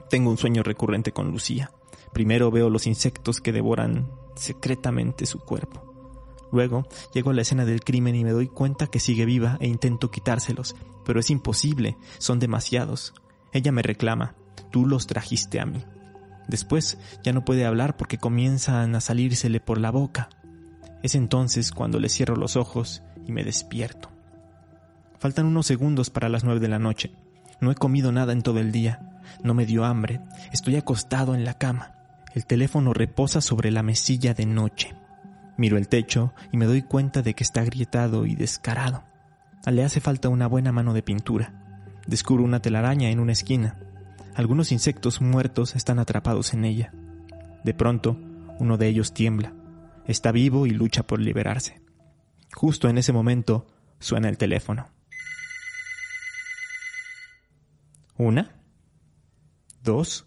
Tengo 0.08 0.30
un 0.30 0.38
sueño 0.38 0.62
recurrente 0.62 1.10
con 1.10 1.32
Lucía. 1.32 1.72
Primero 2.12 2.52
veo 2.52 2.70
los 2.70 2.86
insectos 2.86 3.40
que 3.40 3.50
devoran 3.50 4.12
secretamente 4.36 5.26
su 5.26 5.40
cuerpo. 5.40 6.46
Luego 6.52 6.86
llego 7.12 7.30
a 7.30 7.34
la 7.34 7.42
escena 7.42 7.64
del 7.64 7.82
crimen 7.82 8.14
y 8.14 8.22
me 8.22 8.30
doy 8.30 8.46
cuenta 8.46 8.86
que 8.86 9.00
sigue 9.00 9.24
viva 9.24 9.56
e 9.58 9.66
intento 9.66 10.12
quitárselos, 10.12 10.76
pero 11.04 11.18
es 11.18 11.30
imposible, 11.30 11.96
son 12.18 12.38
demasiados. 12.38 13.12
Ella 13.52 13.72
me 13.72 13.82
reclama, 13.82 14.36
tú 14.74 14.86
los 14.86 15.06
trajiste 15.06 15.60
a 15.60 15.66
mí. 15.66 15.84
Después 16.48 16.98
ya 17.22 17.32
no 17.32 17.44
puede 17.44 17.64
hablar 17.64 17.96
porque 17.96 18.18
comienzan 18.18 18.96
a 18.96 19.00
salírsele 19.00 19.60
por 19.60 19.78
la 19.78 19.92
boca. 19.92 20.30
Es 21.04 21.14
entonces 21.14 21.70
cuando 21.70 22.00
le 22.00 22.08
cierro 22.08 22.34
los 22.34 22.56
ojos 22.56 23.04
y 23.24 23.30
me 23.30 23.44
despierto. 23.44 24.10
Faltan 25.20 25.46
unos 25.46 25.66
segundos 25.66 26.10
para 26.10 26.28
las 26.28 26.42
nueve 26.42 26.58
de 26.58 26.66
la 26.66 26.80
noche. 26.80 27.12
No 27.60 27.70
he 27.70 27.76
comido 27.76 28.10
nada 28.10 28.32
en 28.32 28.42
todo 28.42 28.58
el 28.58 28.72
día. 28.72 29.20
No 29.44 29.54
me 29.54 29.64
dio 29.64 29.84
hambre. 29.84 30.20
Estoy 30.52 30.74
acostado 30.74 31.36
en 31.36 31.44
la 31.44 31.54
cama. 31.56 31.94
El 32.34 32.44
teléfono 32.44 32.92
reposa 32.92 33.40
sobre 33.40 33.70
la 33.70 33.84
mesilla 33.84 34.34
de 34.34 34.44
noche. 34.44 34.92
Miro 35.56 35.76
el 35.76 35.86
techo 35.86 36.34
y 36.50 36.56
me 36.56 36.66
doy 36.66 36.82
cuenta 36.82 37.22
de 37.22 37.34
que 37.34 37.44
está 37.44 37.60
agrietado 37.60 38.26
y 38.26 38.34
descarado. 38.34 39.04
Le 39.70 39.84
hace 39.84 40.00
falta 40.00 40.28
una 40.30 40.48
buena 40.48 40.72
mano 40.72 40.94
de 40.94 41.04
pintura. 41.04 41.52
Descubro 42.08 42.42
una 42.42 42.58
telaraña 42.58 43.10
en 43.10 43.20
una 43.20 43.30
esquina. 43.30 43.78
Algunos 44.34 44.72
insectos 44.72 45.20
muertos 45.20 45.76
están 45.76 46.00
atrapados 46.00 46.54
en 46.54 46.64
ella. 46.64 46.92
De 47.62 47.72
pronto, 47.72 48.18
uno 48.58 48.76
de 48.76 48.88
ellos 48.88 49.14
tiembla. 49.14 49.52
Está 50.06 50.32
vivo 50.32 50.66
y 50.66 50.70
lucha 50.70 51.04
por 51.04 51.20
liberarse. 51.20 51.80
Justo 52.52 52.88
en 52.88 52.98
ese 52.98 53.12
momento 53.12 53.66
suena 54.00 54.28
el 54.28 54.36
teléfono. 54.36 54.90
Una, 58.16 58.56
dos, 59.82 60.26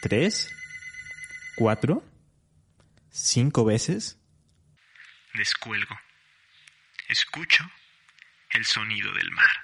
tres, 0.00 0.50
cuatro, 1.56 2.04
cinco 3.10 3.64
veces. 3.64 4.18
Descuelgo. 5.34 5.96
Escucho 7.08 7.64
el 8.50 8.64
sonido 8.64 9.12
del 9.14 9.30
mar. 9.32 9.63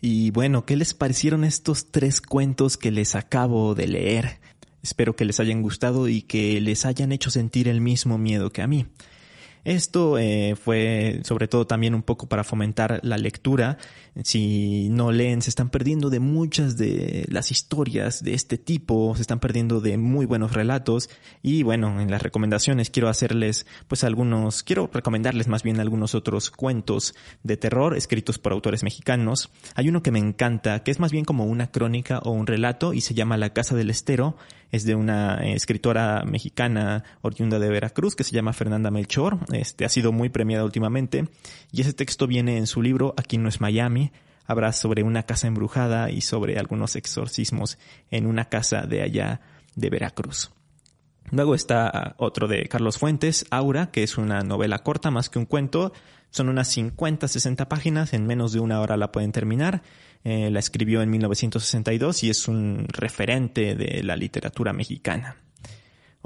Y 0.00 0.30
bueno, 0.30 0.64
¿qué 0.64 0.76
les 0.76 0.94
parecieron 0.94 1.44
estos 1.44 1.90
tres 1.90 2.20
cuentos 2.20 2.76
que 2.76 2.90
les 2.90 3.14
acabo 3.14 3.74
de 3.74 3.88
leer? 3.88 4.38
Espero 4.82 5.16
que 5.16 5.24
les 5.24 5.40
hayan 5.40 5.62
gustado 5.62 6.08
y 6.08 6.22
que 6.22 6.60
les 6.60 6.86
hayan 6.86 7.10
hecho 7.10 7.30
sentir 7.30 7.68
el 7.68 7.80
mismo 7.80 8.16
miedo 8.16 8.50
que 8.50 8.62
a 8.62 8.68
mí. 8.68 8.86
Esto 9.64 10.18
eh, 10.18 10.56
fue 10.56 11.20
sobre 11.24 11.48
todo 11.48 11.66
también 11.66 11.94
un 11.94 12.02
poco 12.02 12.26
para 12.26 12.44
fomentar 12.44 13.00
la 13.02 13.18
lectura. 13.18 13.78
Si 14.24 14.88
no 14.90 15.12
leen, 15.12 15.42
se 15.42 15.50
están 15.50 15.70
perdiendo 15.70 16.10
de 16.10 16.20
muchas 16.20 16.76
de 16.76 17.24
las 17.28 17.50
historias 17.50 18.22
de 18.22 18.34
este 18.34 18.58
tipo, 18.58 19.14
se 19.14 19.22
están 19.22 19.38
perdiendo 19.38 19.80
de 19.80 19.96
muy 19.96 20.26
buenos 20.26 20.52
relatos. 20.52 21.10
Y 21.42 21.62
bueno, 21.62 22.00
en 22.00 22.10
las 22.10 22.22
recomendaciones 22.22 22.90
quiero 22.90 23.08
hacerles 23.08 23.66
pues 23.86 24.04
algunos, 24.04 24.62
quiero 24.62 24.90
recomendarles 24.92 25.48
más 25.48 25.62
bien 25.62 25.80
algunos 25.80 26.14
otros 26.14 26.50
cuentos 26.50 27.14
de 27.42 27.56
terror 27.56 27.96
escritos 27.96 28.38
por 28.38 28.52
autores 28.52 28.82
mexicanos. 28.82 29.50
Hay 29.74 29.88
uno 29.88 30.02
que 30.02 30.10
me 30.10 30.18
encanta, 30.18 30.82
que 30.82 30.90
es 30.90 30.98
más 30.98 31.12
bien 31.12 31.24
como 31.24 31.44
una 31.44 31.70
crónica 31.70 32.18
o 32.24 32.30
un 32.30 32.46
relato 32.46 32.94
y 32.94 33.00
se 33.00 33.14
llama 33.14 33.36
La 33.36 33.52
Casa 33.52 33.76
del 33.76 33.90
Estero 33.90 34.36
es 34.70 34.84
de 34.84 34.94
una 34.94 35.38
eh, 35.42 35.54
escritora 35.54 36.24
mexicana 36.24 37.04
oriunda 37.22 37.58
de 37.58 37.68
Veracruz 37.68 38.14
que 38.14 38.24
se 38.24 38.32
llama 38.32 38.52
Fernanda 38.52 38.90
Melchor. 38.90 39.38
Este 39.52 39.84
ha 39.84 39.88
sido 39.88 40.12
muy 40.12 40.28
premiada 40.28 40.64
últimamente 40.64 41.28
y 41.72 41.80
ese 41.80 41.92
texto 41.92 42.26
viene 42.26 42.58
en 42.58 42.66
su 42.66 42.82
libro 42.82 43.14
Aquí 43.16 43.38
no 43.38 43.48
es 43.48 43.60
Miami. 43.60 44.12
Habrá 44.46 44.72
sobre 44.72 45.02
una 45.02 45.24
casa 45.24 45.46
embrujada 45.46 46.10
y 46.10 46.22
sobre 46.22 46.58
algunos 46.58 46.96
exorcismos 46.96 47.78
en 48.10 48.26
una 48.26 48.46
casa 48.46 48.82
de 48.82 49.02
allá 49.02 49.40
de 49.74 49.90
Veracruz. 49.90 50.50
Luego 51.30 51.54
está 51.54 52.14
otro 52.16 52.48
de 52.48 52.66
Carlos 52.68 52.96
Fuentes, 52.96 53.44
Aura, 53.50 53.90
que 53.90 54.02
es 54.02 54.16
una 54.16 54.42
novela 54.42 54.78
corta 54.78 55.10
más 55.10 55.28
que 55.28 55.38
un 55.38 55.44
cuento. 55.44 55.92
Son 56.30 56.48
unas 56.48 56.68
50, 56.68 57.28
60 57.28 57.68
páginas, 57.68 58.14
en 58.14 58.26
menos 58.26 58.52
de 58.52 58.60
una 58.60 58.80
hora 58.80 58.96
la 58.96 59.12
pueden 59.12 59.32
terminar. 59.32 59.82
Eh, 60.24 60.50
la 60.50 60.58
escribió 60.58 61.02
en 61.02 61.10
1962 61.10 62.24
y 62.24 62.30
es 62.30 62.48
un 62.48 62.86
referente 62.88 63.74
de 63.74 64.02
la 64.02 64.16
literatura 64.16 64.72
mexicana. 64.72 65.36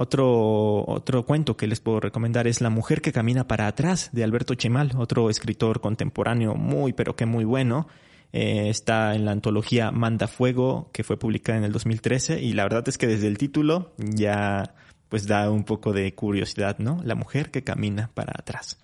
Otro, 0.02 0.84
otro 0.88 1.24
cuento 1.24 1.56
que 1.56 1.68
les 1.68 1.78
puedo 1.78 2.00
recomendar 2.00 2.48
es 2.48 2.60
La 2.60 2.70
mujer 2.70 3.00
que 3.02 3.12
camina 3.12 3.46
para 3.46 3.68
atrás 3.68 4.10
de 4.12 4.24
Alberto 4.24 4.56
Chemal, 4.56 4.90
otro 4.96 5.30
escritor 5.30 5.80
contemporáneo 5.80 6.56
muy 6.56 6.92
pero 6.92 7.14
que 7.14 7.24
muy 7.24 7.44
bueno. 7.44 7.86
Eh, 8.32 8.68
está 8.68 9.14
en 9.14 9.24
la 9.24 9.30
antología 9.30 9.92
Manda 9.92 10.26
Fuego 10.26 10.90
que 10.92 11.04
fue 11.04 11.20
publicada 11.20 11.58
en 11.58 11.64
el 11.64 11.70
2013 11.70 12.42
y 12.42 12.52
la 12.54 12.64
verdad 12.64 12.82
es 12.88 12.98
que 12.98 13.06
desde 13.06 13.28
el 13.28 13.38
título 13.38 13.92
ya 13.96 14.74
pues 15.08 15.28
da 15.28 15.48
un 15.48 15.62
poco 15.62 15.92
de 15.92 16.12
curiosidad, 16.16 16.78
¿no? 16.80 17.00
La 17.04 17.14
mujer 17.14 17.52
que 17.52 17.62
camina 17.62 18.10
para 18.12 18.32
atrás. 18.36 18.81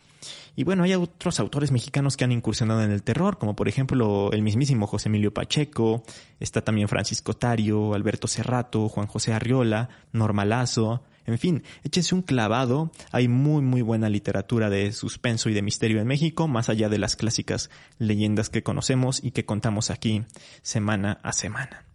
Y 0.56 0.64
bueno, 0.64 0.82
hay 0.82 0.94
otros 0.94 1.40
autores 1.40 1.70
mexicanos 1.70 2.16
que 2.16 2.24
han 2.24 2.32
incursionado 2.32 2.82
en 2.82 2.90
el 2.90 3.02
terror, 3.02 3.38
como 3.38 3.54
por 3.54 3.68
ejemplo 3.68 4.30
el 4.32 4.42
mismísimo 4.42 4.86
José 4.86 5.08
Emilio 5.08 5.32
Pacheco, 5.32 6.02
está 6.40 6.62
también 6.62 6.88
Francisco 6.88 7.34
Tario, 7.34 7.94
Alberto 7.94 8.26
Serrato, 8.26 8.88
Juan 8.88 9.06
José 9.06 9.32
Arriola, 9.32 9.88
Norma 10.12 10.44
Lazo, 10.44 11.02
en 11.26 11.38
fin, 11.38 11.62
échense 11.84 12.14
un 12.14 12.22
clavado, 12.22 12.90
hay 13.12 13.28
muy 13.28 13.60
muy 13.60 13.82
buena 13.82 14.08
literatura 14.08 14.70
de 14.70 14.92
suspenso 14.92 15.50
y 15.50 15.54
de 15.54 15.62
misterio 15.62 16.00
en 16.00 16.06
México, 16.06 16.48
más 16.48 16.70
allá 16.70 16.88
de 16.88 16.98
las 16.98 17.16
clásicas 17.16 17.68
leyendas 17.98 18.48
que 18.48 18.62
conocemos 18.62 19.22
y 19.22 19.32
que 19.32 19.44
contamos 19.44 19.90
aquí 19.90 20.24
semana 20.62 21.20
a 21.22 21.32
semana. 21.32 21.87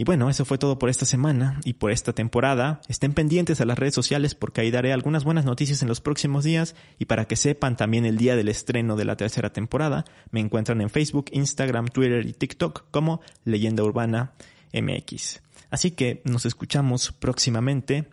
Y 0.00 0.04
bueno, 0.04 0.30
eso 0.30 0.44
fue 0.44 0.58
todo 0.58 0.78
por 0.78 0.90
esta 0.90 1.04
semana 1.04 1.58
y 1.64 1.72
por 1.72 1.90
esta 1.90 2.12
temporada. 2.12 2.80
Estén 2.86 3.14
pendientes 3.14 3.60
a 3.60 3.64
las 3.64 3.76
redes 3.76 3.94
sociales 3.94 4.36
porque 4.36 4.60
ahí 4.60 4.70
daré 4.70 4.92
algunas 4.92 5.24
buenas 5.24 5.44
noticias 5.44 5.82
en 5.82 5.88
los 5.88 6.00
próximos 6.00 6.44
días 6.44 6.76
y 7.00 7.06
para 7.06 7.24
que 7.24 7.34
sepan 7.34 7.76
también 7.76 8.06
el 8.06 8.16
día 8.16 8.36
del 8.36 8.48
estreno 8.48 8.94
de 8.94 9.04
la 9.04 9.16
tercera 9.16 9.52
temporada, 9.52 10.04
me 10.30 10.38
encuentran 10.38 10.80
en 10.80 10.88
Facebook, 10.88 11.26
Instagram, 11.32 11.88
Twitter 11.88 12.24
y 12.24 12.32
TikTok 12.32 12.84
como 12.92 13.22
Leyenda 13.44 13.82
Urbana 13.82 14.34
MX. 14.72 15.42
Así 15.68 15.90
que 15.90 16.22
nos 16.24 16.46
escuchamos 16.46 17.10
próximamente 17.10 18.08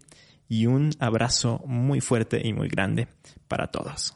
y 0.50 0.66
un 0.66 0.90
abrazo 0.98 1.62
muy 1.68 2.02
fuerte 2.02 2.42
y 2.44 2.54
muy 2.54 2.68
grande 2.68 3.10
para 3.48 3.68
todos. 3.68 4.16